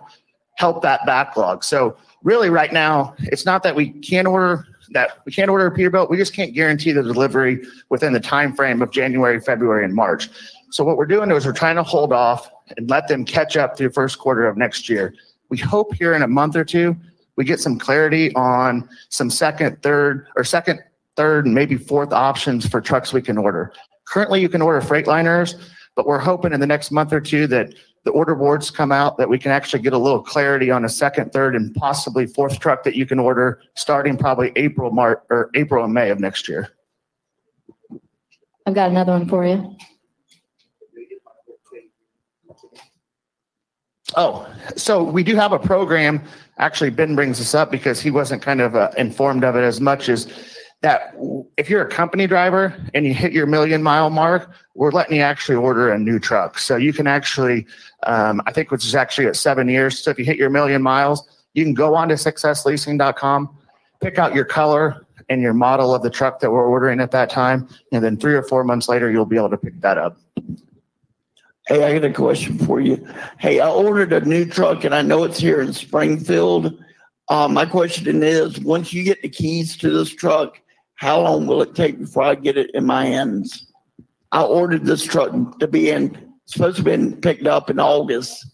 help 0.56 0.82
that 0.82 1.06
backlog. 1.06 1.64
So 1.64 1.98
really 2.24 2.50
right 2.50 2.72
now, 2.72 3.16
it's 3.20 3.46
not 3.46 3.64
that 3.64 3.76
we 3.76 3.90
can't 3.90 4.28
order 4.28 4.66
that 4.92 5.20
we 5.24 5.32
can't 5.32 5.52
order 5.52 5.68
a 5.68 5.72
Peterbilt. 5.72 6.10
We 6.10 6.18
just 6.18 6.34
can't 6.34 6.54
guarantee 6.54 6.92
the 6.92 7.04
delivery 7.04 7.64
within 7.90 8.12
the 8.12 8.20
time 8.20 8.56
frame 8.56 8.82
of 8.82 8.90
January, 8.90 9.40
February, 9.40 9.86
and 9.86 9.94
March. 9.94 10.30
So 10.72 10.84
what 10.84 10.98
we're 10.98 11.06
doing 11.06 11.30
is 11.30 11.46
we're 11.46 11.54
trying 11.54 11.76
to 11.76 11.84
hold 11.84 12.12
off 12.12 12.50
and 12.76 12.90
let 12.90 13.08
them 13.08 13.24
catch 13.24 13.56
up 13.56 13.78
through 13.78 13.92
first 13.92 14.18
quarter 14.18 14.48
of 14.48 14.58
next 14.58 14.90
year. 14.90 15.14
We 15.50 15.58
hope 15.58 15.94
here 15.96 16.14
in 16.14 16.22
a 16.22 16.28
month 16.28 16.56
or 16.56 16.64
two 16.64 16.96
we 17.36 17.46
get 17.46 17.60
some 17.60 17.80
clarity 17.80 18.36
on 18.36 18.88
some 19.08 19.30
second, 19.30 19.82
third, 19.82 20.28
or 20.36 20.44
second, 20.44 20.82
third, 21.16 21.46
and 21.46 21.56
maybe 21.56 21.78
fourth 21.78 22.12
options 22.12 22.68
for 22.68 22.82
trucks 22.82 23.14
we 23.14 23.22
can 23.22 23.38
order. 23.38 23.72
Currently, 24.06 24.42
you 24.42 24.50
can 24.50 24.62
order 24.62 24.82
Freightliners, 24.82 25.56
but 25.96 26.06
we're 26.06 26.20
hoping 26.20 26.52
in 26.52 26.60
the 26.60 26.68
next 26.68 26.92
month 26.92 27.14
or 27.14 27.22
two 27.22 27.48
that 27.48 27.74
the 28.04 28.12
order 28.12 28.36
boards 28.36 28.70
come 28.70 28.92
out 28.92 29.18
that 29.18 29.30
we 29.30 29.40
can 29.40 29.52
actually 29.52 29.82
get 29.82 29.94
a 29.94 29.98
little 29.98 30.22
clarity 30.22 30.70
on 30.70 30.84
a 30.84 30.90
second, 30.90 31.32
third, 31.32 31.56
and 31.56 31.74
possibly 31.76 32.26
fourth 32.26 32.60
truck 32.60 32.84
that 32.84 32.96
you 32.96 33.06
can 33.06 33.20
order 33.20 33.62
starting 33.76 34.18
probably 34.18 34.52
April, 34.58 34.92
March, 34.92 35.20
or 35.30 35.50
April 35.56 35.86
and 35.86 35.94
May 35.94 36.10
of 36.10 36.20
next 36.20 36.50
year. 36.50 36.70
I've 38.66 38.76
got 38.76 38.90
another 38.90 39.14
one 39.14 39.30
for 39.30 39.46
you. 39.46 39.78
Oh, 44.16 44.48
so 44.76 45.04
we 45.04 45.24
do 45.24 45.36
have 45.36 45.52
a 45.52 45.60
program. 45.60 46.22
Actually, 46.58 46.90
Ben 46.90 47.16
brings 47.16 47.38
this 47.38 47.54
up 47.54 47.72
because 47.72 48.02
he 48.02 48.12
wasn't 48.12 48.42
kind 48.42 48.62
of 48.62 48.76
uh, 48.76 48.92
informed 48.98 49.44
of 49.44 49.56
it 49.56 49.62
as 49.62 49.80
much 49.80 50.10
as 50.10 50.28
that. 50.82 51.14
If 51.58 51.70
you're 51.70 51.82
a 51.82 51.90
company 51.90 52.26
driver 52.26 52.76
and 52.94 53.06
you 53.06 53.14
hit 53.14 53.34
your 53.34 53.46
million 53.46 53.84
mile 53.84 54.10
mark, 54.10 54.52
we're 54.74 54.92
letting 54.92 55.18
you 55.18 55.22
actually 55.22 55.56
order 55.56 55.92
a 55.92 56.00
new 56.00 56.20
truck. 56.20 56.58
So 56.58 56.76
you 56.76 56.92
can 56.92 57.06
actually, 57.06 57.68
um, 58.04 58.42
I 58.46 58.52
think 58.52 58.72
which 58.72 58.86
is 58.86 58.96
actually 58.96 59.28
at 59.28 59.36
seven 59.36 59.70
years. 59.70 60.00
So 60.00 60.12
if 60.12 60.18
you 60.18 60.26
hit 60.26 60.38
your 60.38 60.50
million 60.50 60.82
miles, 60.82 61.28
you 61.54 61.64
can 61.64 61.74
go 61.74 61.96
on 61.96 62.10
to 62.10 62.16
successleasing.com, 62.16 63.58
pick 64.02 64.18
out 64.18 64.34
your 64.34 64.46
color 64.46 65.06
and 65.30 65.42
your 65.42 65.54
model 65.54 65.94
of 65.94 66.02
the 66.02 66.10
truck 66.10 66.40
that 66.40 66.52
we're 66.52 66.66
ordering 66.66 67.00
at 67.00 67.12
that 67.12 67.30
time, 67.30 67.68
and 67.92 68.04
then 68.04 68.18
three 68.18 68.34
or 68.34 68.42
four 68.42 68.64
months 68.64 68.90
later, 68.90 69.12
you'll 69.12 69.26
be 69.26 69.38
able 69.38 69.50
to 69.50 69.58
pick 69.58 69.80
that 69.82 69.98
up. 69.98 70.18
Hey, 71.70 71.84
I 71.84 71.94
got 71.94 72.10
a 72.10 72.12
question 72.12 72.58
for 72.58 72.80
you. 72.80 73.08
Hey, 73.38 73.60
I 73.60 73.70
ordered 73.70 74.12
a 74.12 74.26
new 74.26 74.44
truck 74.44 74.86
and 74.86 74.96
I 74.96 75.04
know 75.04 75.24
it's 75.24 75.38
here 75.38 75.62
in 75.62 75.72
Springfield. 75.72 76.84
Uh, 77.28 77.48
my 77.48 77.64
question 77.64 78.24
is, 78.24 78.60
once 78.62 78.92
you 78.92 79.04
get 79.04 79.22
the 79.22 79.30
keys 79.30 79.78
to 79.78 79.92
this 79.92 80.10
truck, 80.10 80.60
how 80.96 81.22
long 81.22 81.46
will 81.46 81.62
it 81.62 81.76
take 81.76 82.00
before 82.00 82.24
I 82.24 82.34
get 82.34 82.58
it 82.58 82.72
in 82.74 82.88
my 82.88 83.06
hands? 83.06 83.72
I 84.32 84.42
ordered 84.42 84.84
this 84.84 85.04
truck 85.04 85.60
to 85.60 85.68
be 85.68 85.92
in, 85.92 86.34
supposed 86.46 86.78
to 86.78 86.84
be 86.84 87.16
picked 87.18 87.46
up 87.46 87.70
in 87.70 87.80
August. 87.80 88.48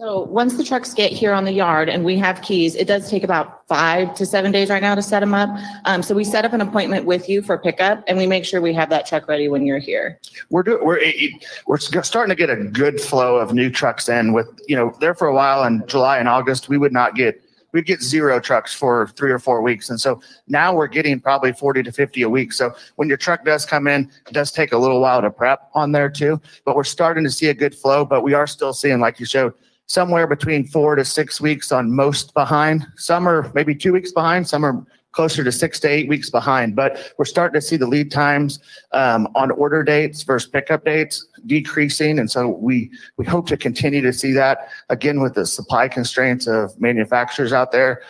So 0.00 0.22
once 0.22 0.56
the 0.56 0.62
trucks 0.62 0.94
get 0.94 1.10
here 1.10 1.32
on 1.32 1.44
the 1.44 1.50
yard 1.50 1.88
and 1.88 2.04
we 2.04 2.16
have 2.18 2.40
keys, 2.40 2.76
it 2.76 2.86
does 2.86 3.10
take 3.10 3.24
about 3.24 3.66
five 3.66 4.14
to 4.14 4.24
seven 4.24 4.52
days 4.52 4.70
right 4.70 4.80
now 4.80 4.94
to 4.94 5.02
set 5.02 5.18
them 5.18 5.34
up. 5.34 5.50
Um, 5.86 6.04
so 6.04 6.14
we 6.14 6.22
set 6.22 6.44
up 6.44 6.52
an 6.52 6.60
appointment 6.60 7.04
with 7.04 7.28
you 7.28 7.42
for 7.42 7.58
pickup 7.58 8.04
and 8.06 8.16
we 8.16 8.24
make 8.24 8.44
sure 8.44 8.60
we 8.60 8.72
have 8.74 8.90
that 8.90 9.06
truck 9.06 9.26
ready 9.26 9.48
when 9.48 9.66
you're 9.66 9.80
here. 9.80 10.20
we're 10.50 10.62
doing 10.62 10.84
we're 10.84 10.98
it- 10.98 11.44
we're 11.66 11.78
starting 11.78 12.28
to 12.28 12.36
get 12.36 12.48
a 12.48 12.54
good 12.54 13.00
flow 13.00 13.38
of 13.38 13.52
new 13.52 13.68
trucks 13.70 14.08
in 14.08 14.32
with 14.32 14.46
you 14.68 14.76
know 14.76 14.94
there 15.00 15.14
for 15.14 15.26
a 15.26 15.34
while 15.34 15.64
in 15.64 15.82
july 15.88 16.18
and 16.18 16.28
august 16.28 16.68
we 16.68 16.78
would 16.78 16.92
not 16.92 17.16
get 17.16 17.42
we'd 17.72 17.84
get 17.84 18.00
zero 18.00 18.38
trucks 18.38 18.72
for 18.72 19.08
three 19.16 19.32
or 19.32 19.38
four 19.40 19.62
weeks 19.62 19.90
and 19.90 20.00
so 20.00 20.20
now 20.46 20.72
we're 20.72 20.86
getting 20.86 21.18
probably 21.20 21.52
40 21.52 21.82
to 21.82 21.92
50 21.92 22.22
a 22.22 22.30
week 22.30 22.52
so 22.52 22.72
when 22.96 23.08
your 23.08 23.16
truck 23.18 23.44
does 23.44 23.66
come 23.66 23.88
in 23.88 24.08
it 24.28 24.32
does 24.32 24.52
take 24.52 24.72
a 24.72 24.78
little 24.78 25.00
while 25.00 25.20
to 25.20 25.30
prep 25.30 25.68
on 25.74 25.90
there 25.90 26.08
too 26.08 26.40
but 26.64 26.76
we're 26.76 26.84
starting 26.84 27.24
to 27.24 27.30
see 27.30 27.48
a 27.48 27.54
good 27.54 27.74
flow 27.74 28.04
but 28.04 28.22
we 28.22 28.32
are 28.32 28.46
still 28.46 28.72
seeing 28.72 29.00
like 29.00 29.18
you 29.18 29.26
showed 29.26 29.52
somewhere 29.88 30.26
between 30.26 30.66
four 30.66 30.94
to 30.94 31.04
six 31.04 31.40
weeks 31.40 31.72
on 31.72 31.94
most 31.94 32.32
behind 32.32 32.86
some 32.96 33.28
are 33.28 33.50
maybe 33.54 33.74
two 33.74 33.92
weeks 33.92 34.12
behind 34.12 34.46
some 34.46 34.64
are 34.64 34.86
closer 35.12 35.42
to 35.42 35.50
six 35.50 35.80
to 35.80 35.88
eight 35.88 36.08
weeks 36.08 36.30
behind 36.30 36.76
but 36.76 37.12
we're 37.18 37.24
starting 37.24 37.60
to 37.60 37.66
see 37.66 37.76
the 37.76 37.86
lead 37.86 38.10
times 38.10 38.60
um, 38.92 39.26
on 39.34 39.50
order 39.50 39.82
dates 39.82 40.22
versus 40.22 40.48
pickup 40.48 40.84
dates 40.84 41.26
decreasing. 41.46 42.18
And 42.18 42.30
so 42.30 42.48
we, 42.48 42.90
we 43.16 43.24
hope 43.24 43.46
to 43.48 43.56
continue 43.56 44.00
to 44.02 44.12
see 44.12 44.32
that 44.32 44.68
again 44.88 45.20
with 45.20 45.34
the 45.34 45.46
supply 45.46 45.88
constraints 45.88 46.46
of 46.46 46.78
manufacturers 46.80 47.52
out 47.52 47.72
there. 47.72 48.02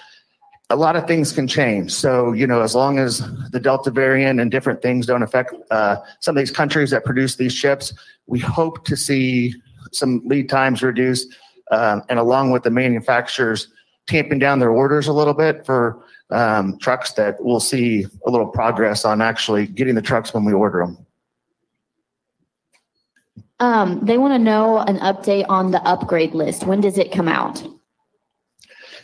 A 0.70 0.76
lot 0.76 0.96
of 0.96 1.06
things 1.06 1.32
can 1.32 1.48
change. 1.48 1.94
So, 1.94 2.32
you 2.32 2.46
know, 2.46 2.60
as 2.60 2.74
long 2.74 2.98
as 2.98 3.22
the 3.50 3.60
Delta 3.60 3.90
variant 3.90 4.38
and 4.38 4.50
different 4.50 4.82
things 4.82 5.06
don't 5.06 5.22
affect 5.22 5.54
uh, 5.70 5.96
some 6.20 6.36
of 6.36 6.42
these 6.42 6.50
countries 6.50 6.90
that 6.90 7.06
produce 7.06 7.36
these 7.36 7.54
chips, 7.54 7.94
we 8.26 8.38
hope 8.38 8.84
to 8.84 8.94
see 8.94 9.54
some 9.92 10.20
lead 10.26 10.50
times 10.50 10.82
reduced. 10.82 11.34
Um, 11.70 12.02
and 12.08 12.18
along 12.18 12.50
with 12.50 12.62
the 12.62 12.70
manufacturers 12.70 13.68
tamping 14.06 14.38
down 14.38 14.58
their 14.58 14.70
orders 14.70 15.06
a 15.06 15.12
little 15.12 15.34
bit 15.34 15.66
for 15.66 16.02
um, 16.30 16.78
trucks 16.78 17.12
that 17.12 17.36
we'll 17.40 17.60
see 17.60 18.06
a 18.26 18.30
little 18.30 18.46
progress 18.46 19.04
on 19.04 19.20
actually 19.20 19.66
getting 19.66 19.94
the 19.94 20.02
trucks 20.02 20.34
when 20.34 20.44
we 20.44 20.52
order 20.52 20.80
them. 20.80 21.06
Um, 23.60 24.04
they 24.04 24.18
want 24.18 24.34
to 24.34 24.38
know 24.38 24.78
an 24.78 24.98
update 24.98 25.44
on 25.48 25.72
the 25.72 25.82
upgrade 25.82 26.34
list. 26.34 26.64
When 26.64 26.80
does 26.80 26.96
it 26.96 27.10
come 27.10 27.28
out? 27.28 27.62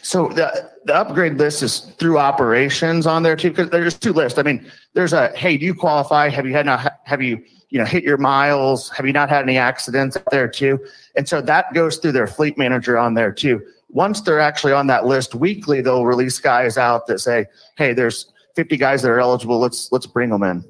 So 0.05 0.28
the, 0.28 0.70
the 0.84 0.94
upgrade 0.94 1.38
list 1.38 1.62
is 1.62 1.80
through 1.98 2.18
operations 2.18 3.07
on 3.07 3.22
there 3.22 3.36
too, 3.36 3.48
because 3.48 3.70
there's 3.70 3.94
two 3.94 4.12
lists. 4.12 4.38
I 4.38 4.42
mean, 4.42 4.70
there's 4.92 5.14
a, 5.14 5.28
hey, 5.28 5.57
do 5.57 5.64
you 5.64 5.74
qualify? 5.74 6.28
Have 6.28 6.44
you 6.44 6.52
had, 6.52 6.66
not, 6.66 6.98
have 7.05 7.22
you, 7.22 7.42
you 7.70 7.78
know, 7.78 7.86
hit 7.86 8.05
your 8.05 8.18
miles? 8.18 8.90
Have 8.90 9.07
you 9.07 9.14
not 9.14 9.30
had 9.30 9.42
any 9.42 9.57
accidents 9.57 10.18
there 10.30 10.46
too? 10.46 10.78
And 11.16 11.26
so 11.26 11.40
that 11.40 11.72
goes 11.72 11.96
through 11.96 12.12
their 12.12 12.26
fleet 12.26 12.59
manager 12.59 12.98
on 12.98 13.14
there 13.14 13.32
too. 13.32 13.62
Once 13.88 14.20
they're 14.20 14.40
actually 14.40 14.74
on 14.74 14.88
that 14.88 15.07
list 15.07 15.34
weekly, 15.34 15.80
they'll 15.80 16.05
release 16.05 16.38
guys 16.38 16.76
out 16.76 17.07
that 17.07 17.20
say, 17.20 17.46
hey, 17.78 17.94
there's 17.94 18.30
50 18.57 18.76
guys 18.76 19.00
that 19.00 19.11
are 19.11 19.20
eligible. 19.20 19.59
Let's, 19.59 19.90
let's 19.90 20.07
bring 20.07 20.28
them 20.28 20.42
in. 20.42 20.64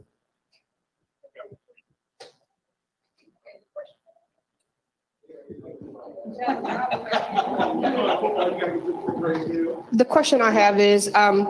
The 9.92 10.04
question 10.04 10.42
I 10.42 10.50
have 10.50 10.80
is, 10.80 11.10
um, 11.14 11.46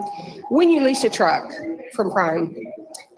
when 0.49 0.71
you 0.71 0.83
lease 0.83 1.05
a 1.05 1.11
truck 1.11 1.51
from 1.95 2.11
Prime, 2.11 2.57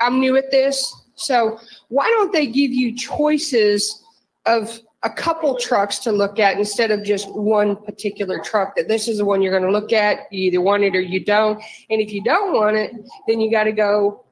I'm 0.00 0.20
new 0.20 0.36
at 0.36 0.50
this, 0.50 0.94
so 1.14 1.58
why 1.88 2.06
don't 2.08 2.32
they 2.32 2.46
give 2.46 2.70
you 2.70 2.94
choices 2.94 4.02
of 4.44 4.80
a 5.02 5.10
couple 5.10 5.56
trucks 5.56 5.98
to 6.00 6.12
look 6.12 6.38
at 6.38 6.58
instead 6.58 6.90
of 6.90 7.02
just 7.02 7.28
one 7.34 7.76
particular 7.76 8.38
truck? 8.40 8.76
That 8.76 8.88
this 8.88 9.08
is 9.08 9.18
the 9.18 9.24
one 9.24 9.42
you're 9.42 9.58
going 9.58 9.70
to 9.70 9.72
look 9.72 9.92
at. 9.92 10.30
You 10.30 10.44
either 10.44 10.60
want 10.60 10.84
it 10.84 10.94
or 10.94 11.00
you 11.00 11.24
don't. 11.24 11.62
And 11.90 12.00
if 12.00 12.12
you 12.12 12.22
don't 12.22 12.54
want 12.54 12.76
it, 12.76 12.92
then 13.26 13.40
you 13.40 13.50
got 13.50 13.64
to 13.64 13.72
go 13.72 14.24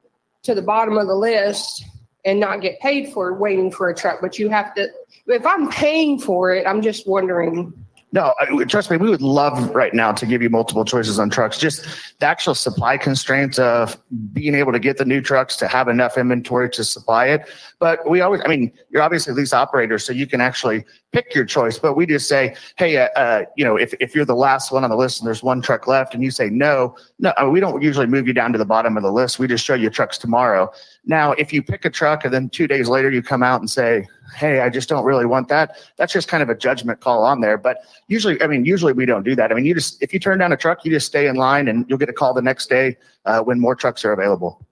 to 0.43 0.55
the 0.55 0.63
bottom 0.63 0.99
of 0.99 1.07
the 1.07 1.15
list 1.15 1.85
and 2.25 2.39
not 2.39 2.61
get 2.61 2.81
paid 2.81 3.13
for 3.13 3.35
waiting 3.35 3.71
for 3.71 3.89
a 3.89 3.95
truck. 3.95 4.21
But 4.21 4.39
you 4.39 4.49
have 4.49 4.75
to. 4.75 4.89
If 5.27 5.47
I'm 5.47 5.71
paying 5.71 6.19
for 6.19 6.53
it, 6.53 6.67
I'm 6.67 6.83
just 6.83 7.07
wondering. 7.07 7.73
No, 8.15 8.33
I- 8.39 8.63
trust 8.67 8.93
me, 8.93 8.97
we 8.97 9.11
would 9.11 9.23
love 9.23 9.75
right 9.75 9.93
now 9.93 10.13
to 10.13 10.25
give 10.25 10.41
you 10.41 10.49
multiple 10.49 10.85
choices 10.85 11.19
on 11.19 11.31
trucks. 11.31 11.59
Just 11.59 11.85
the 12.21 12.27
actual 12.27 12.55
supply 12.55 12.97
constraints 12.97 13.59
of 13.59 14.01
being 14.33 14.55
able 14.55 14.71
to 14.71 14.79
get 14.79 14.99
the 14.99 15.05
new 15.05 15.21
trucks 15.21 15.57
to 15.57 15.67
have 15.67 15.89
enough 15.89 16.17
inventory 16.17 16.71
to 16.71 16.85
supply 16.85 17.27
it. 17.27 17.51
But 17.81 18.09
we 18.09 18.21
always, 18.21 18.41
I 18.45 18.49
mean, 18.49 18.71
you're 18.91 19.03
obviously 19.03 19.35
lease 19.35 19.53
operator, 19.53 19.99
so 19.99 20.13
you 20.13 20.29
can 20.29 20.41
actually 20.41 20.85
pick 21.15 21.33
your 21.35 21.45
choice. 21.45 21.79
But 21.79 21.95
we 21.95 22.07
just 22.07 22.29
say, 22.29 22.57
hey, 22.77 22.97
uh, 22.97 23.09
uh, 23.17 23.45
you 23.57 23.65
know, 23.65 23.77
if, 23.77 23.95
if 24.01 24.15
you're 24.15 24.25
the 24.25 24.35
last 24.35 24.73
one 24.73 24.83
on 24.83 24.91
the 24.91 24.97
list 24.97 25.21
and 25.21 25.27
there's 25.27 25.45
one 25.45 25.63
truck 25.63 25.87
left 25.87 26.13
and 26.13 26.23
you 26.25 26.31
say 26.31 26.51
no, 26.51 26.97
no, 27.21 27.33
I 27.39 27.45
mean, 27.45 27.53
we 27.53 27.61
don't 27.61 27.81
usually 27.81 28.07
move 28.07 28.27
you 28.27 28.33
down 28.33 28.53
to 28.53 28.59
the 28.59 28.65
bottom 28.65 28.97
of 28.97 29.05
the 29.05 29.13
list. 29.13 29.39
We 29.39 29.47
just 29.47 29.65
show 29.65 29.75
you 29.75 29.91
trucks 29.91 30.19
tomorrow. 30.19 30.73
Now, 31.07 31.33
if 31.33 31.53
you 31.53 31.63
pick 31.63 31.85
a 31.85 31.91
truck 31.91 32.25
and 32.25 32.35
then 32.35 32.51
two 32.51 32.67
days 32.67 32.89
later 32.89 33.11
you 33.11 33.23
come 33.23 33.45
out 33.45 33.61
and 33.61 33.71
say, 33.71 34.07
hey, 34.37 34.61
I 34.61 34.69
just 34.71 34.89
don't 34.89 35.05
really 35.05 35.27
want 35.27 35.49
that, 35.49 35.77
that's 35.97 36.13
just 36.13 36.27
kind 36.27 36.43
of 36.43 36.49
a 36.49 36.57
judgment 36.57 37.01
call 37.01 37.23
on 37.23 37.41
there. 37.41 37.57
But 37.57 37.79
usually, 38.09 38.43
I 38.43 38.49
mean, 38.49 38.65
usually 38.65 38.93
we 38.93 39.07
don't 39.07 39.23
do 39.23 39.37
that. 39.37 39.53
I 39.53 39.55
mean, 39.55 39.65
you 39.65 39.75
just, 39.75 40.03
if 40.03 40.13
you 40.13 40.19
turn 40.19 40.39
down 40.39 40.53
a 40.53 40.57
truck, 40.57 40.85
you 40.85 40.91
just 40.91 41.07
stay 41.07 41.29
in 41.29 41.37
line 41.37 41.69
and 41.69 41.87
you'll 41.89 41.99
get 41.99 42.09
a 42.09 42.13
call 42.13 42.35
the 42.35 42.43
next 42.43 42.69
day 42.69 42.97
uh, 43.25 43.41
when 43.41 43.61
more 43.61 43.77
trucks 43.77 44.05
are 44.05 44.13
available. 44.13 44.67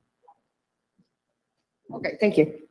Okay, 1.94 2.16
thank 2.18 2.36
you. 2.36 2.61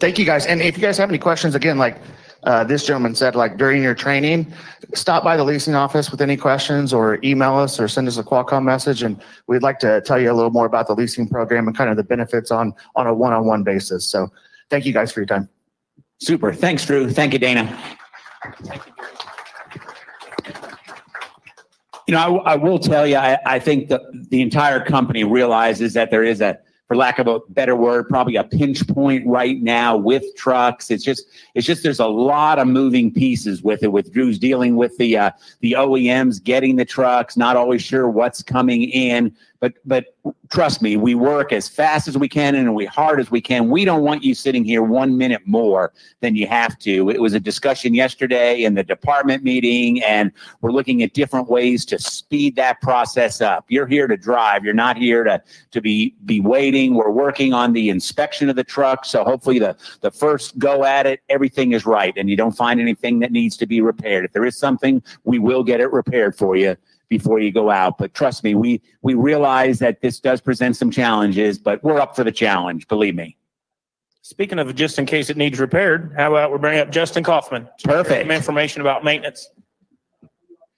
Thank 0.00 0.18
you 0.18 0.24
guys. 0.24 0.46
And 0.46 0.60
if 0.60 0.76
you 0.76 0.82
guys 0.82 0.98
have 0.98 1.08
any 1.08 1.18
questions, 1.18 1.54
again, 1.54 1.78
like 1.78 1.98
uh, 2.44 2.64
this 2.64 2.84
gentleman 2.86 3.14
said, 3.14 3.34
like 3.34 3.56
during 3.56 3.82
your 3.82 3.94
training, 3.94 4.52
stop 4.94 5.24
by 5.24 5.36
the 5.36 5.44
leasing 5.44 5.74
office 5.74 6.10
with 6.10 6.20
any 6.20 6.36
questions 6.36 6.92
or 6.92 7.18
email 7.24 7.56
us 7.56 7.80
or 7.80 7.88
send 7.88 8.06
us 8.06 8.18
a 8.18 8.22
Qualcomm 8.22 8.64
message. 8.64 9.02
And 9.02 9.20
we'd 9.46 9.62
like 9.62 9.78
to 9.80 10.00
tell 10.02 10.20
you 10.20 10.30
a 10.30 10.34
little 10.34 10.50
more 10.50 10.66
about 10.66 10.86
the 10.86 10.94
leasing 10.94 11.28
program 11.28 11.66
and 11.66 11.76
kind 11.76 11.90
of 11.90 11.96
the 11.96 12.04
benefits 12.04 12.50
on, 12.50 12.74
on 12.94 13.06
a 13.06 13.14
one-on-one 13.14 13.62
basis. 13.62 14.06
So 14.06 14.30
thank 14.70 14.84
you 14.84 14.92
guys 14.92 15.12
for 15.12 15.20
your 15.20 15.26
time. 15.26 15.48
Super. 16.20 16.52
Thanks, 16.52 16.84
Drew. 16.86 17.10
Thank 17.10 17.32
you, 17.32 17.38
Dana. 17.38 17.78
thank 18.64 18.82
You 22.06 22.14
know, 22.14 22.38
I, 22.38 22.52
I 22.52 22.56
will 22.56 22.78
tell 22.78 23.04
you, 23.06 23.16
I, 23.16 23.38
I 23.44 23.58
think 23.58 23.88
the, 23.88 24.00
the 24.30 24.40
entire 24.40 24.84
company 24.84 25.24
realizes 25.24 25.94
that 25.94 26.12
there 26.12 26.22
is 26.22 26.40
a, 26.40 26.56
for 26.86 26.96
lack 26.96 27.18
of 27.18 27.26
a 27.26 27.40
better 27.48 27.74
word, 27.74 28.08
probably 28.08 28.36
a 28.36 28.44
pinch 28.44 28.86
point 28.88 29.26
right 29.26 29.60
now 29.60 29.96
with 29.96 30.22
trucks. 30.36 30.90
It's 30.90 31.04
just, 31.04 31.26
it's 31.54 31.66
just, 31.66 31.82
there's 31.82 31.98
a 31.98 32.06
lot 32.06 32.58
of 32.58 32.68
moving 32.68 33.12
pieces 33.12 33.62
with 33.62 33.82
it, 33.82 33.88
with 33.88 34.12
Drew's 34.12 34.38
dealing 34.38 34.76
with 34.76 34.96
the, 34.98 35.18
uh, 35.18 35.30
the 35.60 35.72
OEMs 35.72 36.42
getting 36.42 36.76
the 36.76 36.84
trucks, 36.84 37.36
not 37.36 37.56
always 37.56 37.82
sure 37.82 38.08
what's 38.08 38.42
coming 38.42 38.84
in. 38.84 39.34
But, 39.60 39.74
but 39.84 40.16
trust 40.50 40.82
me, 40.82 40.96
we 40.96 41.14
work 41.14 41.52
as 41.52 41.68
fast 41.68 42.08
as 42.08 42.18
we 42.18 42.28
can 42.28 42.54
and 42.54 42.74
we 42.74 42.84
hard 42.84 43.20
as 43.20 43.30
we 43.30 43.40
can. 43.40 43.70
We 43.70 43.84
don't 43.84 44.02
want 44.02 44.22
you 44.22 44.34
sitting 44.34 44.64
here 44.64 44.82
one 44.82 45.16
minute 45.16 45.42
more 45.46 45.92
than 46.20 46.36
you 46.36 46.46
have 46.46 46.78
to. 46.80 47.10
It 47.10 47.20
was 47.20 47.34
a 47.34 47.40
discussion 47.40 47.94
yesterday 47.94 48.64
in 48.64 48.74
the 48.74 48.82
department 48.82 49.42
meeting, 49.42 50.02
and 50.02 50.32
we're 50.60 50.72
looking 50.72 51.02
at 51.02 51.14
different 51.14 51.48
ways 51.48 51.84
to 51.86 51.98
speed 51.98 52.56
that 52.56 52.80
process 52.80 53.40
up. 53.40 53.64
You're 53.68 53.86
here 53.86 54.06
to 54.06 54.16
drive. 54.16 54.64
You're 54.64 54.74
not 54.74 54.96
here 54.96 55.24
to, 55.24 55.42
to 55.70 55.80
be, 55.80 56.14
be 56.24 56.40
waiting. 56.40 56.94
We're 56.94 57.10
working 57.10 57.52
on 57.52 57.72
the 57.72 57.88
inspection 57.88 58.50
of 58.50 58.56
the 58.56 58.64
truck. 58.64 59.04
So 59.04 59.24
hopefully 59.24 59.58
the, 59.58 59.76
the 60.00 60.10
first 60.10 60.58
go 60.58 60.84
at 60.84 61.06
it, 61.06 61.20
everything 61.28 61.72
is 61.72 61.86
right 61.86 62.14
and 62.16 62.28
you 62.28 62.36
don't 62.36 62.56
find 62.56 62.80
anything 62.80 63.20
that 63.20 63.32
needs 63.32 63.56
to 63.58 63.66
be 63.66 63.80
repaired. 63.80 64.24
If 64.24 64.32
there 64.32 64.44
is 64.44 64.56
something, 64.56 65.02
we 65.24 65.38
will 65.38 65.62
get 65.62 65.80
it 65.80 65.92
repaired 65.92 66.36
for 66.36 66.56
you 66.56 66.76
before 67.08 67.38
you 67.38 67.52
go 67.52 67.70
out. 67.70 67.98
But 67.98 68.14
trust 68.14 68.44
me, 68.44 68.54
we 68.54 68.82
we 69.02 69.14
realize 69.14 69.78
that 69.80 70.00
this 70.00 70.20
does 70.20 70.40
present 70.40 70.76
some 70.76 70.90
challenges, 70.90 71.58
but 71.58 71.82
we're 71.82 72.00
up 72.00 72.16
for 72.16 72.24
the 72.24 72.32
challenge. 72.32 72.88
Believe 72.88 73.14
me. 73.14 73.36
Speaking 74.22 74.58
of 74.58 74.74
just 74.74 74.98
in 74.98 75.06
case 75.06 75.30
it 75.30 75.36
needs 75.36 75.60
repaired, 75.60 76.12
how 76.16 76.32
about 76.32 76.50
we 76.52 76.58
bring 76.58 76.80
up 76.80 76.90
Justin 76.90 77.22
Kaufman? 77.22 77.68
Perfect. 77.84 78.22
Some 78.22 78.30
information 78.32 78.80
about 78.80 79.04
maintenance. 79.04 79.50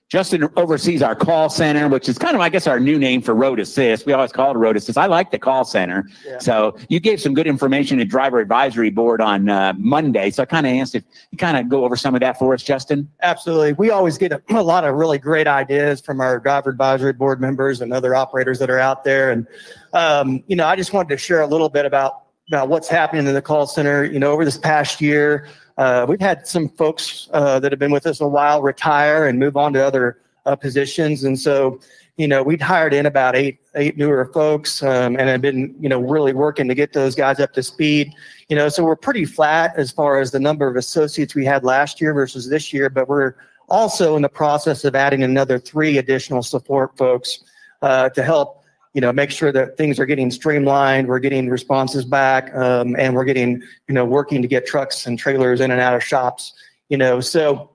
Justin 0.09 0.49
oversees 0.57 1.03
our 1.03 1.15
call 1.15 1.51
center, 1.51 1.87
which 1.87 2.09
is 2.09 2.17
kind 2.17 2.35
of, 2.35 2.41
I 2.41 2.49
guess, 2.49 2.67
our 2.67 2.81
new 2.81 2.99
name 2.99 3.21
for 3.21 3.35
Road 3.35 3.61
Assist. 3.61 4.07
We 4.07 4.15
always 4.15 4.33
call 4.33 4.53
it 4.53 4.57
Road 4.57 4.75
Assist. 4.75 4.97
I 4.97 5.05
like 5.05 5.31
the 5.31 5.39
call 5.39 5.67
center. 5.67 6.09
Yeah. 6.27 6.39
So 6.39 6.79
you 6.89 6.99
gave 6.99 7.21
some 7.21 7.35
good 7.35 7.47
information 7.47 7.99
to 7.99 8.07
Driver 8.07 8.39
Advisory 8.41 8.89
Board 8.89 9.21
on 9.21 9.51
uh, 9.51 9.75
Monday. 9.77 10.31
So 10.31 10.43
I 10.43 10.47
kind 10.47 10.67
of 10.67 10.73
asked 10.73 10.95
if 10.95 11.05
you 11.31 11.37
kind 11.37 11.59
of 11.59 11.69
go 11.69 11.85
over 11.85 11.95
some 11.95 12.15
of 12.15 12.23
that 12.23 12.39
for 12.39 12.55
us, 12.55 12.63
Justin. 12.63 13.11
Absolutely. 13.21 13.75
We 13.75 13.91
always 13.91 14.17
get 14.17 14.33
a, 14.33 14.41
a 14.49 14.63
lot 14.63 14.85
of 14.85 14.95
really 14.95 15.19
great 15.19 15.47
ideas 15.47 16.01
from 16.01 16.23
our 16.23 16.39
driver 16.39 16.71
advisory 16.71 17.13
board 17.13 17.39
members 17.39 17.83
and 17.83 17.93
other 17.93 18.15
operators 18.15 18.59
that 18.61 18.71
are 18.71 18.79
out 18.79 19.05
there. 19.05 19.31
And, 19.31 19.47
um, 19.93 20.43
you 20.47 20.57
know, 20.57 20.67
I 20.67 20.75
just 20.75 20.95
wanted 20.95 21.11
to 21.11 21.19
share 21.19 21.43
a 21.43 21.47
little 21.47 21.69
bit 21.69 21.85
about, 21.85 22.23
about 22.49 22.69
what's 22.69 22.89
happening 22.89 23.27
in 23.27 23.35
the 23.35 23.43
call 23.43 23.67
center. 23.67 24.05
You 24.05 24.19
know, 24.19 24.33
over 24.33 24.45
this 24.45 24.59
past 24.59 25.01
year, 25.01 25.47
uh, 25.77 26.07
we've 26.09 26.21
had 26.21 26.47
some 26.47 26.69
folks 26.71 27.29
uh, 27.33 27.61
that 27.61 27.71
have 27.71 27.79
been 27.79 27.93
with 27.93 28.07
us 28.07 28.21
a 28.21 28.27
while 28.27 28.63
retire 28.63 29.27
and 29.29 29.39
move 29.39 29.57
on 29.57 29.73
to 29.75 29.85
other 29.85 30.19
uh, 30.47 30.57
positions. 30.57 31.25
And 31.25 31.39
so, 31.39 31.79
you 32.17 32.27
know, 32.27 32.43
we'd 32.43 32.61
hired 32.61 32.95
in 32.95 33.07
about 33.07 33.37
eight 33.37 33.61
eight 33.77 33.97
newer 33.97 34.25
folks 34.35 34.83
um, 34.83 35.17
and 35.17 35.29
have 35.29 35.41
been, 35.41 35.75
you 35.79 35.89
know, 35.89 36.01
really 36.01 36.33
working 36.33 36.67
to 36.67 36.75
get 36.75 36.93
those 36.93 37.15
guys 37.15 37.39
up 37.39 37.53
to 37.53 37.63
speed. 37.63 38.13
You 38.49 38.57
know, 38.57 38.69
so 38.69 38.83
we're 38.83 38.97
pretty 38.97 39.25
flat 39.25 39.75
as 39.77 39.93
far 39.93 40.19
as 40.19 40.33
the 40.33 40.41
number 40.41 40.67
of 40.67 40.75
associates 40.75 41.35
we 41.35 41.45
had 41.45 41.63
last 41.63 42.01
year 42.01 42.13
versus 42.15 42.49
this 42.49 42.73
year, 42.73 42.91
but 42.91 43.09
we're 43.09 43.35
also 43.69 44.17
in 44.17 44.23
the 44.23 44.29
process 44.29 44.85
of 44.85 44.95
adding 44.95 45.23
another 45.23 45.59
three 45.59 45.99
additional 45.99 46.43
support 46.43 46.97
folks 46.97 47.45
uh, 47.83 48.09
to 48.09 48.23
help, 48.23 48.58
you 48.99 49.01
know, 49.01 49.13
make 49.13 49.31
sure 49.31 49.53
that 49.53 49.77
things 49.77 50.01
are 50.01 50.07
getting 50.07 50.29
streamlined, 50.29 51.07
we're 51.07 51.21
getting 51.21 51.49
responses 51.49 52.05
back, 52.05 52.53
um, 52.57 52.97
and 52.99 53.15
we're 53.15 53.25
getting, 53.25 53.63
you 53.87 53.95
know, 53.95 54.05
working 54.05 54.43
to 54.43 54.49
get 54.49 54.67
trucks 54.67 55.07
and 55.07 55.17
trailers 55.17 55.61
in 55.61 55.71
and 55.71 55.81
out 55.81 55.95
of 55.95 56.03
shops. 56.03 56.53
You 56.89 56.99
know, 56.99 57.21
so 57.21 57.71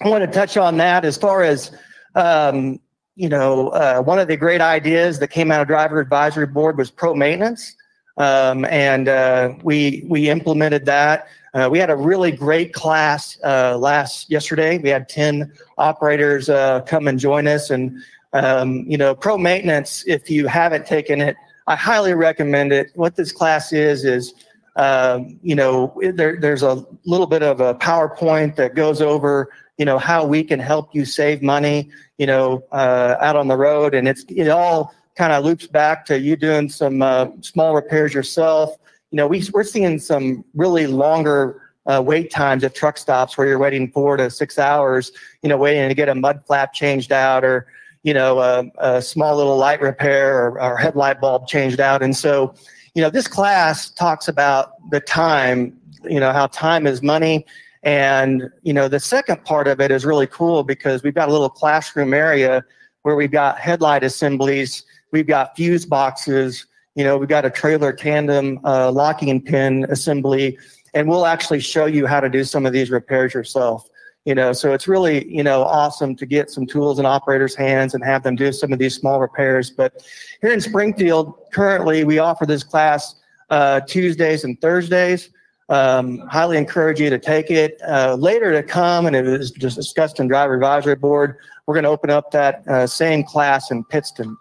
I 0.00 0.08
want 0.08 0.22
to 0.22 0.30
touch 0.30 0.56
on 0.56 0.76
that 0.76 1.04
as 1.04 1.16
far 1.18 1.42
as 1.42 1.76
um, 2.14 2.78
you 3.16 3.28
know, 3.28 3.70
uh, 3.70 4.00
one 4.02 4.20
of 4.20 4.28
the 4.28 4.36
great 4.36 4.60
ideas 4.60 5.18
that 5.18 5.32
came 5.32 5.50
out 5.50 5.60
of 5.60 5.66
driver 5.66 5.98
advisory 5.98 6.46
board 6.46 6.78
was 6.78 6.88
pro 6.88 7.16
maintenance, 7.16 7.74
um, 8.16 8.64
and 8.66 9.08
uh, 9.08 9.54
we 9.64 10.04
we 10.06 10.30
implemented 10.30 10.86
that. 10.86 11.26
Uh, 11.52 11.68
we 11.68 11.80
had 11.80 11.90
a 11.90 11.96
really 11.96 12.30
great 12.30 12.72
class 12.72 13.38
uh, 13.42 13.76
last 13.76 14.30
yesterday. 14.30 14.78
We 14.78 14.90
had 14.90 15.08
ten 15.08 15.52
operators 15.78 16.48
uh, 16.48 16.82
come 16.82 17.08
and 17.08 17.18
join 17.18 17.48
us, 17.48 17.70
and 17.70 18.00
um, 18.34 18.84
you 18.86 18.98
know, 18.98 19.14
pro 19.14 19.38
maintenance. 19.38 20.04
If 20.06 20.28
you 20.28 20.46
haven't 20.46 20.84
taken 20.84 21.22
it, 21.22 21.36
I 21.66 21.76
highly 21.76 22.12
recommend 22.12 22.72
it. 22.72 22.90
What 22.94 23.16
this 23.16 23.32
class 23.32 23.72
is 23.72 24.04
is 24.04 24.34
um, 24.76 25.38
you 25.42 25.54
know, 25.54 25.98
there, 26.14 26.38
there's 26.40 26.62
a 26.62 26.84
little 27.04 27.26
bit 27.26 27.42
of 27.42 27.60
a 27.60 27.74
PowerPoint 27.74 28.56
that 28.56 28.74
goes 28.74 29.00
over, 29.00 29.50
you 29.78 29.84
know, 29.84 29.98
how 29.98 30.26
we 30.26 30.42
can 30.42 30.58
help 30.58 30.94
you 30.94 31.04
save 31.04 31.42
money, 31.42 31.90
you 32.18 32.26
know, 32.26 32.64
uh, 32.72 33.16
out 33.20 33.36
on 33.36 33.48
the 33.48 33.56
road. 33.56 33.94
And 33.94 34.08
it's, 34.08 34.24
it 34.28 34.48
all 34.48 34.92
kind 35.14 35.32
of 35.32 35.44
loops 35.44 35.68
back 35.68 36.04
to 36.06 36.18
you 36.18 36.34
doing 36.34 36.68
some 36.68 37.02
uh, 37.02 37.28
small 37.40 37.74
repairs 37.74 38.12
yourself. 38.12 38.76
You 39.12 39.18
know, 39.18 39.28
we, 39.28 39.44
we're 39.52 39.62
seeing 39.62 40.00
some 40.00 40.44
really 40.54 40.88
longer 40.88 41.60
uh, 41.86 42.02
wait 42.04 42.32
times 42.32 42.64
at 42.64 42.74
truck 42.74 42.98
stops 42.98 43.38
where 43.38 43.46
you're 43.46 43.58
waiting 43.58 43.92
four 43.92 44.16
to 44.16 44.28
six 44.28 44.58
hours, 44.58 45.12
you 45.42 45.48
know, 45.48 45.56
waiting 45.56 45.88
to 45.88 45.94
get 45.94 46.08
a 46.08 46.14
mud 46.16 46.42
flap 46.46 46.72
changed 46.72 47.12
out 47.12 47.44
or, 47.44 47.68
you 48.04 48.14
know, 48.14 48.38
a, 48.38 48.70
a 48.78 49.02
small 49.02 49.36
little 49.36 49.56
light 49.56 49.80
repair 49.80 50.38
or, 50.38 50.60
or 50.62 50.76
headlight 50.76 51.20
bulb 51.20 51.48
changed 51.48 51.80
out. 51.80 52.02
And 52.02 52.14
so, 52.14 52.54
you 52.94 53.02
know, 53.02 53.10
this 53.10 53.26
class 53.26 53.90
talks 53.90 54.28
about 54.28 54.74
the 54.90 55.00
time, 55.00 55.76
you 56.04 56.20
know, 56.20 56.32
how 56.32 56.46
time 56.48 56.86
is 56.86 57.02
money. 57.02 57.44
And, 57.82 58.50
you 58.62 58.72
know, 58.72 58.88
the 58.88 59.00
second 59.00 59.44
part 59.44 59.66
of 59.66 59.80
it 59.80 59.90
is 59.90 60.04
really 60.04 60.26
cool 60.26 60.62
because 60.62 61.02
we've 61.02 61.14
got 61.14 61.28
a 61.28 61.32
little 61.32 61.48
classroom 61.48 62.14
area 62.14 62.62
where 63.02 63.16
we've 63.16 63.32
got 63.32 63.58
headlight 63.58 64.04
assemblies, 64.04 64.84
we've 65.10 65.26
got 65.26 65.56
fuse 65.56 65.84
boxes, 65.84 66.66
you 66.94 67.04
know, 67.04 67.16
we've 67.16 67.28
got 67.28 67.44
a 67.44 67.50
trailer 67.50 67.92
tandem 67.92 68.60
uh, 68.64 68.90
locking 68.90 69.42
pin 69.42 69.84
assembly, 69.90 70.58
and 70.94 71.08
we'll 71.08 71.26
actually 71.26 71.60
show 71.60 71.86
you 71.86 72.06
how 72.06 72.20
to 72.20 72.28
do 72.28 72.44
some 72.44 72.64
of 72.64 72.72
these 72.72 72.90
repairs 72.90 73.34
yourself. 73.34 73.88
You 74.24 74.34
know, 74.34 74.54
so 74.54 74.72
it's 74.72 74.88
really, 74.88 75.30
you 75.30 75.42
know, 75.42 75.62
awesome 75.64 76.16
to 76.16 76.24
get 76.24 76.50
some 76.50 76.66
tools 76.66 76.98
in 76.98 77.04
operators' 77.04 77.54
hands 77.54 77.92
and 77.92 78.02
have 78.02 78.22
them 78.22 78.36
do 78.36 78.52
some 78.52 78.72
of 78.72 78.78
these 78.78 78.94
small 78.94 79.20
repairs. 79.20 79.70
But 79.70 80.02
here 80.40 80.50
in 80.50 80.62
Springfield, 80.62 81.34
currently 81.52 82.04
we 82.04 82.18
offer 82.18 82.46
this 82.46 82.62
class 82.62 83.16
uh, 83.50 83.80
Tuesdays 83.80 84.44
and 84.44 84.58
Thursdays. 84.60 85.28
Um, 85.68 86.18
highly 86.28 86.56
encourage 86.56 87.00
you 87.00 87.10
to 87.10 87.18
take 87.18 87.50
it. 87.50 87.78
Uh, 87.86 88.14
later 88.14 88.52
to 88.52 88.62
come, 88.62 89.06
and 89.06 89.14
it 89.14 89.38
just 89.58 89.76
discussed 89.76 90.20
in 90.20 90.28
driver 90.28 90.54
advisory 90.54 90.94
board, 90.94 91.36
we're 91.66 91.74
going 91.74 91.84
to 91.84 91.90
open 91.90 92.10
up 92.10 92.30
that 92.32 92.66
uh, 92.68 92.86
same 92.86 93.24
class 93.24 93.70
in 93.70 93.84
Pittston. 93.84 94.36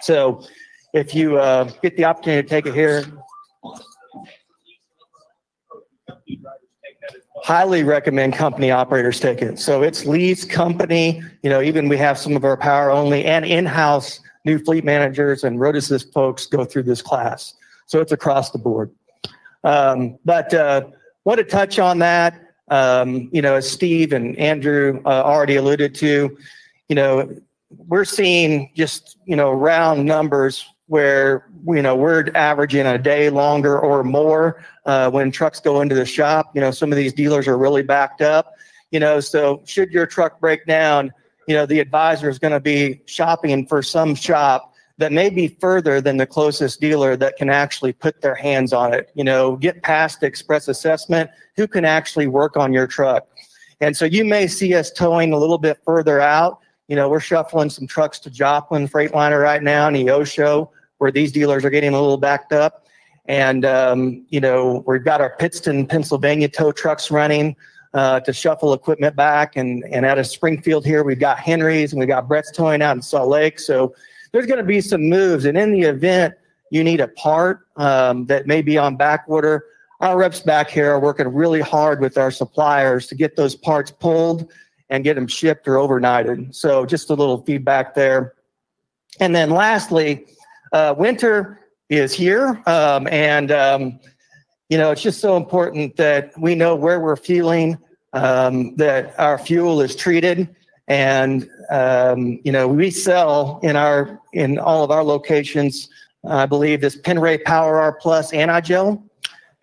So 0.00 0.44
if 0.92 1.14
you 1.14 1.38
uh, 1.38 1.64
get 1.82 1.96
the 1.96 2.04
opportunity 2.04 2.42
to 2.42 2.48
take 2.48 2.66
it 2.66 2.74
here, 2.74 3.04
highly 7.46 7.84
recommend 7.84 8.32
company 8.32 8.72
operators 8.72 9.20
take 9.20 9.40
it. 9.40 9.56
So 9.56 9.84
it's 9.84 10.04
lease 10.04 10.44
company, 10.44 11.22
you 11.44 11.48
know, 11.48 11.62
even 11.62 11.88
we 11.88 11.96
have 11.96 12.18
some 12.18 12.34
of 12.34 12.44
our 12.44 12.56
power 12.56 12.90
only 12.90 13.24
and 13.24 13.44
in-house 13.44 14.18
new 14.44 14.58
fleet 14.58 14.82
managers 14.82 15.44
and 15.44 15.60
road 15.60 15.76
assist 15.76 16.12
folks 16.12 16.46
go 16.46 16.64
through 16.64 16.82
this 16.82 17.00
class. 17.00 17.54
So 17.86 18.00
it's 18.00 18.10
across 18.10 18.50
the 18.50 18.58
board. 18.58 18.90
Um, 19.62 20.18
but 20.24 20.52
uh, 20.54 20.88
want 21.24 21.38
to 21.38 21.44
touch 21.44 21.78
on 21.78 22.00
that. 22.00 22.34
Um, 22.68 23.28
you 23.32 23.42
know, 23.42 23.54
as 23.54 23.70
Steve 23.70 24.12
and 24.12 24.36
Andrew 24.40 25.00
uh, 25.06 25.22
already 25.22 25.54
alluded 25.54 25.94
to, 25.96 26.36
you 26.88 26.96
know, 26.96 27.32
we're 27.86 28.04
seeing 28.04 28.72
just 28.74 29.18
you 29.24 29.36
know 29.36 29.52
round 29.52 30.04
numbers 30.04 30.66
where 30.88 31.46
you 31.66 31.82
know 31.82 31.96
we're 31.96 32.26
averaging 32.34 32.86
a 32.86 32.98
day 32.98 33.28
longer 33.30 33.78
or 33.78 34.04
more 34.04 34.62
uh, 34.84 35.10
when 35.10 35.30
trucks 35.30 35.60
go 35.60 35.80
into 35.80 35.94
the 35.94 36.06
shop. 36.06 36.52
You 36.54 36.60
know, 36.60 36.70
some 36.70 36.92
of 36.92 36.96
these 36.96 37.12
dealers 37.12 37.48
are 37.48 37.58
really 37.58 37.82
backed 37.82 38.22
up. 38.22 38.54
You 38.90 39.00
know, 39.00 39.20
so 39.20 39.62
should 39.66 39.90
your 39.90 40.06
truck 40.06 40.40
break 40.40 40.64
down, 40.64 41.12
you 41.48 41.54
know, 41.54 41.66
the 41.66 41.80
advisor 41.80 42.28
is 42.28 42.38
going 42.38 42.52
to 42.52 42.60
be 42.60 43.00
shopping 43.06 43.66
for 43.66 43.82
some 43.82 44.14
shop 44.14 44.72
that 44.98 45.12
may 45.12 45.28
be 45.28 45.48
further 45.48 46.00
than 46.00 46.16
the 46.16 46.26
closest 46.26 46.80
dealer 46.80 47.16
that 47.16 47.36
can 47.36 47.50
actually 47.50 47.92
put 47.92 48.20
their 48.22 48.34
hands 48.34 48.72
on 48.72 48.94
it. 48.94 49.10
You 49.14 49.24
know, 49.24 49.56
get 49.56 49.82
past 49.82 50.22
express 50.22 50.68
assessment. 50.68 51.30
Who 51.56 51.66
can 51.68 51.84
actually 51.84 52.26
work 52.26 52.56
on 52.56 52.72
your 52.72 52.86
truck? 52.86 53.26
And 53.80 53.96
so 53.96 54.04
you 54.04 54.24
may 54.24 54.46
see 54.46 54.74
us 54.74 54.90
towing 54.90 55.32
a 55.32 55.38
little 55.38 55.58
bit 55.58 55.78
further 55.84 56.20
out. 56.20 56.60
You 56.88 56.96
know, 56.96 57.08
we're 57.08 57.20
shuffling 57.20 57.68
some 57.68 57.86
trucks 57.86 58.18
to 58.20 58.30
Joplin 58.30 58.88
Freightliner 58.88 59.42
right 59.42 59.62
now, 59.62 59.90
Neosho, 59.90 60.70
where 60.98 61.10
these 61.10 61.32
dealers 61.32 61.64
are 61.64 61.70
getting 61.70 61.92
a 61.92 62.00
little 62.00 62.16
backed 62.16 62.52
up. 62.52 62.86
And, 63.26 63.64
um, 63.64 64.24
you 64.28 64.40
know, 64.40 64.84
we've 64.86 65.04
got 65.04 65.20
our 65.20 65.34
Pittston, 65.38 65.86
Pennsylvania 65.86 66.48
tow 66.48 66.72
trucks 66.72 67.10
running 67.10 67.56
uh, 67.94 68.20
to 68.20 68.32
shuffle 68.32 68.72
equipment 68.72 69.16
back. 69.16 69.56
And, 69.56 69.84
and 69.90 70.06
out 70.06 70.18
of 70.18 70.26
Springfield 70.26 70.84
here, 70.84 71.02
we've 71.02 71.18
got 71.18 71.38
Henry's 71.38 71.92
and 71.92 71.98
we've 71.98 72.08
got 72.08 72.28
Brett's 72.28 72.52
Towing 72.52 72.82
out 72.82 72.96
in 72.96 73.02
Salt 73.02 73.28
Lake. 73.28 73.58
So 73.58 73.94
there's 74.32 74.46
going 74.46 74.58
to 74.58 74.64
be 74.64 74.80
some 74.80 75.08
moves. 75.08 75.44
And 75.44 75.56
in 75.58 75.72
the 75.72 75.82
event 75.82 76.34
you 76.70 76.82
need 76.82 77.00
a 77.00 77.08
part 77.08 77.66
um, 77.76 78.26
that 78.26 78.46
may 78.46 78.62
be 78.62 78.76
on 78.78 78.96
back 78.96 79.24
order, 79.26 79.64
our 80.00 80.18
reps 80.18 80.40
back 80.40 80.68
here 80.68 80.90
are 80.90 81.00
working 81.00 81.28
really 81.28 81.60
hard 81.60 82.00
with 82.00 82.18
our 82.18 82.30
suppliers 82.30 83.06
to 83.06 83.14
get 83.14 83.36
those 83.36 83.54
parts 83.54 83.90
pulled 83.90 84.52
and 84.90 85.02
get 85.02 85.14
them 85.14 85.26
shipped 85.26 85.66
or 85.66 85.76
overnighted. 85.76 86.54
So 86.54 86.84
just 86.84 87.10
a 87.10 87.14
little 87.14 87.42
feedback 87.42 87.94
there. 87.94 88.34
And 89.20 89.34
then 89.34 89.50
lastly, 89.50 90.26
uh, 90.76 90.92
winter 90.92 91.58
is 91.88 92.12
here. 92.12 92.62
Um, 92.66 93.08
and, 93.08 93.50
um, 93.50 93.98
you 94.68 94.76
know, 94.76 94.90
it's 94.90 95.00
just 95.00 95.20
so 95.20 95.36
important 95.38 95.96
that 95.96 96.32
we 96.38 96.54
know 96.54 96.74
where 96.74 97.00
we're 97.00 97.16
fueling, 97.16 97.78
um, 98.12 98.76
that 98.76 99.18
our 99.18 99.38
fuel 99.38 99.80
is 99.80 99.96
treated. 99.96 100.54
And, 100.86 101.48
um, 101.70 102.40
you 102.44 102.52
know, 102.52 102.68
we 102.68 102.90
sell 102.90 103.58
in 103.62 103.74
our, 103.74 104.20
in 104.34 104.58
all 104.58 104.84
of 104.84 104.90
our 104.90 105.02
locations, 105.02 105.88
I 106.28 106.44
believe 106.44 106.82
this 106.82 106.96
Penray 106.96 107.42
Power 107.42 107.78
R 107.78 107.96
Plus 107.98 108.34
Anti-Gel. 108.34 109.02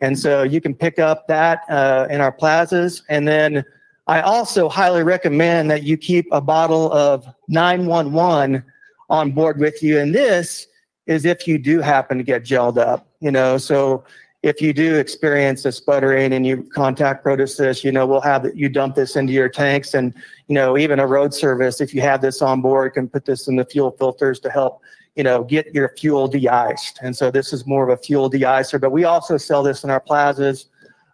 And 0.01 0.18
so 0.18 0.41
you 0.41 0.61
can 0.61 0.74
pick 0.74 0.97
up 0.97 1.28
that 1.28 1.61
uh, 1.70 2.07
in 2.09 2.22
our 2.22 2.32
plazas. 2.32 3.03
And 3.07 3.28
then 3.28 3.64
I 4.07 4.22
also 4.22 4.68
highly 4.68 5.03
recommend 5.03 5.70
that 5.70 5.84
you 5.84 5.95
keep 5.95 6.26
a 6.32 6.41
bottle 6.41 6.91
of 6.91 7.28
911 7.49 8.64
on 9.09 9.32
board 9.32 9.59
with 9.59 9.84
you. 9.84 9.99
And 9.99 10.14
this 10.14 10.68
is 11.05 11.25
if 11.25 11.47
you 11.47 11.57
do 11.57 11.79
happen 11.79 12.17
to 12.17 12.23
get 12.23 12.43
gelled 12.43 12.77
up, 12.77 13.07
you 13.19 13.31
know. 13.31 13.57
So 13.57 14.03
if 14.41 14.61
you 14.61 14.73
do 14.73 14.95
experience 14.95 15.65
a 15.65 15.71
sputtering 15.71 16.33
and 16.33 16.45
you 16.45 16.63
contact 16.63 17.25
Protosys, 17.25 17.83
you 17.83 17.91
know, 17.91 18.05
we'll 18.05 18.21
have 18.21 18.45
you 18.55 18.69
dump 18.69 18.95
this 18.95 19.15
into 19.15 19.33
your 19.33 19.49
tanks 19.49 19.93
and, 19.93 20.13
you 20.47 20.55
know, 20.55 20.77
even 20.77 20.99
a 20.99 21.07
road 21.07 21.33
service, 21.33 21.81
if 21.81 21.93
you 21.93 22.01
have 22.01 22.21
this 22.21 22.41
on 22.41 22.61
board, 22.61 22.93
can 22.93 23.07
put 23.07 23.25
this 23.25 23.47
in 23.47 23.55
the 23.55 23.65
fuel 23.65 23.91
filters 23.91 24.39
to 24.41 24.49
help 24.49 24.81
you 25.15 25.23
know, 25.23 25.43
get 25.43 25.73
your 25.73 25.93
fuel 25.97 26.27
de-iced. 26.27 26.99
And 27.01 27.15
so 27.15 27.29
this 27.29 27.53
is 27.53 27.67
more 27.67 27.87
of 27.87 27.89
a 27.89 28.01
fuel 28.01 28.29
de-icer, 28.29 28.79
but 28.81 28.91
we 28.91 29.03
also 29.03 29.37
sell 29.37 29.61
this 29.63 29.83
in 29.83 29.89
our 29.89 29.99
plazas. 29.99 30.67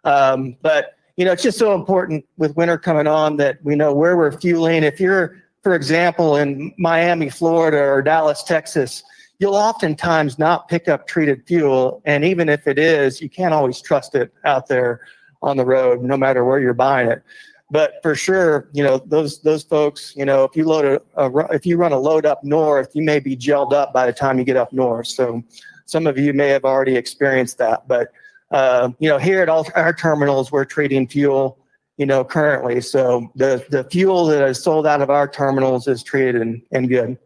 Um, 0.04 0.56
but, 0.62 0.96
you 1.16 1.24
know, 1.24 1.32
it's 1.32 1.42
just 1.42 1.58
so 1.58 1.74
important 1.74 2.24
with 2.38 2.56
winter 2.56 2.78
coming 2.78 3.06
on 3.06 3.36
that 3.36 3.62
we 3.62 3.76
know 3.76 3.92
where 3.92 4.16
we're 4.16 4.32
fueling. 4.32 4.84
If 4.84 5.00
you're, 5.00 5.42
for 5.62 5.74
example, 5.74 6.36
in 6.36 6.72
Miami, 6.78 7.28
Florida 7.28 7.78
or 7.78 8.00
Dallas, 8.00 8.42
Texas, 8.42 9.02
you'll 9.40 9.56
oftentimes 9.56 10.38
not 10.38 10.68
pick 10.68 10.86
up 10.86 11.08
treated 11.08 11.44
fuel. 11.46 12.00
And 12.04 12.24
even 12.24 12.48
if 12.48 12.68
it 12.68 12.78
is, 12.78 13.20
you 13.20 13.28
can't 13.28 13.52
always 13.52 13.80
trust 13.80 14.14
it 14.14 14.32
out 14.44 14.68
there 14.68 15.00
on 15.42 15.56
the 15.56 15.64
road, 15.64 16.02
no 16.02 16.16
matter 16.16 16.44
where 16.44 16.60
you're 16.60 16.74
buying 16.74 17.08
it 17.08 17.22
but 17.70 18.02
for 18.02 18.14
sure, 18.14 18.68
you 18.72 18.82
know 18.82 18.98
those 18.98 19.40
those 19.40 19.62
folks. 19.62 20.14
You 20.16 20.24
know, 20.24 20.44
if 20.44 20.56
you 20.56 20.64
load 20.64 20.84
a, 20.84 21.24
a 21.24 21.54
if 21.54 21.64
you 21.64 21.76
run 21.76 21.92
a 21.92 21.98
load 21.98 22.26
up 22.26 22.42
north, 22.42 22.90
you 22.94 23.02
may 23.02 23.20
be 23.20 23.36
gelled 23.36 23.72
up 23.72 23.92
by 23.92 24.06
the 24.06 24.12
time 24.12 24.38
you 24.38 24.44
get 24.44 24.56
up 24.56 24.72
north. 24.72 25.06
So 25.06 25.42
some 25.86 26.06
of 26.06 26.18
you 26.18 26.32
may 26.32 26.48
have 26.48 26.64
already 26.64 26.96
experienced 26.96 27.58
that. 27.58 27.86
But 27.86 28.12
uh, 28.50 28.90
you 28.98 29.08
know, 29.08 29.18
here 29.18 29.40
at 29.40 29.48
all 29.48 29.66
our 29.76 29.94
terminals, 29.94 30.50
we're 30.50 30.64
treating 30.64 31.06
fuel. 31.06 31.58
You 31.96 32.06
know, 32.06 32.24
currently, 32.24 32.80
so 32.80 33.30
the 33.36 33.64
the 33.70 33.84
fuel 33.84 34.26
that 34.26 34.42
is 34.48 34.62
sold 34.62 34.86
out 34.86 35.02
of 35.02 35.10
our 35.10 35.28
terminals 35.28 35.86
is 35.86 36.02
treated 36.02 36.36
and, 36.36 36.62
and 36.72 36.88
good. 36.88 37.18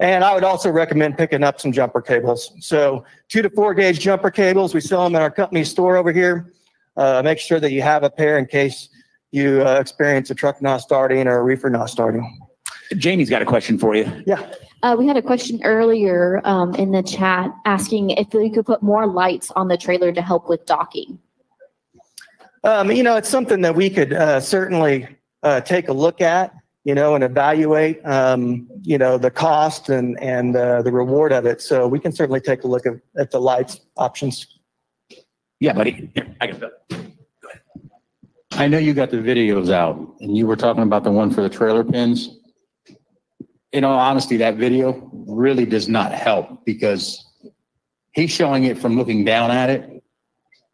And 0.00 0.24
I 0.24 0.34
would 0.34 0.44
also 0.44 0.70
recommend 0.70 1.18
picking 1.18 1.44
up 1.44 1.60
some 1.60 1.72
jumper 1.72 2.00
cables. 2.00 2.52
So 2.60 3.04
two 3.28 3.42
to 3.42 3.50
four 3.50 3.74
gauge 3.74 4.00
jumper 4.00 4.30
cables, 4.30 4.74
we 4.74 4.80
sell 4.80 5.04
them 5.04 5.14
in 5.14 5.20
our 5.20 5.30
company 5.30 5.62
store 5.62 5.96
over 5.96 6.10
here. 6.10 6.52
Uh, 6.96 7.20
make 7.22 7.38
sure 7.38 7.60
that 7.60 7.70
you 7.70 7.82
have 7.82 8.02
a 8.02 8.10
pair 8.10 8.38
in 8.38 8.46
case 8.46 8.88
you 9.30 9.62
uh, 9.62 9.78
experience 9.78 10.30
a 10.30 10.34
truck 10.34 10.60
not 10.60 10.78
starting 10.78 11.28
or 11.28 11.38
a 11.38 11.42
reefer 11.42 11.68
not 11.68 11.90
starting. 11.90 12.40
Jamie's 12.96 13.30
got 13.30 13.42
a 13.42 13.44
question 13.44 13.78
for 13.78 13.94
you. 13.94 14.10
Yeah. 14.26 14.50
Uh, 14.82 14.96
we 14.98 15.06
had 15.06 15.16
a 15.16 15.22
question 15.22 15.60
earlier 15.62 16.40
um, 16.44 16.74
in 16.74 16.90
the 16.90 17.02
chat 17.02 17.50
asking 17.66 18.10
if 18.10 18.32
we 18.32 18.50
could 18.50 18.64
put 18.64 18.82
more 18.82 19.06
lights 19.06 19.50
on 19.52 19.68
the 19.68 19.76
trailer 19.76 20.12
to 20.12 20.22
help 20.22 20.48
with 20.48 20.64
docking. 20.64 21.18
Um, 22.64 22.90
you 22.90 23.02
know, 23.02 23.16
it's 23.16 23.28
something 23.28 23.60
that 23.60 23.74
we 23.74 23.90
could 23.90 24.12
uh, 24.12 24.40
certainly 24.40 25.06
uh, 25.42 25.60
take 25.60 25.88
a 25.88 25.92
look 25.92 26.20
at, 26.20 26.54
you 26.84 26.94
know, 26.94 27.14
and 27.14 27.22
evaluate, 27.22 28.04
um, 28.06 28.68
you 28.82 28.96
know, 28.96 29.18
the 29.18 29.30
cost 29.30 29.88
and 29.88 30.18
and 30.20 30.56
uh, 30.56 30.82
the 30.82 30.92
reward 30.92 31.32
of 31.32 31.46
it. 31.46 31.60
So 31.60 31.86
we 31.86 31.98
can 32.00 32.12
certainly 32.12 32.40
take 32.40 32.64
a 32.64 32.66
look 32.66 32.86
at, 32.86 32.94
at 33.18 33.30
the 33.30 33.40
lights 33.40 33.80
options. 33.96 34.46
Yeah, 35.60 35.74
buddy. 35.74 36.10
Here, 36.14 36.34
I 36.40 36.46
got 36.46 36.60
that. 36.60 37.00
I 38.52 38.66
know 38.66 38.78
you 38.78 38.94
got 38.94 39.10
the 39.10 39.18
videos 39.18 39.70
out 39.70 39.96
and 40.20 40.36
you 40.36 40.46
were 40.46 40.56
talking 40.56 40.82
about 40.82 41.04
the 41.04 41.12
one 41.12 41.30
for 41.30 41.42
the 41.42 41.48
trailer 41.48 41.84
pins. 41.84 42.36
In 43.72 43.84
all 43.84 43.98
honesty, 43.98 44.36
that 44.38 44.56
video 44.56 45.08
really 45.12 45.64
does 45.64 45.88
not 45.88 46.12
help 46.12 46.64
because 46.64 47.24
he's 48.12 48.30
showing 48.30 48.64
it 48.64 48.76
from 48.76 48.96
looking 48.96 49.24
down 49.24 49.50
at 49.50 49.70
it. 49.70 50.02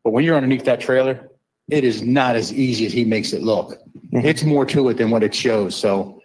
But 0.02 0.10
when 0.12 0.24
you're 0.24 0.36
underneath 0.36 0.64
that 0.64 0.80
trailer, 0.80 1.28
it 1.68 1.84
is 1.84 2.02
not 2.02 2.36
as 2.36 2.52
easy 2.52 2.86
as 2.86 2.92
he 2.92 3.04
makes 3.04 3.32
it 3.32 3.42
look. 3.42 3.78
Mm-hmm. 4.12 4.26
It's 4.26 4.42
more 4.44 4.64
to 4.66 4.88
it 4.88 4.94
than 4.98 5.10
what 5.10 5.22
it 5.22 5.34
shows. 5.34 5.74
So 5.76 6.20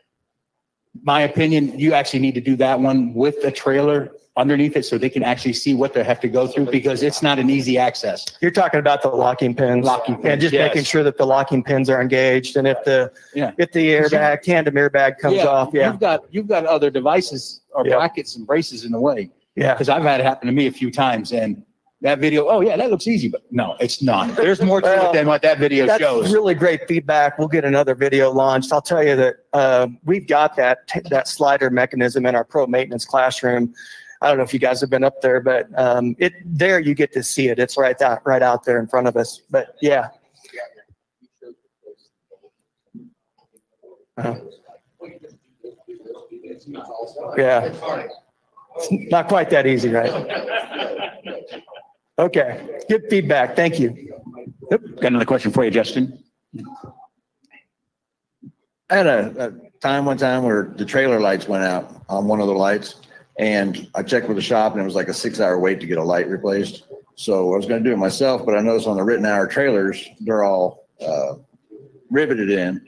my 1.03 1.21
opinion, 1.21 1.77
you 1.79 1.93
actually 1.93 2.19
need 2.19 2.35
to 2.35 2.41
do 2.41 2.55
that 2.57 2.79
one 2.79 3.13
with 3.13 3.41
the 3.41 3.51
trailer 3.51 4.11
underneath 4.37 4.77
it 4.77 4.83
so 4.85 4.97
they 4.97 5.09
can 5.09 5.23
actually 5.23 5.51
see 5.53 5.73
what 5.73 5.93
they 5.93 6.03
have 6.03 6.19
to 6.21 6.27
go 6.29 6.47
through 6.47 6.65
because 6.65 7.03
it's 7.03 7.21
not 7.21 7.37
an 7.37 7.49
easy 7.49 7.77
access. 7.77 8.25
You're 8.41 8.51
talking 8.51 8.79
about 8.79 9.01
the 9.01 9.09
locking 9.09 9.53
pins. 9.53 9.85
Locking 9.85 10.15
pins, 10.15 10.25
And 10.25 10.41
just 10.41 10.53
yes. 10.53 10.69
making 10.69 10.85
sure 10.85 11.03
that 11.03 11.17
the 11.17 11.25
locking 11.25 11.63
pins 11.63 11.89
are 11.89 12.01
engaged 12.01 12.55
and 12.55 12.65
if 12.67 12.81
the, 12.85 13.11
Yeah. 13.35 13.51
if 13.57 13.71
the 13.73 13.89
airbag, 13.89 14.41
tandem 14.41 14.75
airbag 14.75 15.17
comes 15.17 15.35
Yeah, 15.35 15.47
off, 15.47 15.71
yeah. 15.73 15.91
You've 15.91 15.99
got, 15.99 16.21
you've 16.33 16.47
got 16.47 16.65
other 16.65 16.89
devices 16.89 17.61
or 17.73 17.85
Yeah. 17.85 17.95
brackets 17.97 18.35
and 18.37 18.47
braces 18.47 18.85
in 18.85 18.91
the 18.93 18.99
way. 19.01 19.29
Yeah. 19.55 19.73
Because 19.73 19.89
I've 19.89 20.03
had 20.03 20.21
it 20.21 20.23
happen 20.23 20.47
to 20.47 20.53
me 20.53 20.67
a 20.67 20.71
few 20.71 20.91
times 20.91 21.33
and 21.33 21.63
that 22.01 22.19
video, 22.19 22.47
oh 22.47 22.61
yeah, 22.61 22.75
that 22.77 22.89
looks 22.89 23.07
easy, 23.07 23.27
but 23.29 23.43
no, 23.51 23.75
it's 23.79 24.01
not. 24.01 24.35
There's 24.35 24.59
more 24.61 24.81
to 24.81 24.87
Well, 24.87 25.11
it 25.11 25.13
than 25.13 25.27
what 25.27 25.43
that 25.43 25.59
video 25.59 25.85
That's 25.85 26.01
shows. 26.01 26.33
really 26.33 26.55
great 26.55 26.87
feedback. 26.87 27.37
We'll 27.37 27.47
get 27.47 27.63
another 27.63 27.93
video 27.93 28.31
launched. 28.31 28.73
I'll 28.73 28.81
tell 28.81 29.03
you 29.03 29.15
that 29.15 29.35
uh, 29.53 29.87
we've 30.03 30.27
got 30.27 30.55
that 30.55 30.79
that 31.09 31.27
slider 31.27 31.69
mechanism 31.69 32.25
in 32.25 32.33
our 32.35 32.43
pro 32.43 32.65
maintenance 32.65 33.05
classroom. 33.05 33.73
I 34.23 34.27
don't 34.29 34.37
know 34.37 34.43
if 34.43 34.53
you 34.53 34.59
guys 34.59 34.81
have 34.81 34.89
been 34.89 35.03
up 35.03 35.21
there, 35.21 35.39
but 35.41 35.67
um, 35.77 36.15
it 36.17 36.33
there 36.43 36.79
you 36.79 36.95
get 36.95 37.13
to 37.13 37.23
see 37.23 37.49
it. 37.49 37.59
It's 37.59 37.77
right 37.77 37.99
out 38.01 38.25
right 38.25 38.41
out 38.41 38.65
there 38.65 38.79
in 38.79 38.87
front 38.87 39.07
of 39.07 39.15
us. 39.15 39.41
But 39.51 39.75
yeah. 39.81 40.09
Uh-huh. 44.17 44.35
Yeah. 47.37 47.71
It's 48.77 48.91
not 49.11 49.27
quite 49.27 49.49
that 49.51 49.67
easy, 49.67 49.89
right? 49.89 50.11
Okay. 52.19 52.79
Good 52.89 53.03
feedback. 53.09 53.55
Thank 53.55 53.79
you. 53.79 54.13
Got 54.69 55.05
another 55.05 55.25
question 55.25 55.51
for 55.51 55.65
you, 55.65 55.71
Justin. 55.71 56.23
I 58.89 58.95
had 58.95 59.07
a, 59.07 59.47
a 59.47 59.79
time 59.79 60.05
one 60.05 60.17
time 60.17 60.43
where 60.43 60.73
the 60.75 60.85
trailer 60.85 61.19
lights 61.19 61.47
went 61.47 61.63
out 61.63 62.03
on 62.09 62.27
one 62.27 62.41
of 62.41 62.47
the 62.47 62.53
lights, 62.53 62.95
and 63.39 63.89
I 63.95 64.03
checked 64.03 64.27
with 64.27 64.37
the 64.37 64.43
shop, 64.43 64.73
and 64.73 64.81
it 64.81 64.85
was 64.85 64.95
like 64.95 65.07
a 65.07 65.13
six-hour 65.13 65.59
wait 65.59 65.79
to 65.79 65.87
get 65.87 65.97
a 65.97 66.03
light 66.03 66.27
replaced. 66.29 66.83
So 67.15 67.53
I 67.53 67.57
was 67.57 67.65
going 67.65 67.83
to 67.83 67.89
do 67.89 67.93
it 67.93 67.97
myself, 67.97 68.45
but 68.45 68.55
I 68.55 68.61
noticed 68.61 68.87
on 68.87 68.97
the 68.97 69.03
written 69.03 69.25
hour 69.25 69.47
trailers, 69.47 70.05
they're 70.19 70.43
all 70.43 70.87
uh, 71.05 71.35
riveted 72.09 72.49
in. 72.49 72.81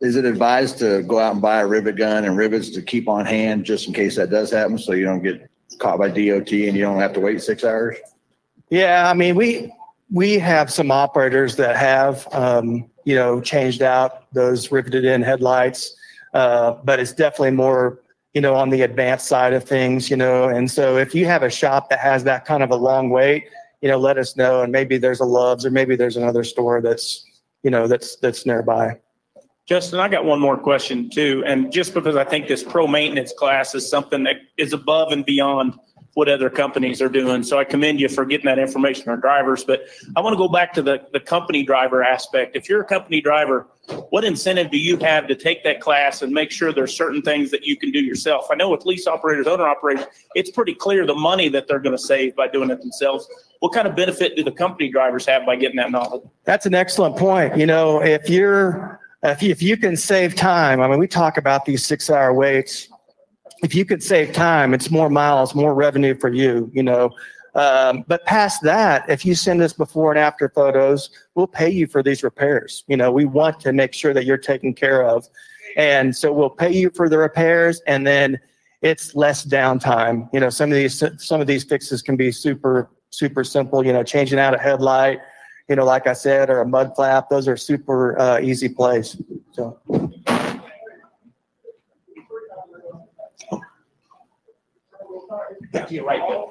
Is 0.00 0.16
it 0.16 0.24
advised 0.24 0.78
to 0.78 1.02
go 1.02 1.18
out 1.18 1.32
and 1.32 1.42
buy 1.42 1.60
a 1.60 1.66
rivet 1.66 1.96
gun 1.96 2.24
and 2.24 2.36
rivets 2.36 2.70
to 2.70 2.82
keep 2.82 3.06
on 3.08 3.26
hand 3.26 3.64
just 3.64 3.86
in 3.86 3.92
case 3.92 4.16
that 4.16 4.30
does 4.30 4.50
happen, 4.50 4.78
so 4.78 4.92
you 4.92 5.04
don't 5.04 5.22
get 5.22 5.48
caught 5.78 5.98
by 5.98 6.08
DOT 6.08 6.50
and 6.50 6.76
you 6.76 6.80
don't 6.80 6.98
have 6.98 7.12
to 7.12 7.20
wait 7.20 7.42
six 7.42 7.64
hours? 7.64 7.96
Yeah, 8.70 9.10
I 9.10 9.14
mean, 9.14 9.34
we 9.34 9.72
we 10.12 10.38
have 10.38 10.72
some 10.72 10.90
operators 10.90 11.56
that 11.56 11.76
have 11.76 12.26
um, 12.32 12.88
you 13.04 13.14
know 13.14 13.40
changed 13.40 13.82
out 13.82 14.32
those 14.32 14.70
riveted 14.70 15.04
in 15.04 15.22
headlights, 15.22 15.94
uh, 16.34 16.72
but 16.84 17.00
it's 17.00 17.12
definitely 17.12 17.50
more 17.50 18.00
you 18.32 18.40
know 18.40 18.54
on 18.54 18.70
the 18.70 18.82
advanced 18.82 19.26
side 19.26 19.52
of 19.52 19.64
things, 19.64 20.08
you 20.08 20.16
know. 20.16 20.44
And 20.48 20.70
so 20.70 20.96
if 20.96 21.14
you 21.14 21.26
have 21.26 21.42
a 21.42 21.50
shop 21.50 21.90
that 21.90 21.98
has 21.98 22.24
that 22.24 22.44
kind 22.44 22.62
of 22.62 22.70
a 22.70 22.76
long 22.76 23.10
wait, 23.10 23.48
you 23.80 23.88
know, 23.88 23.98
let 23.98 24.18
us 24.18 24.36
know, 24.36 24.62
and 24.62 24.70
maybe 24.70 24.98
there's 24.98 25.20
a 25.20 25.24
Love's 25.24 25.66
or 25.66 25.70
maybe 25.70 25.96
there's 25.96 26.16
another 26.16 26.44
store 26.44 26.80
that's 26.80 27.26
you 27.64 27.70
know 27.70 27.88
that's 27.88 28.16
that's 28.16 28.46
nearby. 28.46 28.98
Justin, 29.66 30.00
I 30.00 30.08
got 30.08 30.24
one 30.24 30.40
more 30.40 30.56
question 30.56 31.08
too. 31.10 31.44
And 31.46 31.70
just 31.70 31.94
because 31.94 32.16
I 32.16 32.24
think 32.24 32.48
this 32.48 32.62
pro 32.62 32.88
maintenance 32.88 33.32
class 33.32 33.72
is 33.74 33.88
something 33.88 34.24
that 34.24 34.36
is 34.56 34.72
above 34.72 35.12
and 35.12 35.24
beyond 35.24 35.74
what 36.14 36.28
other 36.28 36.50
companies 36.50 37.00
are 37.00 37.08
doing. 37.08 37.42
So 37.42 37.58
I 37.58 37.64
commend 37.64 38.00
you 38.00 38.08
for 38.08 38.24
getting 38.24 38.46
that 38.46 38.58
information 38.58 39.08
our 39.08 39.16
drivers. 39.16 39.64
But 39.64 39.84
I 40.16 40.20
want 40.20 40.34
to 40.34 40.38
go 40.38 40.48
back 40.48 40.72
to 40.74 40.82
the, 40.82 41.06
the 41.12 41.20
company 41.20 41.62
driver 41.62 42.02
aspect. 42.02 42.56
If 42.56 42.68
you're 42.68 42.80
a 42.80 42.84
company 42.84 43.20
driver, 43.20 43.68
what 44.10 44.24
incentive 44.24 44.70
do 44.70 44.78
you 44.78 44.96
have 44.98 45.26
to 45.28 45.34
take 45.34 45.62
that 45.64 45.80
class 45.80 46.22
and 46.22 46.32
make 46.32 46.50
sure 46.50 46.72
there's 46.72 46.96
certain 46.96 47.22
things 47.22 47.50
that 47.50 47.64
you 47.64 47.76
can 47.76 47.90
do 47.92 48.00
yourself? 48.00 48.46
I 48.50 48.56
know 48.56 48.70
with 48.70 48.84
lease 48.86 49.06
operators, 49.06 49.46
owner 49.46 49.66
operators, 49.66 50.04
it's 50.34 50.50
pretty 50.50 50.74
clear 50.74 51.06
the 51.06 51.14
money 51.14 51.48
that 51.48 51.68
they're 51.68 51.80
going 51.80 51.96
to 51.96 52.02
save 52.02 52.34
by 52.36 52.48
doing 52.48 52.70
it 52.70 52.80
themselves. 52.80 53.28
What 53.60 53.72
kind 53.72 53.86
of 53.86 53.94
benefit 53.94 54.36
do 54.36 54.42
the 54.42 54.52
company 54.52 54.90
drivers 54.90 55.26
have 55.26 55.46
by 55.46 55.56
getting 55.56 55.76
that 55.76 55.90
knowledge? 55.90 56.22
That's 56.44 56.66
an 56.66 56.74
excellent 56.74 57.16
point. 57.16 57.56
You 57.56 57.66
know, 57.66 58.02
if 58.02 58.28
you're 58.28 59.00
if 59.22 59.42
you, 59.42 59.50
if 59.50 59.62
you 59.62 59.76
can 59.76 59.96
save 59.96 60.34
time, 60.34 60.80
I 60.80 60.88
mean, 60.88 60.98
we 60.98 61.06
talk 61.06 61.36
about 61.36 61.66
these 61.66 61.84
six 61.84 62.08
hour 62.08 62.32
waits. 62.32 62.88
If 63.62 63.74
you 63.74 63.84
could 63.84 64.02
save 64.02 64.32
time, 64.32 64.72
it's 64.74 64.90
more 64.90 65.10
miles, 65.10 65.54
more 65.54 65.74
revenue 65.74 66.14
for 66.18 66.32
you. 66.32 66.70
You 66.72 66.82
know, 66.82 67.10
um, 67.54 68.04
but 68.06 68.24
past 68.24 68.62
that, 68.62 69.08
if 69.08 69.24
you 69.24 69.34
send 69.34 69.60
us 69.62 69.72
before 69.72 70.12
and 70.12 70.18
after 70.18 70.48
photos, 70.48 71.10
we'll 71.34 71.46
pay 71.46 71.68
you 71.68 71.86
for 71.86 72.02
these 72.02 72.22
repairs. 72.22 72.84
You 72.86 72.96
know, 72.96 73.10
we 73.10 73.24
want 73.24 73.60
to 73.60 73.72
make 73.72 73.92
sure 73.92 74.14
that 74.14 74.24
you're 74.24 74.38
taken 74.38 74.72
care 74.72 75.04
of, 75.04 75.28
and 75.76 76.14
so 76.16 76.32
we'll 76.32 76.50
pay 76.50 76.72
you 76.72 76.90
for 76.90 77.08
the 77.08 77.18
repairs, 77.18 77.80
and 77.86 78.06
then 78.06 78.38
it's 78.82 79.14
less 79.14 79.44
downtime. 79.44 80.28
You 80.32 80.40
know, 80.40 80.50
some 80.50 80.70
of 80.70 80.76
these 80.76 81.02
some 81.18 81.40
of 81.40 81.46
these 81.46 81.64
fixes 81.64 82.02
can 82.02 82.16
be 82.16 82.32
super 82.32 82.90
super 83.10 83.44
simple. 83.44 83.84
You 83.84 83.92
know, 83.92 84.02
changing 84.02 84.38
out 84.38 84.54
a 84.54 84.58
headlight, 84.58 85.18
you 85.68 85.76
know, 85.76 85.84
like 85.84 86.06
I 86.06 86.12
said, 86.12 86.50
or 86.50 86.60
a 86.60 86.66
mud 86.66 86.92
flap. 86.94 87.28
Those 87.28 87.48
are 87.48 87.56
super 87.56 88.18
uh, 88.18 88.40
easy 88.40 88.68
plays. 88.68 89.20
So. 89.52 89.78
To 95.72 95.94
your 95.94 96.04
right, 96.04 96.20
Bill. 96.28 96.50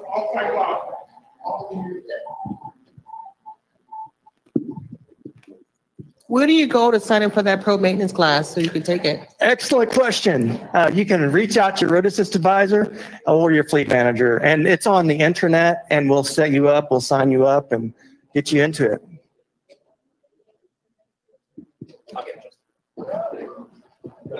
Where 6.28 6.46
do 6.46 6.52
you 6.52 6.68
go 6.68 6.92
to 6.92 7.00
sign 7.00 7.24
up 7.24 7.34
for 7.34 7.42
that 7.42 7.60
pro 7.60 7.76
maintenance 7.76 8.12
class 8.12 8.48
so 8.48 8.60
you 8.60 8.70
can 8.70 8.84
take 8.84 9.04
it? 9.04 9.28
Excellent 9.40 9.90
question. 9.90 10.52
Uh, 10.72 10.88
you 10.94 11.04
can 11.04 11.32
reach 11.32 11.56
out 11.56 11.76
to 11.78 11.80
your 11.80 11.90
road 11.90 12.06
assist 12.06 12.36
advisor 12.36 12.96
or 13.26 13.50
your 13.50 13.64
fleet 13.64 13.88
manager, 13.88 14.36
and 14.36 14.66
it's 14.68 14.86
on 14.86 15.08
the 15.08 15.16
internet, 15.16 15.86
and 15.90 16.08
we'll 16.08 16.22
set 16.22 16.52
you 16.52 16.68
up, 16.68 16.88
we'll 16.90 17.00
sign 17.00 17.32
you 17.32 17.46
up, 17.46 17.72
and 17.72 17.92
get 18.32 18.52
you 18.52 18.62
into 18.62 18.92
it. 18.92 19.02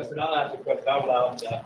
Justin, 0.01 0.19
I'll 0.21 0.35
ask 0.35 0.55
a 0.55 0.57
question 0.59 0.89
out 0.89 1.07
loud. 1.07 1.45
Uh, 1.45 1.61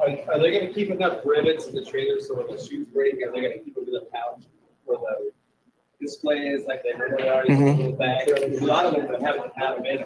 Are, 0.00 0.08
are 0.34 0.38
they 0.38 0.50
gonna 0.52 0.72
keep 0.72 0.90
enough 0.90 1.18
rivets 1.24 1.68
in 1.68 1.74
the 1.74 1.82
trailers 1.84 2.28
so 2.28 2.34
when 2.34 2.54
the 2.54 2.62
shoes 2.62 2.86
break, 2.92 3.14
are 3.24 3.32
they 3.32 3.40
gonna 3.40 3.58
keep 3.60 3.74
them 3.74 3.84
in 3.86 3.94
the 3.94 4.06
pouch 4.12 4.42
where 4.84 4.98
the 4.98 5.30
display 6.00 6.38
is 6.48 6.66
like 6.66 6.82
they 6.82 6.92
normally 6.98 7.28
are? 7.28 7.46
you 7.46 7.56
Mhm. 7.56 7.76
put 7.76 7.84
it 7.86 7.98
back? 7.98 8.26
There's 8.26 8.60
A 8.60 8.64
lot 8.66 8.84
of 8.84 8.94
them 8.94 9.06
that 9.10 9.22
haven't 9.22 9.52
have 9.56 9.76
them 9.76 9.86
in. 9.86 10.04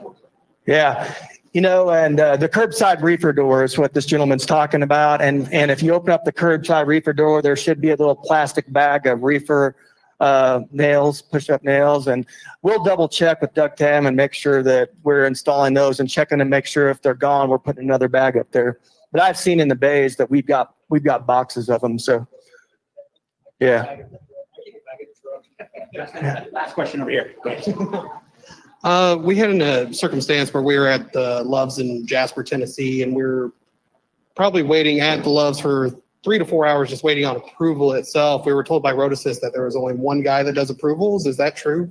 Yeah. 0.67 1.13
You 1.53 1.61
know, 1.61 1.91
and 1.91 2.21
uh, 2.21 2.37
the 2.37 2.49
curbside 2.49 3.03
reefer 3.03 3.33
door 3.33 3.65
is 3.65 3.77
what 3.79 3.95
this 3.95 4.05
gentleman's 4.07 4.47
talking 4.47 4.83
about. 4.83 5.21
And 5.23 5.53
and 5.53 5.71
if 5.73 5.83
you 5.83 5.93
open 5.95 6.11
up 6.13 6.25
the 6.25 6.33
curbside 6.33 6.87
reefer 6.87 7.13
door, 7.15 7.43
there 7.43 7.57
should 7.57 7.81
be 7.81 7.89
a 7.91 7.97
little 7.97 8.15
plastic 8.17 8.71
bag 8.73 9.07
of 9.07 9.23
reefer 9.25 9.75
uh, 10.21 10.61
nails, 10.73 11.23
push-up 11.23 11.63
nails, 11.63 12.07
and 12.07 12.27
we'll 12.63 12.83
double 12.83 13.09
check 13.09 13.41
with 13.41 13.53
Duck 13.55 13.77
Tam 13.77 14.07
and 14.07 14.17
make 14.17 14.33
sure 14.33 14.63
that 14.63 14.91
we're 15.03 15.27
installing 15.27 15.75
those 15.75 16.01
and 16.01 16.09
checking 16.09 16.39
to 16.39 16.45
make 16.45 16.67
sure 16.67 16.89
if 16.89 17.03
they're 17.03 17.15
gone, 17.15 17.49
we're 17.49 17.59
putting 17.59 17.85
another 17.85 18.09
bag 18.09 18.37
up 18.37 18.51
there. 18.53 18.81
But 19.13 19.23
I've 19.23 19.39
seen 19.39 19.61
in 19.61 19.69
the 19.69 19.75
bays 19.75 20.17
that 20.17 20.31
we've 20.31 20.47
got 20.47 20.75
we've 20.89 21.05
got 21.05 21.27
boxes 21.27 21.69
of 21.69 21.81
them. 21.81 21.99
So, 21.99 22.27
yeah. 23.61 24.03
Last 26.53 26.75
question 26.75 27.01
over 27.01 27.11
here. 27.11 27.35
Uh, 28.85 29.17
we 29.21 29.35
had 29.35 29.51
a 29.51 29.93
circumstance 29.93 30.55
where 30.55 30.63
we 30.63 30.79
were 30.79 30.87
at 30.87 31.13
the 31.13 31.43
Loves 31.43 31.81
in 31.81 32.07
Jasper, 32.07 32.45
Tennessee, 32.45 33.03
and 33.03 33.17
we 33.17 33.23
were 33.25 33.53
probably 34.37 34.63
waiting 34.63 35.01
at 35.01 35.25
the 35.25 35.29
Loves 35.29 35.59
for 35.59 35.91
three 36.27 36.41
to 36.41 36.45
four 36.45 36.67
hours, 36.67 36.91
just 36.91 37.05
waiting 37.05 37.25
on 37.25 37.37
approval 37.37 37.93
itself. 37.93 38.45
We 38.45 38.53
were 38.53 38.65
told 38.65 38.83
by 38.83 38.91
Road 38.91 39.13
Assist 39.13 39.43
that 39.43 39.53
there 39.53 39.65
was 39.65 39.77
only 39.77 39.95
one 39.95 40.23
guy 40.23 40.43
that 40.43 40.55
does 40.55 40.71
approvals. 40.71 41.25
Is 41.25 41.37
that 41.37 41.55
true? 41.55 41.89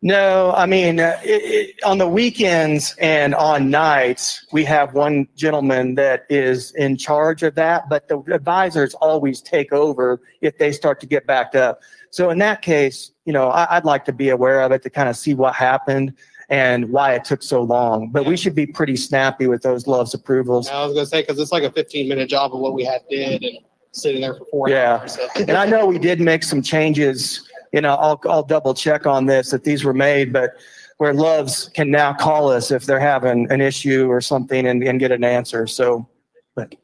No, 0.00 0.54
I 0.56 0.64
mean, 0.64 0.98
uh, 0.98 1.20
it, 1.22 1.42
it, 1.76 1.84
on 1.84 1.98
the 1.98 2.08
weekends 2.08 2.96
and 2.98 3.34
on 3.34 3.68
nights, 3.68 4.46
we 4.50 4.64
have 4.64 4.94
one 4.94 5.28
gentleman 5.36 5.94
that 5.96 6.24
is 6.30 6.72
in 6.74 6.96
charge 6.96 7.42
of 7.42 7.54
that, 7.56 7.90
but 7.90 8.08
the 8.08 8.18
advisors 8.32 8.94
always 8.94 9.42
take 9.42 9.74
over 9.74 10.22
if 10.40 10.56
they 10.56 10.72
start 10.72 10.98
to 11.00 11.06
get 11.06 11.26
backed 11.26 11.54
up. 11.54 11.82
So 12.08 12.30
in 12.30 12.38
that 12.38 12.62
case, 12.62 13.12
you 13.26 13.34
know, 13.34 13.50
I, 13.50 13.76
I'd 13.76 13.84
like 13.84 14.06
to 14.06 14.12
be 14.12 14.30
aware 14.30 14.62
of 14.62 14.72
it 14.72 14.82
to 14.84 14.90
kind 14.90 15.10
of 15.10 15.18
see 15.18 15.34
what 15.34 15.54
happened 15.54 16.14
and 16.48 16.88
why 16.90 17.14
it 17.14 17.24
took 17.24 17.42
so 17.42 17.62
long. 17.62 18.10
But 18.10 18.26
we 18.26 18.36
should 18.36 18.54
be 18.54 18.66
pretty 18.66 18.96
snappy 18.96 19.46
with 19.46 19.62
those 19.62 19.86
loves 19.86 20.14
approvals. 20.14 20.68
I 20.68 20.84
was 20.84 20.94
going 20.94 21.04
to 21.06 21.10
say, 21.10 21.22
because 21.22 21.38
it's 21.38 21.52
like 21.52 21.62
a 21.62 21.70
15 21.72 22.08
minute 22.08 22.28
job 22.28 22.54
of 22.54 22.60
what 22.60 22.74
we 22.74 22.84
had 22.84 23.02
did 23.08 23.42
and 23.42 23.58
sitting 23.92 24.20
there 24.20 24.34
for 24.34 24.44
four 24.46 24.68
Yeah. 24.68 24.98
hours. 25.00 25.14
So. 25.14 25.28
And 25.36 25.52
I 25.52 25.66
know 25.66 25.86
we 25.86 25.98
did 25.98 26.20
make 26.20 26.42
some 26.42 26.62
changes, 26.62 27.48
you 27.72 27.80
know, 27.80 27.94
I'll, 27.94 28.20
I'll 28.28 28.42
double 28.42 28.74
check 28.74 29.06
on 29.06 29.26
this, 29.26 29.50
that 29.50 29.64
these 29.64 29.84
were 29.84 29.94
made, 29.94 30.32
but 30.32 30.52
where 30.98 31.14
Loves 31.14 31.68
can 31.74 31.90
now 31.90 32.12
call 32.12 32.50
us 32.50 32.70
if 32.70 32.84
they're 32.84 33.00
having 33.00 33.50
an 33.50 33.60
issue 33.60 34.08
or 34.08 34.20
something 34.20 34.66
and, 34.66 34.82
and 34.82 35.00
get 35.00 35.10
an 35.10 35.24
answer. 35.24 35.66
So, 35.66 36.08
but 36.54 36.74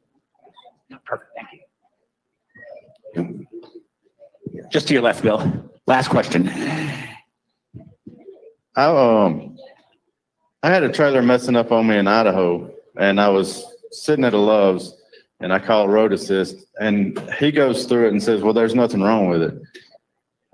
Perfect, 1.05 1.31
thank 1.37 1.49
you. 3.15 3.23
Mm. 3.23 3.47
Just 4.71 4.89
to 4.89 4.95
your 4.95 5.03
left, 5.03 5.23
Bill. 5.23 5.71
Last 5.87 6.09
question. 6.09 6.51
I 8.79 8.85
um 8.85 9.59
I 10.63 10.71
had 10.71 10.85
a 10.85 10.93
trailer 10.93 11.21
messing 11.21 11.57
up 11.57 11.73
on 11.73 11.89
me 11.89 11.99
in 11.99 12.07
Idaho 12.07 12.73
and 12.97 13.21
I 13.21 13.29
was 13.29 13.67
sitting 13.91 14.25
at 14.25 14.35
a 14.35 14.39
Love's 14.39 14.95
and 15.41 15.53
I 15.53 15.59
called 15.59 15.91
Road 15.91 16.13
Assist 16.13 16.65
and 16.79 17.19
he 17.41 17.51
goes 17.51 17.87
through 17.87 18.07
it 18.07 18.13
and 18.13 18.23
says, 18.23 18.41
Well, 18.41 18.53
there's 18.53 18.77
nothing 18.77 19.03
wrong 19.03 19.29
with 19.29 19.43
it. 19.43 19.61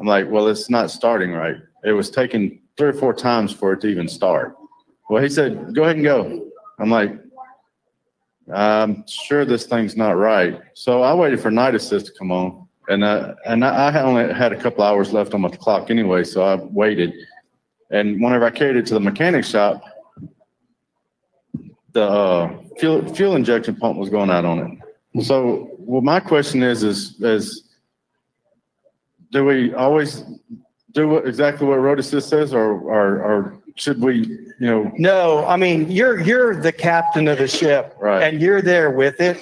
I'm 0.01 0.07
like, 0.07 0.31
Well, 0.31 0.49
it's 0.49 0.71
not 0.71 0.91
starting 0.91 1.33
right. 1.33 1.57
It 1.85 1.93
was 1.93 2.11
taking 2.11 2.61
three 2.79 2.89
or 2.89 2.93
four 2.95 3.13
times 3.13 3.53
for 3.53 3.75
it 3.75 3.83
to 3.83 3.89
even 3.89 4.09
start. 4.09 4.57
Well, 5.11 5.23
he 5.23 5.29
said, 5.29 5.75
Go 5.75 5.83
ahead 5.83 5.97
and 5.97 6.05
go. 6.07 6.49
I'm 6.79 6.91
like, 6.91 7.13
I'm 8.51 9.07
sure 9.07 9.45
this 9.45 9.67
thing's 9.67 9.99
not 9.99 10.17
right. 10.17 10.63
So 10.73 11.03
I 11.03 11.13
waited 11.13 11.41
for 11.41 11.51
night 11.51 11.75
assist 11.75 12.07
to 12.07 12.13
come 12.13 12.33
on. 12.33 12.67
And 12.89 13.05
uh, 13.05 13.35
and 13.45 13.65
I 13.67 13.91
I 13.91 14.03
only 14.03 14.33
had 14.33 14.53
a 14.55 14.61
couple 14.61 14.83
hours 14.83 15.13
left 15.13 15.35
on 15.35 15.43
my 15.43 15.51
clock 15.51 15.91
anyway, 15.91 16.25
so 16.25 16.43
I 16.43 16.55
waited. 16.55 17.13
And 17.95 18.21
whenever 18.21 18.45
I 18.45 18.51
carried 18.51 18.77
it 18.77 18.87
to 18.87 18.95
the 18.95 19.01
mechanic 19.01 19.45
shop, 19.45 19.85
the 21.93 22.03
uh, 22.03 22.59
fuel 22.77 23.15
fuel 23.15 23.37
injection 23.37 23.77
pump 23.77 23.97
was 23.97 24.11
going 24.11 24.31
out 24.31 24.45
on 24.45 24.59
it. 24.59 25.25
So, 25.25 25.71
well, 25.79 26.03
my 26.03 26.19
question 26.19 26.65
is, 26.65 26.83
is, 26.83 27.15
is 27.21 27.69
do 29.31 29.45
we 29.45 29.73
always 29.75 30.25
do 30.91 31.09
what, 31.09 31.29
exactly 31.29 31.69
what 31.69 31.77
Road 31.77 32.01
Assist 32.01 32.29
says, 32.29 32.53
or, 32.53 32.81
or, 32.81 33.23
or 33.23 33.59
should 33.77 34.01
we, 34.01 34.27
you 34.59 34.67
know? 34.67 34.91
no, 34.99 35.47
I 35.47 35.57
mean, 35.57 35.89
you're, 35.89 36.21
you're 36.21 36.61
the 36.61 36.73
captain 36.73 37.29
of 37.29 37.39
the 37.39 37.47
ship 37.47 37.95
right. 38.01 38.25
and 38.25 38.43
you're 38.43 38.61
there 38.61 38.91
with 38.91 39.21
it. 39.21 39.39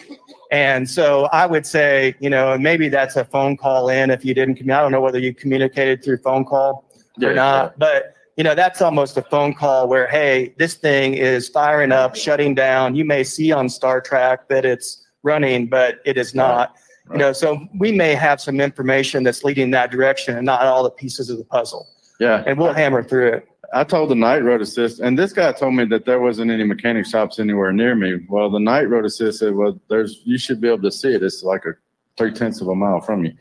And 0.50 0.88
so 0.88 1.24
I 1.32 1.46
would 1.46 1.64
say, 1.64 2.14
you 2.20 2.28
know, 2.28 2.59
maybe 2.59 2.90
that's 2.90 3.16
a 3.16 3.24
phone 3.24 3.57
call 3.57 3.88
in 3.88 4.11
if 4.11 4.26
you 4.26 4.34
didn't, 4.34 4.61
I 4.61 4.82
don't 4.82 4.92
know 4.92 5.00
whether 5.00 5.18
you 5.18 5.32
communicated 5.32 6.05
through 6.05 6.18
phone 6.18 6.44
call 6.44 6.84
Yeah, 7.16 7.28
or 7.28 7.34
not, 7.34 7.78
but 7.78 8.14
you 8.37 8.45
know, 8.45 8.55
that's 8.55 8.80
almost 8.80 9.16
a 9.16 9.22
phone 9.22 9.55
call 9.55 9.89
where, 9.89 10.07
hey, 10.07 10.55
this 10.59 10.74
thing 10.74 11.14
is 11.14 11.49
firing 11.49 11.93
up, 11.93 12.16
shutting 12.16 12.55
down. 12.55 12.95
You 12.95 13.05
may 13.05 13.24
see 13.24 13.53
on 13.53 13.68
Star 13.68 14.01
Trek 14.01 14.49
that 14.49 14.64
it's 14.64 15.05
running, 15.22 15.66
but 15.66 16.01
it 16.05 16.16
is 16.16 16.35
not. 16.35 16.76
You 17.11 17.18
know, 17.18 17.33
so 17.33 17.66
we 17.78 17.93
may 17.93 18.14
have 18.14 18.41
some 18.41 18.61
information 18.61 19.22
that's 19.22 19.45
leading 19.45 19.70
that 19.72 19.91
direction 19.91 20.37
and 20.37 20.47
not 20.47 20.62
all 20.62 20.83
the 20.83 20.91
pieces 20.91 21.28
of 21.28 21.37
the 21.37 21.45
puzzle. 21.45 21.87
Yeah. 22.20 22.43
And 22.47 22.59
we'll 22.59 22.72
hammer 22.72 23.03
through 23.03 23.28
it. 23.28 23.49
I 23.74 23.85
told 23.85 24.11
the 24.11 24.14
night 24.14 24.45
road 24.45 24.61
assist, 24.61 25.01
and 25.01 25.18
this 25.18 25.33
guy 25.33 25.51
told 25.53 25.74
me 25.74 25.85
that 25.87 26.05
there 26.05 26.20
wasn't 26.20 26.51
any 26.51 26.64
mechanic 26.64 27.07
shops 27.07 27.39
anywhere 27.39 27.72
near 27.72 27.95
me. 27.95 28.18
Well, 28.28 28.51
the 28.51 28.61
night 28.61 28.89
road 28.89 29.07
assist 29.07 29.39
said, 29.39 29.55
"Well, 29.55 29.80
there's 29.89 30.20
you 30.24 30.37
should 30.37 30.61
be 30.61 30.68
able 30.68 30.83
to 30.83 30.91
see 30.91 31.14
it. 31.14 31.22
It's 31.22 31.43
like 31.43 31.64
a 31.64 31.72
three 32.18 32.33
tenths 32.33 32.61
of 32.61 32.68
a 32.68 32.74
mile 32.74 33.01
from 33.01 33.24
you." 33.24 33.33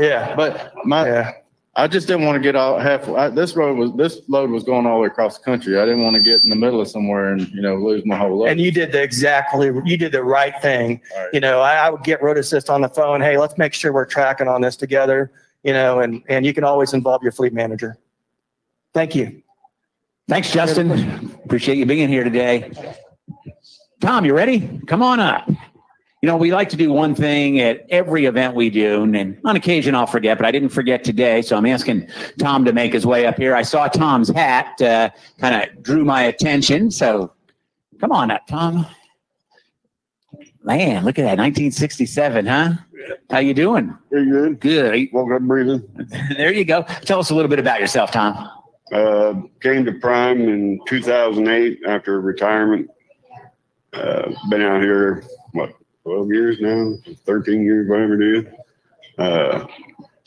yeah, 0.00 0.34
but 0.36 0.72
my, 0.86 1.34
I 1.76 1.88
just 1.88 2.06
didn't 2.06 2.24
want 2.24 2.36
to 2.36 2.40
get 2.40 2.54
all 2.54 2.78
half. 2.78 3.08
I, 3.08 3.28
this 3.30 3.56
road 3.56 3.76
was 3.76 3.92
this 3.94 4.20
load 4.28 4.50
was 4.50 4.62
going 4.62 4.86
all 4.86 4.96
the 4.96 5.00
way 5.02 5.06
across 5.08 5.38
the 5.38 5.44
country. 5.44 5.76
I 5.78 5.84
didn't 5.84 6.04
want 6.04 6.14
to 6.14 6.22
get 6.22 6.44
in 6.44 6.50
the 6.50 6.56
middle 6.56 6.80
of 6.80 6.86
somewhere 6.86 7.32
and 7.32 7.48
you 7.48 7.60
know 7.60 7.74
lose 7.76 8.06
my 8.06 8.16
whole 8.16 8.38
load. 8.38 8.48
And 8.48 8.60
you 8.60 8.70
did 8.70 8.92
the 8.92 9.02
exactly, 9.02 9.72
you 9.84 9.96
did 9.96 10.12
the 10.12 10.22
right 10.22 10.54
thing. 10.62 11.00
You 11.32 11.40
know, 11.40 11.60
I, 11.60 11.74
I 11.74 11.90
would 11.90 12.04
get 12.04 12.22
Road 12.22 12.38
Assist 12.38 12.70
on 12.70 12.80
the 12.80 12.88
phone. 12.88 13.20
Hey, 13.20 13.38
let's 13.38 13.58
make 13.58 13.74
sure 13.74 13.92
we're 13.92 14.06
tracking 14.06 14.46
on 14.46 14.60
this 14.60 14.76
together. 14.76 15.32
You 15.64 15.72
know, 15.72 15.98
and 15.98 16.22
and 16.28 16.46
you 16.46 16.54
can 16.54 16.62
always 16.62 16.92
involve 16.92 17.22
your 17.22 17.32
fleet 17.32 17.52
manager. 17.52 17.98
Thank 18.92 19.16
you. 19.16 19.42
Thanks, 20.28 20.52
Justin. 20.52 21.34
Appreciate 21.44 21.76
you 21.76 21.86
being 21.86 22.08
here 22.08 22.24
today. 22.24 22.70
Tom, 24.00 24.24
you 24.24 24.34
ready? 24.34 24.80
Come 24.86 25.02
on 25.02 25.18
up. 25.18 25.50
You 26.24 26.30
know, 26.30 26.38
we 26.38 26.54
like 26.54 26.70
to 26.70 26.76
do 26.78 26.90
one 26.90 27.14
thing 27.14 27.60
at 27.60 27.84
every 27.90 28.24
event 28.24 28.54
we 28.54 28.70
do, 28.70 29.02
and 29.02 29.38
on 29.44 29.56
occasion 29.56 29.94
I'll 29.94 30.06
forget, 30.06 30.38
but 30.38 30.46
I 30.46 30.50
didn't 30.52 30.70
forget 30.70 31.04
today, 31.04 31.42
so 31.42 31.54
I'm 31.54 31.66
asking 31.66 32.08
Tom 32.38 32.64
to 32.64 32.72
make 32.72 32.94
his 32.94 33.04
way 33.04 33.26
up 33.26 33.36
here. 33.36 33.54
I 33.54 33.60
saw 33.60 33.88
Tom's 33.88 34.30
hat, 34.30 34.80
uh, 34.80 35.10
kind 35.36 35.54
of 35.54 35.82
drew 35.82 36.02
my 36.02 36.22
attention, 36.22 36.90
so 36.90 37.30
come 38.00 38.10
on 38.10 38.30
up, 38.30 38.46
Tom. 38.46 38.86
Man, 40.62 41.04
look 41.04 41.18
at 41.18 41.24
that, 41.24 41.36
1967, 41.36 42.46
huh? 42.46 42.72
How 43.28 43.40
you 43.40 43.52
doing? 43.52 43.94
Pretty 44.10 44.30
good. 44.30 44.60
Good. 44.60 45.08
Woke 45.12 45.30
up 45.30 45.42
breathing. 45.42 45.86
there 46.38 46.54
you 46.54 46.64
go. 46.64 46.84
Tell 47.02 47.18
us 47.18 47.28
a 47.28 47.34
little 47.34 47.50
bit 47.50 47.58
about 47.58 47.80
yourself, 47.80 48.10
Tom. 48.10 48.48
Uh, 48.90 49.42
came 49.60 49.84
to 49.84 49.92
Prime 49.92 50.40
in 50.40 50.80
2008 50.88 51.80
after 51.86 52.18
retirement. 52.22 52.88
Uh, 53.92 54.32
been 54.48 54.62
out 54.62 54.80
here, 54.80 55.22
what, 55.52 55.74
12 56.04 56.28
years 56.28 56.60
now, 56.60 56.94
13 57.24 57.64
years, 57.64 57.88
whatever 57.88 58.20
it 58.20 58.38
is. 58.38 58.44
Uh, 59.16 59.66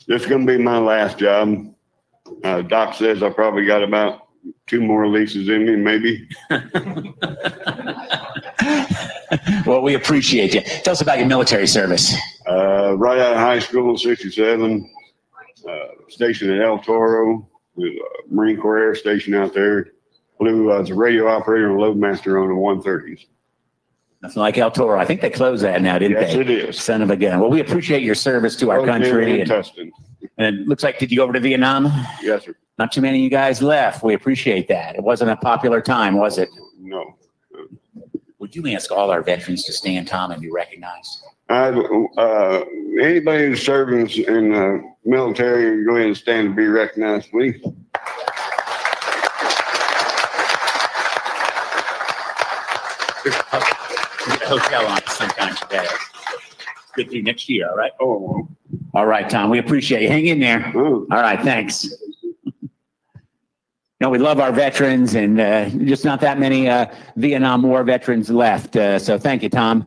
this 0.06 0.22
is 0.22 0.28
going 0.28 0.46
to 0.46 0.56
be 0.56 0.62
my 0.62 0.78
last 0.78 1.18
job. 1.18 1.74
Uh, 2.42 2.62
Doc 2.62 2.94
says 2.94 3.22
I 3.22 3.30
probably 3.30 3.64
got 3.64 3.84
about 3.84 4.26
two 4.66 4.80
more 4.80 5.06
leases 5.06 5.48
in 5.48 5.66
me, 5.66 5.76
maybe. 5.76 6.28
well, 9.66 9.82
we 9.82 9.94
appreciate 9.94 10.54
you. 10.54 10.60
Tell 10.60 10.92
us 10.92 11.00
about 11.00 11.18
your 11.18 11.28
military 11.28 11.66
service. 11.66 12.14
Uh, 12.48 12.96
right 12.96 13.18
out 13.18 13.34
of 13.34 13.38
high 13.38 13.60
school, 13.60 13.96
67, 13.96 14.90
uh, 15.68 15.78
stationed 16.08 16.52
at 16.52 16.60
El 16.60 16.78
Toro, 16.80 17.48
with 17.76 17.92
a 17.92 18.34
Marine 18.34 18.60
Corps 18.60 18.78
Air 18.78 18.94
Station 18.94 19.34
out 19.34 19.54
there. 19.54 19.92
Flew 20.38 20.72
as 20.72 20.90
a 20.90 20.94
radio 20.94 21.28
operator 21.28 21.70
and 21.70 21.78
loadmaster 21.78 22.40
on 22.40 22.48
the 22.48 22.54
130s. 22.54 23.26
Nothing 24.20 24.40
like 24.40 24.58
El 24.58 24.70
Toro. 24.72 24.98
I 24.98 25.04
think 25.04 25.20
they 25.20 25.30
closed 25.30 25.62
that 25.62 25.80
now, 25.80 25.96
didn't 25.98 26.20
Yes, 26.20 26.34
they? 26.34 26.40
it 26.40 26.50
is. 26.50 26.80
Son 26.82 27.02
of 27.02 27.10
a 27.10 27.16
gun. 27.16 27.38
Well, 27.38 27.50
we 27.50 27.60
appreciate 27.60 28.02
your 28.02 28.16
service 28.16 28.56
to 28.56 28.70
our 28.70 28.80
Okay, 28.80 28.88
country. 28.90 29.40
And, 29.42 29.50
and 30.38 30.58
it 30.60 30.66
looks 30.68 30.82
like, 30.82 30.98
did 30.98 31.10
you 31.12 31.18
go 31.18 31.24
over 31.24 31.32
to 31.34 31.40
Vietnam? 31.40 31.86
Yes, 32.20 32.44
sir. 32.44 32.54
Not 32.78 32.90
too 32.92 33.00
many 33.00 33.18
of 33.18 33.22
you 33.24 33.30
guys 33.30 33.62
left. 33.62 34.02
We 34.02 34.14
appreciate 34.14 34.66
that. 34.68 34.96
It 34.96 35.02
wasn't 35.02 35.30
a 35.30 35.36
popular 35.36 35.80
time, 35.80 36.16
was 36.16 36.38
it? 36.38 36.48
No. 36.80 37.16
Would 38.38 38.54
you 38.56 38.66
ask 38.68 38.90
all 38.90 39.10
our 39.10 39.22
veterans 39.22 39.64
to 39.64 39.72
stand, 39.72 40.08
Tom, 40.08 40.30
and 40.32 40.40
be 40.40 40.50
recognized? 40.50 41.22
I, 41.48 41.68
uh, 41.70 42.64
anybody 43.00 43.46
who's 43.46 43.62
serving 43.62 44.08
in 44.10 44.52
the 44.52 44.82
military, 45.04 45.84
go 45.84 45.94
ahead 45.96 46.06
and 46.08 46.16
stand 46.16 46.46
and 46.48 46.56
be 46.56 46.66
recognized, 46.66 47.30
please. 47.30 47.56
Get 54.48 54.60
hotel 54.62 54.86
on 54.86 55.06
sometime 55.06 55.54
today. 55.56 55.86
Good 56.94 57.10
through 57.10 57.22
next 57.22 57.48
year, 57.50 57.68
all 57.68 57.76
right? 57.76 57.92
Oh. 58.00 58.48
All 58.94 59.06
right, 59.06 59.28
Tom. 59.28 59.50
We 59.50 59.58
appreciate 59.58 60.02
you. 60.02 60.08
Hang 60.08 60.26
in 60.26 60.40
there. 60.40 60.72
All 60.74 61.06
right, 61.10 61.40
thanks. 61.42 61.84
You 62.44 62.70
know, 64.00 64.10
we 64.10 64.18
love 64.18 64.40
our 64.40 64.52
veterans 64.52 65.14
and 65.14 65.38
uh, 65.38 65.68
just 65.68 66.04
not 66.04 66.20
that 66.20 66.38
many 66.38 66.68
uh, 66.68 66.86
Vietnam 67.16 67.62
War 67.62 67.84
veterans 67.84 68.30
left. 68.30 68.76
Uh, 68.76 68.98
so 68.98 69.18
thank 69.18 69.42
you, 69.42 69.48
Tom. 69.48 69.86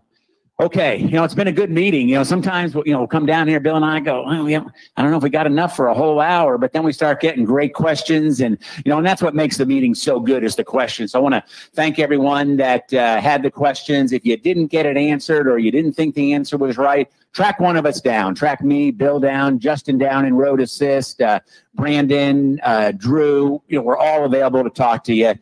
Okay, 0.62 0.98
you 0.98 1.10
know, 1.10 1.24
it's 1.24 1.34
been 1.34 1.48
a 1.48 1.52
good 1.52 1.72
meeting. 1.72 2.08
You 2.08 2.18
know, 2.18 2.24
sometimes, 2.24 2.76
you 2.76 2.92
know, 2.94 3.00
we'll 3.00 3.08
come 3.08 3.26
down 3.26 3.48
here, 3.48 3.60
Bill 3.60 3.78
and 3.78 3.84
I 3.84 4.00
go, 4.00 4.24
oh, 4.28 4.44
we 4.44 4.56
I 4.56 4.62
don't 4.96 5.10
know 5.10 5.18
if 5.18 5.24
we 5.24 5.32
got 5.32 5.48
enough 5.48 5.76
for 5.76 5.88
a 5.88 5.94
whole 5.96 6.20
hour, 6.20 6.60
but 6.60 6.72
then 6.72 6.84
we 6.84 6.94
start 6.94 7.20
getting 7.20 7.46
great 7.46 7.74
questions. 7.74 8.42
And, 8.42 8.60
you 8.86 8.92
know, 8.92 9.00
and 9.00 9.08
that's 9.08 9.24
what 9.24 9.34
makes 9.34 9.58
the 9.58 9.66
meeting 9.66 9.96
so 9.96 10.20
good 10.20 10.44
is 10.44 10.56
the 10.56 10.64
questions. 10.64 11.14
So 11.14 11.20
I 11.20 11.22
want 11.24 11.34
to 11.34 11.44
thank 11.74 11.98
everyone 11.98 12.58
that 12.58 12.94
uh, 12.94 13.20
had 13.20 13.42
the 13.42 13.50
questions. 13.50 14.14
If 14.14 14.24
you 14.24 14.38
didn't 14.38 14.68
get 14.68 14.86
it 14.86 14.98
answered 14.98 15.48
or 15.48 15.58
you 15.58 15.72
didn't 15.72 15.94
think 15.94 16.14
the 16.14 16.32
answer 16.32 16.60
was 16.60 16.78
right, 16.78 17.10
track 17.34 17.60
one 17.60 17.76
of 17.76 17.88
us 17.88 18.00
down. 18.00 18.36
Track 18.36 18.62
me, 18.64 18.92
Bill 18.92 19.20
down, 19.20 19.58
Justin 19.58 19.98
down 19.98 20.26
in 20.26 20.36
Road 20.36 20.62
Assist, 20.62 21.24
uh, 21.24 21.40
Brandon, 21.74 22.60
uh, 22.62 22.92
Drew. 22.92 23.64
You 23.68 23.78
know, 23.78 23.82
we're 23.82 23.98
all 23.98 24.26
available 24.26 24.64
to 24.64 24.70
talk 24.70 25.06
to 25.06 25.14
you. 25.16 25.34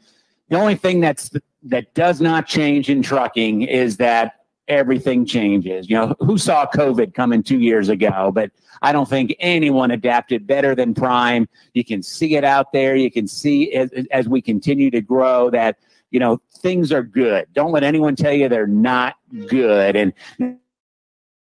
The 0.48 0.56
only 0.56 0.76
thing 0.76 1.02
that's 1.02 1.30
that 1.64 1.94
does 1.94 2.22
not 2.22 2.48
change 2.48 2.90
in 2.90 3.02
trucking 3.02 3.64
is 3.64 3.98
that 3.98 4.39
everything 4.70 5.26
changes. 5.26 5.90
You 5.90 5.98
know, 5.98 6.16
who 6.20 6.38
saw 6.38 6.66
COVID 6.68 7.14
coming 7.14 7.44
two 7.44 7.60
years 7.60 7.90
ago? 7.90 8.32
But 8.34 8.52
I 8.82 8.92
don't 8.92 9.10
think 9.10 9.36
anyone 9.40 9.92
adapted 9.92 10.48
better 10.48 10.76
than 10.76 10.94
Prime. 10.94 11.50
You 11.74 11.84
can 11.84 12.02
see 12.02 12.36
it 12.36 12.44
out 12.44 12.72
there. 12.72 12.96
You 12.96 13.12
can 13.12 13.28
see 13.28 13.74
as, 13.74 13.92
as 14.12 14.30
we 14.30 14.42
continue 14.42 14.90
to 14.92 15.02
grow 15.02 15.50
that, 15.50 15.78
you 16.12 16.20
know, 16.20 16.42
things 16.60 16.92
are 16.92 17.04
good. 17.04 17.48
Don't 17.54 17.72
let 17.72 17.84
anyone 17.84 18.16
tell 18.16 18.34
you 18.34 18.48
they're 18.48 18.68
not 18.68 19.16
good. 19.48 19.96
And 19.96 20.14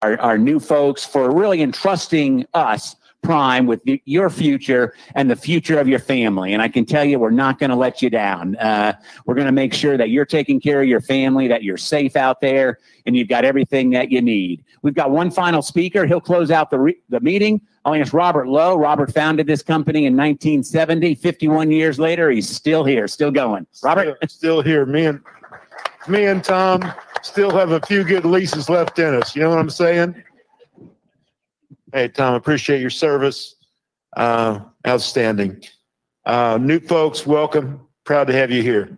our, 0.02 0.20
our 0.20 0.38
new 0.38 0.60
folks 0.60 1.06
for 1.06 1.34
really 1.34 1.62
entrusting 1.62 2.46
us 2.54 2.96
prime 3.24 3.66
with 3.66 3.82
your 4.06 4.30
future 4.30 4.94
and 5.16 5.32
the 5.32 5.36
future 5.36 5.80
of 5.80 5.88
your 5.88 6.00
family. 6.00 6.54
And 6.54 6.62
i 6.62 6.68
can 6.68 6.86
tell 6.86 7.04
you 7.04 7.18
we're 7.18 7.32
not 7.32 7.58
going 7.58 7.70
to 7.70 7.76
let 7.76 8.02
you 8.02 8.10
down. 8.10 8.56
Uh, 8.58 8.94
we're 9.26 9.36
going 9.36 9.48
to 9.48 9.54
make 9.54 9.74
sure 9.74 9.98
that 9.98 10.10
you're 10.10 10.26
taking 10.26 10.60
care 10.60 10.82
of 10.82 10.88
your 10.88 11.02
family 11.02 11.48
that 11.48 11.64
you're 11.64 11.78
safe 11.78 12.16
out 12.16 12.42
there 12.42 12.80
and 13.06 13.16
you've 13.16 13.30
got 13.30 13.46
everything 13.46 13.90
that 13.92 14.12
you 14.12 14.22
need. 14.22 14.64
We've 14.82 14.94
got 14.94 15.10
one 15.10 15.32
final 15.32 15.62
speaker. 15.62 16.06
He'll 16.06 16.22
close 16.22 16.52
out 16.52 16.70
the, 16.70 16.80
re- 16.80 17.00
the 17.10 17.20
meeting. 17.22 17.62
I'll 17.86 17.96
ask 17.96 18.14
robert 18.14 18.48
Low. 18.48 18.78
Robert 18.78 19.14
founded 19.14 19.48
this 19.48 19.64
company 19.64 20.06
in 20.06 20.16
1970 20.16 21.16
51 21.16 21.72
years 21.72 22.00
later 22.00 22.30
he's 22.30 22.50
still 22.50 22.84
here 22.84 23.08
still 23.08 23.32
going. 23.32 23.66
Robert? 23.84 24.18
Still 24.30 24.62
here. 24.62 24.86
Me 24.86 25.06
and 25.06 25.22
me 26.08 26.26
and 26.26 26.44
Tom 26.44 26.94
still 27.22 27.52
have 27.52 27.72
a 27.72 27.80
few 27.82 28.04
good 28.04 28.26
leases 28.26 28.70
left 28.70 29.00
in 29.00 29.16
us. 29.16 29.36
You 29.36 29.44
know 29.44 29.50
what 29.50 29.60
I'm 29.60 29.70
saying? 29.70 30.22
Hey, 31.94 32.08
Tom, 32.08 32.34
appreciate 32.34 32.82
your 32.82 32.90
service. 32.90 33.54
Uh, 34.18 34.62
outstanding. 34.88 35.64
Uh, 36.26 36.58
new 36.60 36.80
folks, 36.80 37.28
welcome. 37.28 37.88
Proud 38.04 38.26
to 38.28 38.34
have 38.34 38.50
you 38.50 38.64
here. 38.64 38.98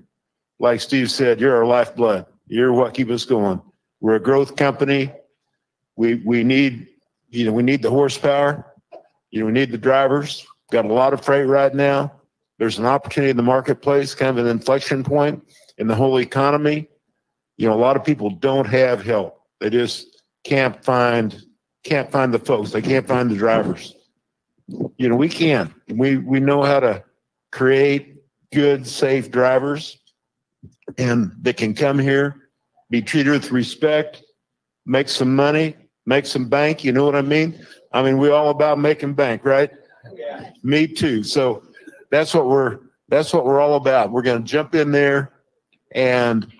Like 0.60 0.80
Steve 0.80 1.12
said, 1.12 1.42
you're 1.42 1.54
our 1.58 1.66
lifeblood. 1.66 2.26
You're 2.48 2.72
what 2.72 2.94
keeps 2.94 3.12
us 3.12 3.26
going. 3.26 3.62
We're 4.00 4.16
a 4.16 4.20
growth 4.22 4.56
company. 4.56 5.12
We 5.98 6.16
we 6.16 6.46
need 6.46 6.88
you 7.32 7.46
know 7.46 7.52
we 7.52 7.64
need 7.64 7.82
the 7.82 7.90
horsepower. 7.90 8.66
You 9.30 9.42
know 9.42 9.48
we 9.48 9.52
need 9.52 9.72
the 9.72 9.78
drivers. 9.78 10.48
Got 10.72 10.86
a 10.86 10.94
lot 10.94 11.14
of 11.14 11.24
freight 11.24 11.48
right 11.48 11.76
now. 11.76 12.14
There's 12.60 12.80
an 12.80 12.86
opportunity 12.86 13.32
in 13.32 13.38
the 13.38 13.44
marketplace, 13.44 14.16
kind 14.16 14.40
of 14.40 14.46
an 14.46 14.50
inflection 14.50 15.04
point 15.04 15.46
in 15.78 15.88
the 15.88 15.96
whole 15.96 16.22
economy. 16.22 16.88
You 17.58 17.68
know, 17.68 17.74
a 17.74 17.82
lot 17.82 17.98
of 17.98 18.06
people 18.06 18.30
don't 18.30 18.68
have 18.68 19.04
help. 19.04 19.42
They 19.60 19.70
just 19.70 20.24
can't 20.46 20.82
find 20.82 21.44
can't 21.86 22.12
find 22.12 22.34
the 22.34 22.40
folks. 22.40 22.72
They 22.72 22.82
can't 22.82 23.08
find 23.08 23.32
the 23.32 23.36
drivers. 23.36 23.96
You 24.98 25.08
know, 25.08 25.16
we 25.16 25.30
can. 25.30 25.74
We 25.88 26.18
we 26.18 26.40
know 26.40 26.64
how 26.64 26.80
to 26.82 27.04
create 27.52 28.16
good, 28.52 28.86
safe 28.88 29.32
drivers, 29.32 29.98
and 30.98 31.32
they 31.40 31.54
can 31.54 31.74
come 31.76 32.00
here, 32.00 32.50
be 32.90 33.02
treated 33.02 33.32
with 33.32 33.52
respect, 33.52 34.24
make 34.86 35.08
some 35.08 35.36
money, 35.36 35.76
make 36.06 36.26
some 36.26 36.50
bank. 36.50 36.84
You 36.84 36.92
know 36.92 37.06
what 37.06 37.16
I 37.16 37.22
mean? 37.22 37.66
I 37.94 38.02
mean, 38.02 38.18
we're 38.18 38.34
all 38.34 38.50
about 38.50 38.80
making 38.80 39.14
bank, 39.14 39.46
right? 39.46 39.72
Yeah. 40.16 40.50
Me 40.64 40.88
too. 40.88 41.24
So 41.24 41.64
that's 42.10 42.34
what 42.34 42.48
we're 42.48 42.80
that's 43.10 43.32
what 43.32 43.46
we're 43.46 43.60
all 43.60 43.76
about. 43.76 44.12
We're 44.12 44.24
going 44.24 44.44
to 44.44 44.48
jump 44.48 44.74
in 44.74 44.92
there 44.92 45.34
and 45.94 46.52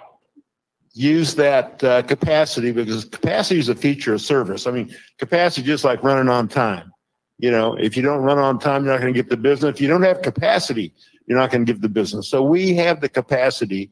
use 0.96 1.36
that 1.36 1.84
uh, 1.84 2.02
capacity 2.04 2.72
because 2.72 3.04
capacity 3.04 3.60
is 3.60 3.68
a 3.68 3.76
feature 3.76 4.14
of 4.14 4.22
service. 4.22 4.66
I 4.66 4.72
mean, 4.72 4.96
capacity 5.20 5.62
is 5.62 5.68
just 5.68 5.84
like 5.84 6.02
running 6.02 6.30
on 6.30 6.48
time. 6.48 6.92
You 7.38 7.52
know, 7.52 7.76
if 7.76 7.98
you 7.98 8.02
don't 8.02 8.22
run 8.22 8.38
on 8.38 8.60
time, 8.60 8.86
you're 8.86 8.94
not 8.94 9.02
going 9.02 9.14
to 9.14 9.18
get 9.18 9.30
the 9.30 9.36
business. 9.36 9.76
If 9.76 9.82
you 9.82 9.90
don't 9.90 10.04
have 10.04 10.22
capacity, 10.22 10.94
you're 11.28 11.38
not 11.38 11.52
going 11.52 11.66
to 11.66 11.72
give 11.72 11.82
the 11.82 11.90
business. 11.90 12.30
So 12.30 12.42
we 12.42 12.74
have 12.76 13.02
the 13.02 13.10
capacity. 13.10 13.92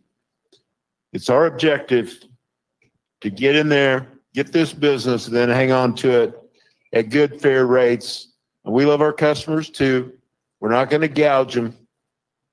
It's 1.12 1.30
our 1.30 1.46
objective 1.46 2.24
to 3.20 3.30
get 3.30 3.58
in 3.58 3.68
there, 3.68 4.08
get 4.34 4.54
this 4.54 4.72
business, 4.72 5.28
and 5.28 5.36
then 5.36 5.50
hang 5.50 5.74
on 5.74 5.96
to 5.96 6.22
it 6.22 6.42
at 6.94 7.10
good, 7.10 7.42
fair 7.42 7.66
rates. 7.66 8.30
And 8.64 8.74
we 8.74 8.86
love 8.86 9.02
our 9.02 9.14
customers 9.14 9.70
too. 9.70 10.14
We're 10.62 10.72
not 10.72 10.90
going 10.90 11.02
to 11.02 11.10
gouge 11.10 11.54
them, 11.54 11.76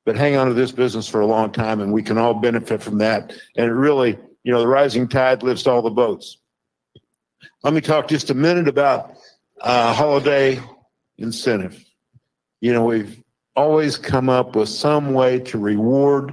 but 0.05 0.17
hang 0.17 0.35
on 0.35 0.49
to 0.49 0.55
this 0.55 0.73
business 0.73 1.07
for 1.07 1.21
a 1.21 1.27
long 1.27 1.53
time, 1.53 1.81
and 1.81 1.93
we 1.93 2.03
can 2.03 2.19
all 2.19 2.35
benefit 2.35 2.83
from 2.83 2.99
that. 2.99 3.33
And 3.57 3.67
it 3.67 3.73
really, 3.73 4.19
you 4.43 4.53
know, 4.53 4.61
the 4.61 4.69
rising 4.69 5.09
tide 5.09 5.43
lifts 5.43 5.67
all 5.67 5.83
the 5.83 5.91
boats. 5.91 6.39
Let 7.63 7.75
me 7.75 7.81
talk 7.81 8.09
just 8.09 8.31
a 8.31 8.35
minute 8.35 8.69
about 8.69 9.15
uh, 9.61 9.93
holiday 9.93 10.61
incentive. 11.19 11.85
You 12.61 12.73
know, 12.73 12.85
we've 12.85 13.23
always 13.57 13.97
come 13.97 14.29
up 14.29 14.57
with 14.57 14.69
some 14.69 15.13
way 15.13 15.39
to 15.41 15.59
reward 15.59 16.33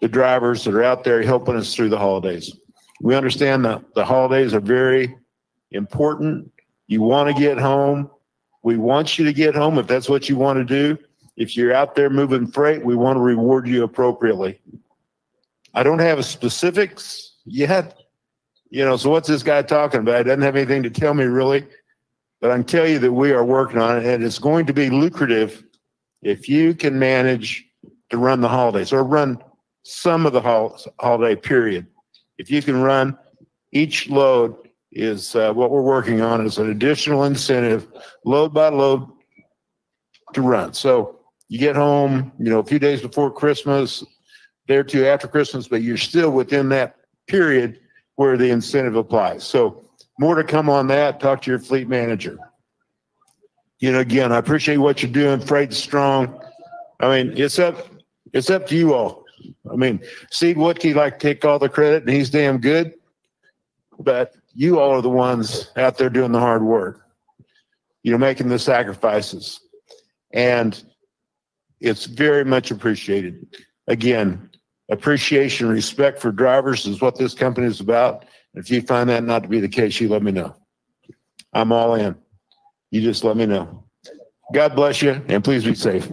the 0.00 0.08
drivers 0.08 0.64
that 0.64 0.74
are 0.74 0.82
out 0.82 1.04
there 1.04 1.22
helping 1.22 1.56
us 1.56 1.74
through 1.74 1.88
the 1.88 1.98
holidays. 1.98 2.54
We 3.00 3.14
understand 3.14 3.64
that 3.64 3.94
the 3.94 4.04
holidays 4.04 4.54
are 4.54 4.60
very 4.60 5.16
important. 5.70 6.50
You 6.86 7.02
want 7.02 7.34
to 7.34 7.40
get 7.40 7.58
home. 7.58 8.10
We 8.62 8.76
want 8.76 9.18
you 9.18 9.24
to 9.24 9.32
get 9.32 9.54
home 9.54 9.78
if 9.78 9.86
that's 9.86 10.08
what 10.08 10.28
you 10.28 10.36
want 10.36 10.58
to 10.58 10.64
do. 10.64 10.98
If 11.36 11.56
you're 11.56 11.72
out 11.72 11.94
there 11.94 12.10
moving 12.10 12.46
freight, 12.46 12.84
we 12.84 12.96
want 12.96 13.16
to 13.16 13.20
reward 13.20 13.68
you 13.68 13.84
appropriately. 13.84 14.60
I 15.78 15.84
don't 15.84 16.00
have 16.00 16.24
specifics 16.24 17.36
yet, 17.44 17.96
You 18.68 18.84
know, 18.84 18.96
so 18.96 19.10
what's 19.10 19.28
this 19.28 19.44
guy 19.44 19.62
talking 19.62 20.00
about? 20.00 20.18
He 20.18 20.24
doesn't 20.24 20.42
have 20.42 20.56
anything 20.56 20.82
to 20.82 20.90
tell 20.90 21.14
me 21.14 21.22
really, 21.22 21.68
but 22.40 22.50
I 22.50 22.54
can 22.54 22.64
tell 22.64 22.84
you 22.84 22.98
that 22.98 23.12
we 23.12 23.30
are 23.30 23.44
working 23.44 23.78
on 23.78 23.98
it 23.98 24.04
and 24.04 24.24
it's 24.24 24.40
going 24.40 24.66
to 24.66 24.72
be 24.72 24.90
lucrative 24.90 25.62
if 26.20 26.48
you 26.48 26.74
can 26.74 26.98
manage 26.98 27.64
to 28.10 28.18
run 28.18 28.40
the 28.40 28.48
holidays 28.48 28.92
or 28.92 29.04
run 29.04 29.40
some 29.84 30.26
of 30.26 30.32
the 30.32 30.40
hol- 30.40 30.80
holiday 30.98 31.36
period. 31.36 31.86
If 32.38 32.50
you 32.50 32.60
can 32.60 32.82
run 32.82 33.16
each 33.70 34.08
load 34.08 34.56
is 34.90 35.36
uh, 35.36 35.52
what 35.52 35.70
we're 35.70 35.80
working 35.80 36.22
on 36.22 36.44
is 36.44 36.58
an 36.58 36.70
additional 36.70 37.22
incentive, 37.22 37.86
load 38.24 38.52
by 38.52 38.68
load 38.68 39.08
to 40.32 40.42
run. 40.42 40.74
So 40.74 41.20
you 41.48 41.60
get 41.60 41.76
home, 41.76 42.32
you 42.40 42.50
know, 42.50 42.58
a 42.58 42.64
few 42.64 42.80
days 42.80 43.00
before 43.00 43.30
Christmas, 43.30 44.02
or 44.76 44.84
two 44.84 45.06
after 45.06 45.26
Christmas, 45.26 45.68
but 45.68 45.82
you're 45.82 45.96
still 45.96 46.30
within 46.30 46.68
that 46.70 46.96
period 47.26 47.80
where 48.16 48.36
the 48.36 48.50
incentive 48.50 48.96
applies. 48.96 49.44
So 49.44 49.84
more 50.18 50.34
to 50.34 50.44
come 50.44 50.68
on 50.68 50.88
that. 50.88 51.20
Talk 51.20 51.42
to 51.42 51.50
your 51.50 51.60
fleet 51.60 51.88
manager. 51.88 52.38
You 53.78 53.92
know, 53.92 54.00
again, 54.00 54.32
I 54.32 54.38
appreciate 54.38 54.78
what 54.78 55.02
you're 55.02 55.12
doing. 55.12 55.40
Freight's 55.40 55.76
strong. 55.76 56.40
I 57.00 57.08
mean, 57.08 57.32
it's 57.36 57.58
up, 57.58 57.88
it's 58.32 58.50
up 58.50 58.66
to 58.68 58.76
you 58.76 58.92
all. 58.92 59.24
I 59.70 59.76
mean, 59.76 60.00
Steve 60.30 60.56
Woodkey 60.56 60.94
like 60.94 61.18
to 61.18 61.28
take 61.28 61.44
all 61.44 61.58
the 61.58 61.68
credit 61.68 62.02
and 62.02 62.10
he's 62.10 62.28
damn 62.28 62.58
good, 62.58 62.94
but 64.00 64.34
you 64.54 64.80
all 64.80 64.90
are 64.90 65.02
the 65.02 65.08
ones 65.08 65.70
out 65.76 65.96
there 65.96 66.10
doing 66.10 66.32
the 66.32 66.40
hard 66.40 66.62
work. 66.64 67.02
You 68.02 68.12
know, 68.12 68.18
making 68.18 68.48
the 68.48 68.58
sacrifices. 68.58 69.60
And 70.32 70.82
it's 71.80 72.06
very 72.06 72.44
much 72.44 72.70
appreciated. 72.70 73.56
Again, 73.86 74.47
appreciation, 74.88 75.68
respect 75.68 76.20
for 76.20 76.32
drivers 76.32 76.86
is 76.86 77.00
what 77.00 77.16
this 77.16 77.34
company 77.34 77.66
is 77.66 77.80
about. 77.80 78.24
If 78.54 78.70
you 78.70 78.80
find 78.82 79.08
that 79.10 79.24
not 79.24 79.42
to 79.42 79.48
be 79.48 79.60
the 79.60 79.68
case, 79.68 80.00
you 80.00 80.08
let 80.08 80.22
me 80.22 80.32
know. 80.32 80.54
I'm 81.52 81.72
all 81.72 81.94
in. 81.94 82.16
You 82.90 83.02
just 83.02 83.24
let 83.24 83.36
me 83.36 83.46
know. 83.46 83.84
God 84.52 84.74
bless 84.74 85.02
you 85.02 85.22
and 85.28 85.44
please 85.44 85.64
be 85.64 85.74
safe. 85.74 86.08